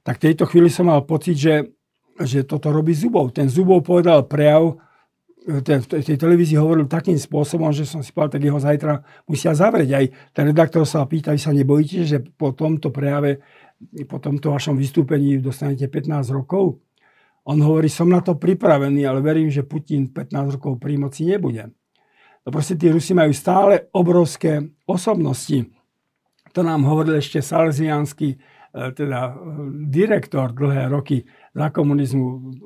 Tak 0.00 0.16
v 0.16 0.24
tejto 0.32 0.48
chvíli 0.48 0.72
som 0.72 0.88
mal 0.88 1.04
pocit, 1.04 1.36
že, 1.36 1.76
že 2.24 2.48
toto 2.48 2.72
robí 2.72 2.96
Zubov. 2.96 3.36
Ten 3.36 3.52
Zubov 3.52 3.84
povedal 3.84 4.24
prejav, 4.24 4.80
ten, 5.42 5.82
v 5.82 6.06
tej 6.06 6.16
televízii 6.16 6.56
hovoril 6.56 6.86
takým 6.86 7.18
spôsobom, 7.18 7.74
že 7.74 7.84
som 7.84 8.00
si 8.00 8.14
povedal, 8.14 8.38
tak 8.38 8.46
jeho 8.46 8.60
zajtra 8.62 9.02
musia 9.26 9.52
zavrieť. 9.52 9.90
Aj 9.92 10.06
ten 10.32 10.44
redaktor 10.48 10.86
sa 10.86 11.04
pýta, 11.04 11.34
vy 11.34 11.40
sa 11.42 11.52
nebojíte, 11.52 12.06
že 12.06 12.18
po 12.22 12.54
tomto 12.54 12.94
prejave, 12.94 13.42
po 14.06 14.22
tomto 14.22 14.54
vašom 14.54 14.78
vystúpení 14.78 15.42
dostanete 15.42 15.90
15 15.90 16.30
rokov? 16.30 16.78
On 17.42 17.58
hovorí, 17.58 17.90
som 17.90 18.06
na 18.06 18.22
to 18.22 18.38
pripravený, 18.38 19.02
ale 19.02 19.18
verím, 19.18 19.50
že 19.50 19.66
Putin 19.66 20.14
15 20.14 20.56
rokov 20.58 20.78
pri 20.78 20.94
moci 20.94 21.26
nebude. 21.26 21.74
No 22.42 22.48
proste 22.50 22.74
tí 22.74 22.90
Rusi 22.90 23.14
majú 23.14 23.30
stále 23.30 23.86
obrovské 23.94 24.66
osobnosti. 24.86 25.70
To 26.52 26.60
nám 26.66 26.82
hovoril 26.84 27.16
ešte 27.22 27.38
salesianský 27.38 28.28
e, 28.34 28.36
teda 28.92 29.30
e, 29.30 29.32
direktor 29.88 30.50
dlhé 30.50 30.90
roky 30.90 31.22
za 31.54 31.70
komunizmu 31.70 32.24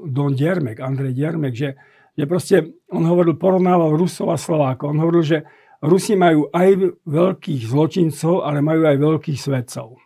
Don 0.08 0.32
Diermek, 0.32 0.80
Andrej 0.80 1.12
Diermek, 1.12 1.54
že, 1.54 1.76
že 2.16 2.24
proste 2.24 2.56
on 2.88 3.04
hovoril, 3.04 3.36
porovnával 3.36 3.94
Rusov 3.94 4.32
a 4.32 4.40
Slovákov. 4.40 4.96
On 4.96 5.00
hovoril, 5.04 5.22
že 5.22 5.38
Rusi 5.84 6.16
majú 6.16 6.48
aj 6.56 6.96
veľkých 7.04 7.62
zločincov, 7.68 8.48
ale 8.48 8.64
majú 8.64 8.88
aj 8.88 8.96
veľkých 8.96 9.38
svedcov. 9.38 10.00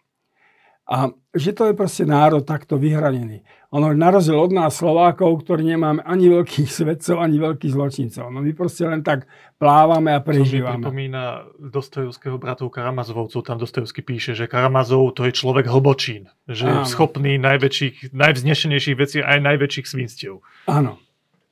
A 0.91 1.15
že 1.31 1.55
to 1.55 1.71
je 1.71 1.75
proste 1.79 2.03
národ 2.03 2.43
takto 2.43 2.75
vyhranený. 2.75 3.47
Ono 3.71 3.95
na 3.95 4.11
rozdiel 4.11 4.35
od 4.35 4.51
nás 4.51 4.75
Slovákov, 4.75 5.47
ktorí 5.47 5.63
nemáme 5.63 6.03
ani 6.03 6.27
veľkých 6.27 6.67
svedcov, 6.67 7.23
ani 7.23 7.39
veľkých 7.39 7.71
zločincov. 7.71 8.27
No 8.35 8.43
my 8.43 8.51
proste 8.51 8.91
len 8.91 9.07
tak 9.07 9.31
plávame 9.63 10.11
a 10.11 10.19
prežívame. 10.19 10.83
To 10.83 10.91
mi 10.91 11.07
pripomína 11.07 11.47
Dostojevského 11.71 12.35
bratov 12.43 12.75
Karamazovcov. 12.75 13.47
Tam 13.47 13.63
Dostojevský 13.63 14.03
píše, 14.03 14.35
že 14.35 14.51
Karamazov 14.51 15.15
to 15.15 15.31
je 15.31 15.31
človek 15.31 15.71
hlbočín. 15.71 16.27
Že 16.51 16.67
je 16.67 16.79
schopný 16.91 17.39
najväčších, 17.39 18.11
najvznešenejších 18.11 18.97
vecí 18.99 19.23
aj 19.23 19.39
najväčších 19.47 19.87
svinstiev. 19.87 20.43
Áno, 20.67 20.99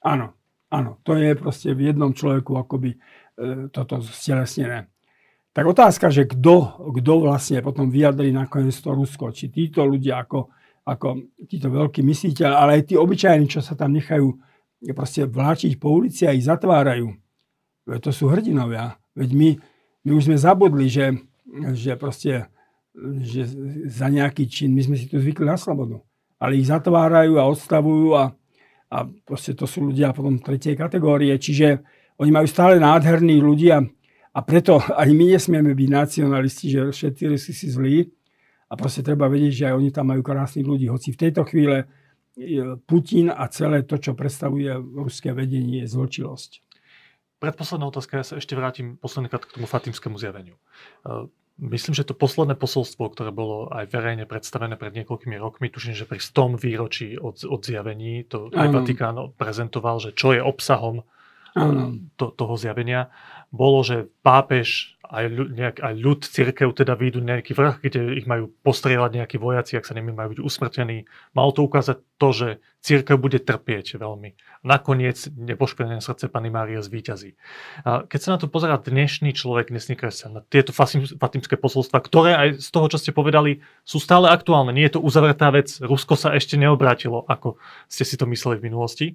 áno, 0.03 0.35
áno. 0.75 0.99
To 1.07 1.15
je 1.15 1.39
proste 1.39 1.71
v 1.79 1.95
jednom 1.95 2.11
človeku 2.11 2.59
akoby 2.59 2.99
e, 3.39 3.71
toto 3.71 4.03
stelesnené. 4.03 4.91
Tak 5.59 5.67
otázka, 5.67 6.07
že 6.15 6.31
kto, 6.31 6.87
kto 7.03 7.27
vlastne 7.27 7.59
potom 7.67 7.91
vyjadrí 7.91 8.31
nakoniec 8.31 8.79
to 8.79 8.95
Rusko. 8.95 9.35
Či 9.35 9.51
títo 9.51 9.83
ľudia 9.83 10.23
ako, 10.23 10.55
ako 10.87 11.35
títo 11.51 11.67
veľkí 11.67 11.99
mysliteľ, 11.99 12.51
ale 12.55 12.71
aj 12.79 12.83
tí 12.87 12.95
obyčajní, 12.95 13.51
čo 13.51 13.59
sa 13.59 13.75
tam 13.75 13.91
nechajú 13.91 14.39
proste 14.95 15.27
vláčiť 15.27 15.83
po 15.83 15.99
ulici 15.99 16.31
a 16.31 16.31
ich 16.31 16.47
zatvárajú. 16.47 17.11
To 17.91 18.11
sú 18.15 18.31
hrdinovia. 18.31 19.03
Veď 19.19 19.35
my, 19.35 19.49
my 20.07 20.11
už 20.15 20.31
sme 20.31 20.39
zabudli, 20.39 20.87
že, 20.87 21.27
že 21.75 21.99
proste 21.99 22.47
že 23.19 23.51
za 23.91 24.07
nejaký 24.15 24.47
čin 24.47 24.79
my 24.79 24.87
sme 24.87 24.95
si 24.95 25.11
tu 25.11 25.19
zvykli 25.19 25.43
na 25.43 25.59
slobodu. 25.59 25.99
Ale 26.39 26.55
ich 26.55 26.71
zatvárajú 26.71 27.35
a 27.35 27.51
odstavujú 27.51 28.15
a, 28.15 28.31
a 28.95 28.97
proste 29.27 29.59
to 29.59 29.67
sú 29.67 29.91
ľudia 29.91 30.15
potom 30.15 30.39
tretej 30.39 30.79
kategórie. 30.79 31.35
Čiže 31.35 31.83
oni 32.23 32.31
majú 32.31 32.47
stále 32.47 32.79
nádherných 32.79 33.43
ľudí 33.43 33.75
a 33.75 33.83
a 34.33 34.41
preto 34.45 34.79
aj 34.79 35.09
my 35.11 35.35
nesmieme 35.35 35.73
byť 35.73 35.89
nacionalisti, 35.89 36.67
že 36.69 36.81
všetci 36.93 37.23
Rusi 37.29 37.53
si 37.57 37.69
zlí. 37.69 37.99
A 38.69 38.77
proste 38.77 39.01
treba 39.01 39.33
vedieť, 39.33 39.65
že 39.65 39.65
aj 39.73 39.75
oni 39.81 39.91
tam 39.91 40.13
majú 40.13 40.21
krásnych 40.21 40.69
ľudí. 40.69 40.93
Hoci 40.93 41.17
v 41.17 41.21
tejto 41.25 41.49
chvíle 41.49 41.89
Putin 42.85 43.33
a 43.33 43.49
celé 43.49 43.83
to, 43.83 43.99
čo 43.99 44.15
predstavuje 44.15 44.71
ruské 44.77 45.33
vedenie, 45.33 45.83
je 45.83 45.91
zločilosť. 45.91 46.63
Predposledná 47.39 47.87
otázka, 47.89 48.21
ja 48.21 48.27
sa 48.27 48.35
ešte 48.39 48.59
vrátim 48.59 48.99
poslednýkrát 48.99 49.47
k 49.47 49.55
tomu 49.59 49.67
fatimskému 49.71 50.19
zjaveniu. 50.19 50.59
E, 50.59 51.31
myslím, 51.71 51.95
že 51.95 52.07
to 52.07 52.15
posledné 52.15 52.59
posolstvo, 52.59 53.15
ktoré 53.15 53.31
bolo 53.31 53.71
aj 53.71 53.91
verejne 53.91 54.27
predstavené 54.27 54.75
pred 54.75 54.91
niekoľkými 55.03 55.39
rokmi, 55.39 55.71
tuším, 55.71 55.95
že 55.95 56.07
pri 56.07 56.19
100 56.19 56.59
výročí 56.59 57.09
od, 57.15 57.43
od 57.47 57.61
zjavení, 57.63 58.27
to 58.27 58.51
aj 58.55 58.69
Vatikán 58.75 59.35
prezentoval, 59.39 60.03
že 60.03 60.11
čo 60.15 60.35
je 60.35 60.43
obsahom 60.43 61.07
to, 62.19 62.27
toho 62.35 62.55
zjavenia 62.59 63.11
bolo, 63.53 63.81
že 63.83 64.13
pápež 64.21 64.98
aj, 65.09 65.25
ľud, 65.33 65.49
nejak, 65.57 65.77
aj 65.81 65.95
ľud, 65.97 66.21
církev 66.29 66.69
teda 66.77 66.93
výjdu 66.93 67.25
nejaký 67.25 67.57
vrch, 67.57 67.81
kde 67.81 68.01
ich 68.21 68.29
majú 68.29 68.53
postrieľať 68.61 69.11
nejakí 69.17 69.37
vojaci, 69.41 69.81
ak 69.81 69.89
sa 69.89 69.97
nimi 69.97 70.13
majú 70.13 70.37
byť 70.37 70.41
usmrtení. 70.45 71.09
Malo 71.33 71.51
to 71.57 71.65
ukázať 71.65 72.05
to, 72.21 72.29
že 72.35 72.49
církev 72.85 73.17
bude 73.17 73.41
trpieť 73.41 73.97
veľmi. 73.97 74.37
Nakoniec 74.63 75.31
nepoškvrnené 75.35 76.05
srdce 76.05 76.29
Pany 76.29 76.51
Márie 76.51 76.79
zvíťazí. 76.79 77.35
A 77.83 78.05
keď 78.05 78.21
sa 78.21 78.31
na 78.37 78.39
to 78.39 78.47
pozerá 78.51 78.77
dnešný 78.79 79.33
človek, 79.35 79.73
dnešný 79.73 79.95
kresťan, 79.97 80.39
na 80.39 80.43
tieto 80.45 80.71
fatimské 81.17 81.57
posolstva, 81.57 81.99
ktoré 82.05 82.37
aj 82.37 82.49
z 82.63 82.69
toho, 82.69 82.87
čo 82.91 82.99
ste 83.01 83.11
povedali, 83.17 83.65
sú 83.83 83.99
stále 83.99 84.29
aktuálne. 84.29 84.75
Nie 84.77 84.91
je 84.91 84.99
to 84.99 85.05
uzavretá 85.05 85.49
vec, 85.51 85.73
Rusko 85.81 86.15
sa 86.15 86.37
ešte 86.37 86.61
neobrátilo, 86.61 87.25
ako 87.27 87.57
ste 87.89 88.05
si 88.05 88.15
to 88.19 88.29
mysleli 88.29 88.61
v 88.61 88.67
minulosti. 88.71 89.07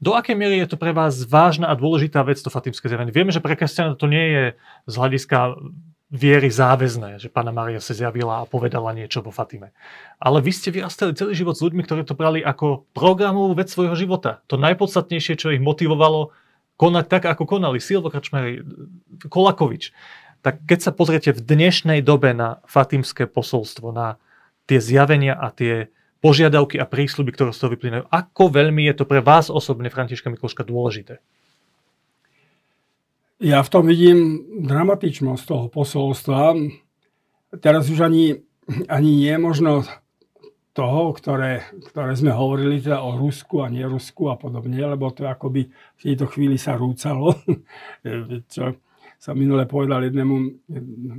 Do 0.00 0.12
akej 0.12 0.36
miery 0.36 0.60
je 0.60 0.76
to 0.76 0.80
pre 0.80 0.92
vás 0.92 1.24
vážna 1.24 1.72
a 1.72 1.78
dôležitá 1.78 2.20
vec, 2.24 2.36
to 2.40 2.52
fatimské 2.52 2.88
zjavenie? 2.88 3.16
Vieme, 3.16 3.32
že 3.32 3.40
pre 3.40 3.56
kresťana 3.56 3.96
to 3.96 4.08
nie 4.08 4.26
je 4.32 4.44
z 4.88 4.94
hľadiska 4.96 5.35
hľadiska 5.36 5.84
viery 6.06 6.48
záväzné, 6.48 7.18
že 7.18 7.26
Pána 7.26 7.50
Maria 7.50 7.82
sa 7.82 7.90
zjavila 7.90 8.40
a 8.40 8.48
povedala 8.48 8.94
niečo 8.94 9.26
vo 9.26 9.34
Fatime. 9.34 9.74
Ale 10.22 10.38
vy 10.38 10.54
ste 10.54 10.70
vyrastali 10.70 11.18
celý 11.18 11.34
život 11.34 11.58
s 11.58 11.64
ľuďmi, 11.66 11.82
ktorí 11.82 12.06
to 12.06 12.14
brali 12.14 12.40
ako 12.46 12.86
programovú 12.94 13.58
vec 13.58 13.66
svojho 13.66 13.98
života. 13.98 14.40
To 14.46 14.54
najpodstatnejšie, 14.54 15.34
čo 15.34 15.50
ich 15.50 15.58
motivovalo 15.58 16.30
konať 16.78 17.04
tak, 17.10 17.22
ako 17.26 17.58
konali 17.58 17.82
Silvo 17.82 18.08
Krčmery, 18.14 18.62
Kolakovič. 19.26 19.90
Tak 20.46 20.62
keď 20.62 20.78
sa 20.78 20.92
pozriete 20.94 21.34
v 21.34 21.42
dnešnej 21.42 22.06
dobe 22.06 22.30
na 22.30 22.62
fatimské 22.70 23.26
posolstvo, 23.26 23.90
na 23.90 24.22
tie 24.70 24.78
zjavenia 24.78 25.34
a 25.34 25.50
tie 25.50 25.90
požiadavky 26.22 26.78
a 26.78 26.86
prísľuby, 26.86 27.34
ktoré 27.34 27.50
z 27.50 27.60
toho 27.66 27.74
vyplynajú, 27.74 28.04
ako 28.14 28.42
veľmi 28.54 28.86
je 28.86 28.94
to 29.02 29.04
pre 29.10 29.18
vás 29.18 29.50
osobne, 29.50 29.90
Františka 29.90 30.30
Mikloška, 30.30 30.62
dôležité? 30.62 31.18
Ja 33.36 33.60
v 33.60 33.68
tom 33.68 33.84
vidím 33.84 34.48
dramatičnosť 34.64 35.44
toho 35.44 35.66
posolstva. 35.68 36.56
Teraz 37.60 37.92
už 37.92 38.08
ani, 38.08 38.40
ani 38.88 39.10
nie 39.12 39.28
je 39.28 39.36
možno 39.36 39.84
toho, 40.72 41.12
ktoré, 41.12 41.68
ktoré 41.92 42.16
sme 42.16 42.32
hovorili 42.32 42.80
teda 42.80 43.04
o 43.04 43.16
Rusku 43.16 43.60
a 43.60 43.68
nerusku 43.68 44.32
a 44.32 44.40
podobne, 44.40 44.80
lebo 44.80 45.12
to 45.12 45.28
akoby 45.28 45.68
v 45.68 46.00
tejto 46.00 46.32
chvíli 46.32 46.56
sa 46.56 46.80
rúcalo. 46.80 47.36
Čo 48.52 48.80
sa 49.20 49.32
minule 49.36 49.68
povedal 49.68 50.08
jednému 50.08 50.36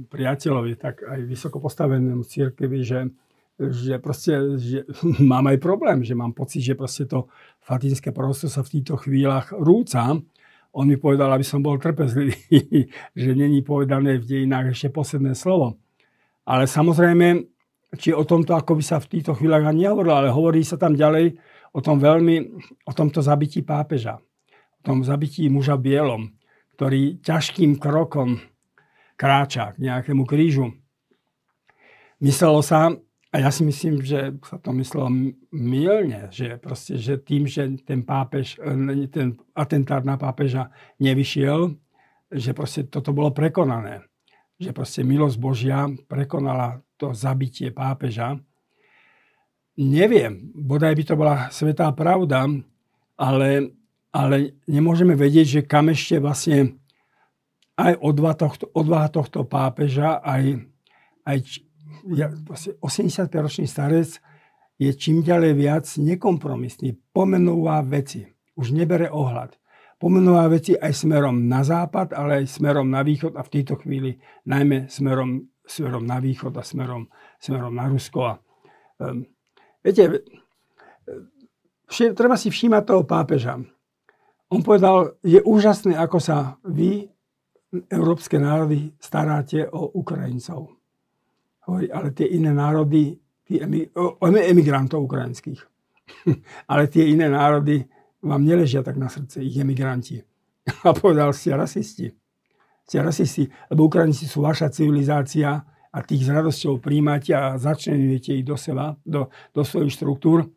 priateľovi, 0.09 0.73
tak 0.77 1.05
aj 1.05 1.21
vysoko 1.21 1.61
postavenému 1.61 2.25
církevi, 2.25 2.81
že, 2.81 3.13
že 3.57 4.01
proste 4.01 4.57
že 4.57 4.89
mám 5.21 5.53
aj 5.53 5.57
problém, 5.61 6.01
že 6.01 6.17
mám 6.17 6.33
pocit, 6.33 6.65
že 6.65 6.73
proste 6.73 7.05
to 7.05 7.29
fatinské 7.61 8.09
prosto 8.09 8.49
sa 8.49 8.65
v 8.65 8.81
týchto 8.81 8.97
chvíľach 8.97 9.53
rúca. 9.53 10.17
On 10.77 10.85
mi 10.85 10.93
povedal, 10.93 11.33
aby 11.33 11.41
som 11.41 11.65
bol 11.65 11.81
trpezlivý, 11.81 12.37
že 13.17 13.29
není 13.33 13.65
povedané 13.65 14.21
v 14.21 14.29
dejinách 14.29 14.77
ešte 14.77 14.93
posledné 14.93 15.33
slovo. 15.33 15.81
Ale 16.45 16.69
samozrejme, 16.69 17.49
či 17.97 18.13
o 18.13 18.21
tomto 18.21 18.53
ako 18.53 18.77
by 18.77 18.83
sa 18.85 19.01
v 19.01 19.09
týchto 19.17 19.33
chvíľach 19.33 19.65
ani 19.65 19.89
nehovorilo, 19.89 20.13
ale 20.13 20.29
hovorí 20.29 20.61
sa 20.61 20.77
tam 20.77 20.93
ďalej 20.93 21.33
o 21.73 21.79
tom 21.81 21.97
veľmi, 21.97 22.35
o 22.85 22.91
tomto 22.93 23.25
zabití 23.25 23.65
pápeža, 23.65 24.21
o 24.77 24.81
tom 24.85 25.01
zabití 25.01 25.49
muža 25.49 25.81
bielom, 25.81 26.37
ktorý 26.77 27.25
ťažkým 27.25 27.81
krokom 27.81 28.37
kráča 29.17 29.73
k 29.73 29.81
nejakému 29.81 30.29
krížu. 30.29 30.77
Myslelo 32.21 32.61
sa, 32.61 32.93
a 33.37 33.45
ja 33.45 33.53
si 33.53 33.61
myslím, 33.61 34.01
že 34.01 34.33
sa 34.41 34.57
to 34.57 34.73
myslelo 34.73 35.13
mylne, 35.53 36.33
že, 36.33 36.57
proste, 36.57 36.97
že 36.97 37.21
tým, 37.21 37.45
že 37.45 37.69
ten 37.85 38.01
pápež, 38.01 38.57
ten 39.13 39.37
atentát 39.53 40.01
na 40.01 40.17
pápeža 40.17 40.73
nevyšiel, 40.97 41.77
že 42.33 42.57
proste 42.57 42.89
toto 42.89 43.13
bolo 43.13 43.29
prekonané. 43.29 44.01
Že 44.57 44.73
proste 44.73 45.01
milosť 45.05 45.37
Božia 45.37 45.85
prekonala 46.09 46.81
to 46.97 47.13
zabitie 47.13 47.69
pápeža. 47.69 48.41
Neviem, 49.77 50.49
bodaj 50.57 50.97
by 50.97 51.03
to 51.05 51.13
bola 51.13 51.35
svetá 51.53 51.93
pravda, 51.93 52.49
ale 53.21 53.77
ale 54.17 54.57
nemôžeme 54.65 55.13
vedieť, 55.13 55.47
že 55.47 55.61
kam 55.61 55.93
ešte 55.93 56.17
vlastne 56.17 56.81
aj 57.77 58.01
odvaha 58.01 58.33
tohto, 58.33 58.65
odvaha 58.73 59.13
tohto 59.13 59.45
pápeža, 59.45 60.17
aj, 60.25 60.65
aj 61.21 61.37
ja, 62.13 62.31
vlastne 62.31 62.77
85-ročný 62.79 63.65
starec 63.67 64.19
je 64.77 64.91
čím 64.93 65.25
ďalej 65.25 65.53
viac 65.57 65.85
nekompromisný. 65.97 66.95
Pomenúva 67.11 67.81
veci. 67.81 68.23
Už 68.57 68.73
nebere 68.73 69.09
ohľad. 69.09 69.57
Pomenúva 69.97 70.45
veci 70.47 70.77
aj 70.77 70.93
smerom 70.93 71.49
na 71.49 71.65
západ, 71.65 72.13
ale 72.13 72.45
aj 72.45 72.61
smerom 72.61 72.85
na 72.85 73.01
východ 73.01 73.33
a 73.33 73.41
v 73.41 73.51
tejto 73.53 73.81
chvíli 73.81 74.21
najmä 74.45 74.85
smerom, 74.85 75.49
smerom 75.65 76.05
na 76.05 76.21
východ 76.21 76.53
a 76.53 76.61
smerom, 76.61 77.09
smerom 77.41 77.73
na 77.73 77.89
Rusko. 77.89 78.21
A, 78.21 78.33
um, 79.01 79.25
viete, 79.81 80.21
vše, 81.89 82.13
treba 82.13 82.37
si 82.37 82.53
všímať 82.53 82.83
toho 82.85 83.03
pápeža 83.09 83.57
on 84.47 84.63
povedal, 84.63 85.19
je 85.23 85.43
úžasné, 85.43 85.99
ako 85.99 86.17
sa 86.23 86.55
vy, 86.63 87.11
európske 87.91 88.39
národy, 88.39 88.95
staráte 88.95 89.67
o 89.67 89.91
Ukrajincov. 89.91 90.76
Hovorí, 91.67 91.91
ale 91.91 92.15
tie 92.15 92.27
iné 92.31 92.55
národy, 92.55 93.19
tí 93.43 93.59
emi, 93.59 93.91
emigrantov 94.23 95.03
ukrajinských, 95.03 95.61
ale 96.71 96.87
tie 96.87 97.11
iné 97.11 97.27
národy 97.27 97.83
vám 98.23 98.43
neležia 98.43 98.81
tak 98.81 98.95
na 98.95 99.11
srdce, 99.11 99.43
ich 99.43 99.59
emigranti. 99.59 100.23
A 100.87 100.95
povedal, 100.95 101.35
ste 101.35 101.55
rasisti. 101.55 102.11
Ste 102.87 103.03
rasisti, 103.03 103.51
lebo 103.67 103.91
Ukrajinci 103.91 104.23
sú 104.31 104.47
vaša 104.47 104.71
civilizácia 104.71 105.59
a 105.91 105.97
tých 106.03 106.23
s 106.23 106.29
radosťou 106.31 106.79
príjmate 106.79 107.35
a 107.35 107.59
začnenujete 107.59 108.31
ich 108.39 108.47
do 108.47 108.55
seba, 108.55 108.95
do, 109.03 109.27
do 109.51 109.61
svojich 109.67 109.91
štruktúr 109.91 110.47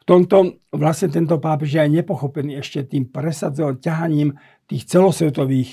v 0.00 0.04
tomto 0.08 0.64
vlastne 0.72 1.12
tento 1.12 1.36
pápež 1.36 1.76
je 1.76 1.80
aj 1.84 1.90
nepochopený 2.00 2.56
ešte 2.56 2.88
tým 2.88 3.12
presadzovaním, 3.12 3.84
ťahaním 3.84 4.30
tých 4.64 4.88
celosvetových, 4.88 5.70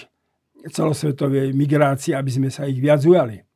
celosvetovej 0.68 1.56
migrácie, 1.56 2.12
aby 2.12 2.28
sme 2.28 2.50
sa 2.52 2.68
ich 2.68 2.84
viac 2.84 3.00
ujali. 3.08 3.47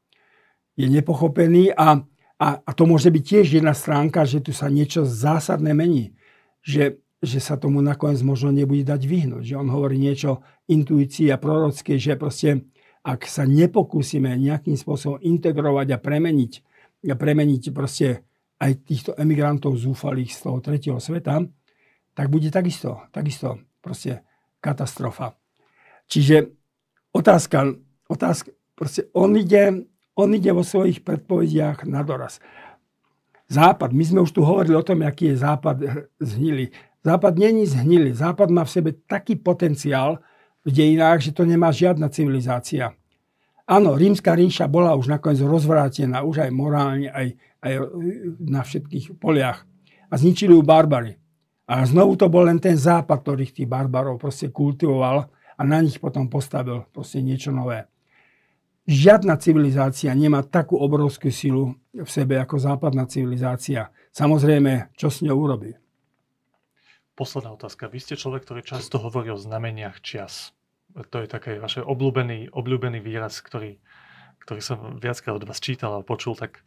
Je 0.80 0.88
nepochopený 0.88 1.76
a, 1.76 2.00
a, 2.40 2.48
a 2.62 2.72
to 2.72 2.84
môže 2.88 3.12
byť 3.12 3.24
tiež 3.24 3.46
jedna 3.60 3.76
stránka, 3.76 4.24
že 4.24 4.40
tu 4.40 4.56
sa 4.56 4.72
niečo 4.72 5.04
zásadné 5.04 5.76
mení. 5.76 6.16
Že, 6.64 7.02
že 7.22 7.40
sa 7.44 7.60
tomu 7.60 7.84
nakoniec 7.84 8.22
možno 8.24 8.50
nebude 8.54 8.88
dať 8.88 9.02
vyhnúť. 9.04 9.44
Že 9.44 9.56
on 9.60 9.70
hovorí 9.70 10.00
niečo 10.00 10.42
intuícii 10.72 11.30
a 11.30 11.42
prorocké, 11.42 12.00
že 12.00 12.16
proste 12.16 12.72
ak 13.02 13.26
sa 13.26 13.50
nepokúsime 13.50 14.30
nejakým 14.38 14.78
spôsobom 14.78 15.18
integrovať 15.18 15.98
a 15.98 16.02
premeniť, 16.02 16.52
a 17.10 17.16
premeniť 17.18 17.74
proste 17.74 18.22
aj 18.62 18.72
týchto 18.86 19.12
emigrantov 19.18 19.74
zúfalých 19.74 20.38
z 20.38 20.40
toho 20.46 20.58
tretieho 20.62 21.00
sveta, 21.02 21.42
tak 22.14 22.30
bude 22.30 22.54
takisto, 22.54 23.10
takisto 23.10 23.58
proste 23.82 24.22
katastrofa. 24.62 25.34
Čiže 26.06 26.54
otázka, 27.10 27.74
otázka 28.06 28.54
proste 28.78 29.10
on 29.18 29.34
ide, 29.34 29.90
on 30.16 30.36
ide 30.36 30.52
vo 30.52 30.64
svojich 30.64 31.04
predpovediach 31.04 31.88
na 31.88 32.04
doraz. 32.04 32.44
Západ, 33.52 33.92
my 33.92 34.04
sme 34.08 34.20
už 34.24 34.32
tu 34.32 34.48
hovorili 34.48 34.80
o 34.80 34.86
tom, 34.86 35.04
aký 35.04 35.36
je 35.36 35.44
Západ 35.44 35.78
zhnilý. 36.24 36.72
Západ 37.04 37.34
není 37.36 37.68
zhnilý. 37.68 38.16
Západ 38.16 38.48
má 38.48 38.64
v 38.64 38.72
sebe 38.72 38.90
taký 38.96 39.36
potenciál 39.36 40.24
v 40.64 40.72
dejinách, 40.72 41.20
že 41.20 41.36
to 41.36 41.44
nemá 41.44 41.74
žiadna 41.74 42.08
civilizácia. 42.08 42.96
Áno, 43.68 43.96
rímska 43.96 44.36
ríša 44.36 44.68
bola 44.72 44.96
už 44.96 45.12
nakoniec 45.12 45.44
rozvrátená, 45.44 46.24
už 46.24 46.48
aj 46.48 46.52
morálne, 46.52 47.08
aj, 47.12 47.36
aj 47.64 47.74
na 48.40 48.62
všetkých 48.64 49.20
poliach. 49.20 49.64
A 50.12 50.20
zničili 50.20 50.56
ju 50.56 50.64
barbary. 50.64 51.16
A 51.72 51.88
znovu 51.88 52.20
to 52.20 52.28
bol 52.28 52.44
len 52.44 52.60
ten 52.60 52.76
západ, 52.76 53.24
ktorý 53.24 53.48
tých 53.48 53.68
barbarov 53.68 54.20
proste 54.20 54.52
kultivoval 54.52 55.24
a 55.56 55.62
na 55.64 55.80
nich 55.80 56.00
potom 56.04 56.28
postavil 56.28 56.84
proste 56.92 57.24
niečo 57.24 57.56
nové. 57.56 57.88
Žiadna 58.90 59.38
civilizácia 59.38 60.10
nemá 60.18 60.42
takú 60.42 60.74
obrovskú 60.74 61.30
silu 61.30 61.78
v 61.94 62.10
sebe 62.10 62.42
ako 62.42 62.58
západná 62.58 63.06
civilizácia. 63.06 63.94
Samozrejme, 64.10 64.90
čo 64.98 65.14
s 65.14 65.22
ňou 65.22 65.38
urobí? 65.38 65.78
Posledná 67.14 67.54
otázka. 67.54 67.86
Vy 67.94 68.02
ste 68.02 68.18
človek, 68.18 68.42
ktorý 68.42 68.66
často 68.66 68.98
hovorí 68.98 69.30
o 69.30 69.38
znameniach 69.38 70.02
čias. 70.02 70.58
To 70.98 71.22
je 71.22 71.30
taký 71.30 71.62
vaš 71.62 71.86
obľúbený, 71.86 72.50
obľúbený 72.52 73.00
výraz, 73.06 73.38
ktorý, 73.46 73.78
ktorý 74.42 74.60
som 74.66 74.98
viackrát 74.98 75.38
od 75.38 75.46
vás 75.46 75.62
čítal 75.62 75.94
a 75.94 76.02
počul, 76.02 76.34
tak 76.34 76.66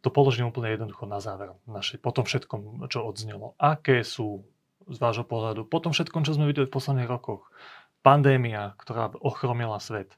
to 0.00 0.08
položím 0.08 0.48
úplne 0.48 0.72
jednoducho 0.72 1.04
na 1.04 1.20
záver. 1.20 1.52
Naši, 1.68 2.00
po 2.00 2.08
tom 2.10 2.24
všetkom, 2.24 2.88
čo 2.88 3.04
odznelo. 3.04 3.52
Aké 3.60 4.00
sú 4.00 4.48
z 4.88 4.96
vášho 4.96 5.28
pohľadu, 5.28 5.68
po 5.68 5.78
tom 5.78 5.92
všetkom, 5.92 6.24
čo 6.24 6.34
sme 6.34 6.48
videli 6.48 6.66
v 6.66 6.72
posledných 6.72 7.06
rokoch, 7.06 7.52
pandémia, 8.00 8.72
ktorá 8.80 9.12
ochromila 9.20 9.76
svet, 9.76 10.16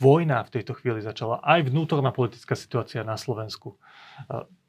vojna 0.00 0.42
v 0.46 0.52
tejto 0.60 0.72
chvíli 0.76 1.02
začala, 1.02 1.42
aj 1.42 1.70
vnútorná 1.70 2.10
politická 2.10 2.54
situácia 2.58 3.06
na 3.06 3.20
Slovensku. 3.20 3.74
E, 3.74 3.76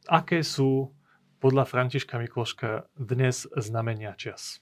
aké 0.07 0.41
sú 0.41 0.93
podľa 1.37 1.69
Františka 1.69 2.17
Mikloška 2.17 2.89
dnes 2.97 3.45
znamenia 3.57 4.17
čas? 4.17 4.61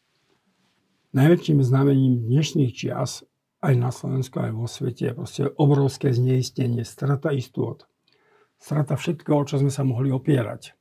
Najväčším 1.16 1.64
znamením 1.64 2.28
dnešných 2.28 2.72
čias 2.76 3.24
aj 3.64 3.74
na 3.80 3.90
Slovensku, 3.90 4.40
aj 4.42 4.52
vo 4.52 4.68
svete 4.68 5.10
je 5.10 5.14
proste 5.16 5.44
obrovské 5.56 6.12
zneistenie, 6.12 6.84
strata 6.84 7.32
istôt 7.32 7.88
strata 8.66 8.98
všetkého, 8.98 9.46
čo 9.46 9.62
sme 9.62 9.72
sa 9.72 9.86
mohli 9.86 10.10
opierať. 10.10 10.74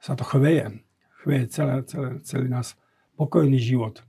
Sa 0.00 0.16
to 0.16 0.24
chveje. 0.24 0.84
Chveje 1.24 1.44
celé, 1.52 1.84
celé, 1.84 2.10
celý 2.24 2.46
nás 2.48 2.76
pokojný 3.16 3.60
život. 3.60 4.04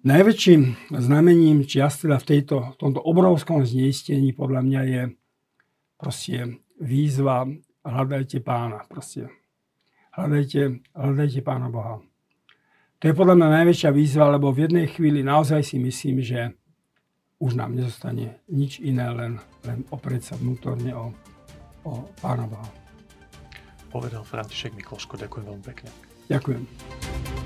Najväčším 0.00 0.92
znamením 0.96 1.68
čias 1.68 2.00
teda 2.00 2.16
v, 2.16 2.24
tejto, 2.24 2.72
v 2.72 2.76
tomto 2.80 3.00
obrovskom 3.04 3.64
zneistení 3.68 4.32
podľa 4.32 4.60
mňa 4.64 4.80
je 4.88 5.02
proste 6.00 6.36
výzva 6.80 7.44
hľadajte 7.84 8.40
pána. 8.40 8.84
Proste. 8.88 9.28
Hľadajte, 10.16 10.80
hľadajte 10.96 11.40
pána 11.44 11.68
Boha. 11.68 12.00
To 13.00 13.04
je 13.08 13.16
podľa 13.16 13.36
mňa 13.40 13.48
najväčšia 13.60 13.90
výzva, 13.92 14.32
lebo 14.32 14.52
v 14.52 14.68
jednej 14.68 14.86
chvíli 14.88 15.24
naozaj 15.24 15.64
si 15.64 15.76
myslím, 15.80 16.20
že 16.20 16.52
už 17.40 17.56
nám 17.56 17.72
nezostane 17.72 18.44
nič 18.52 18.80
iné, 18.84 19.08
len, 19.08 19.40
len 19.64 19.84
oprieť 19.88 20.32
sa 20.32 20.34
vnútorne 20.36 20.92
o 20.92 21.12
o 21.84 22.04
Pána 22.20 22.46
Boha. 22.46 22.68
Povedal 23.90 24.22
František 24.22 24.76
Mikloško. 24.76 25.16
Ďakujem 25.16 25.44
veľmi 25.48 25.64
pekne. 25.64 25.90
Ďakujem. 26.30 27.39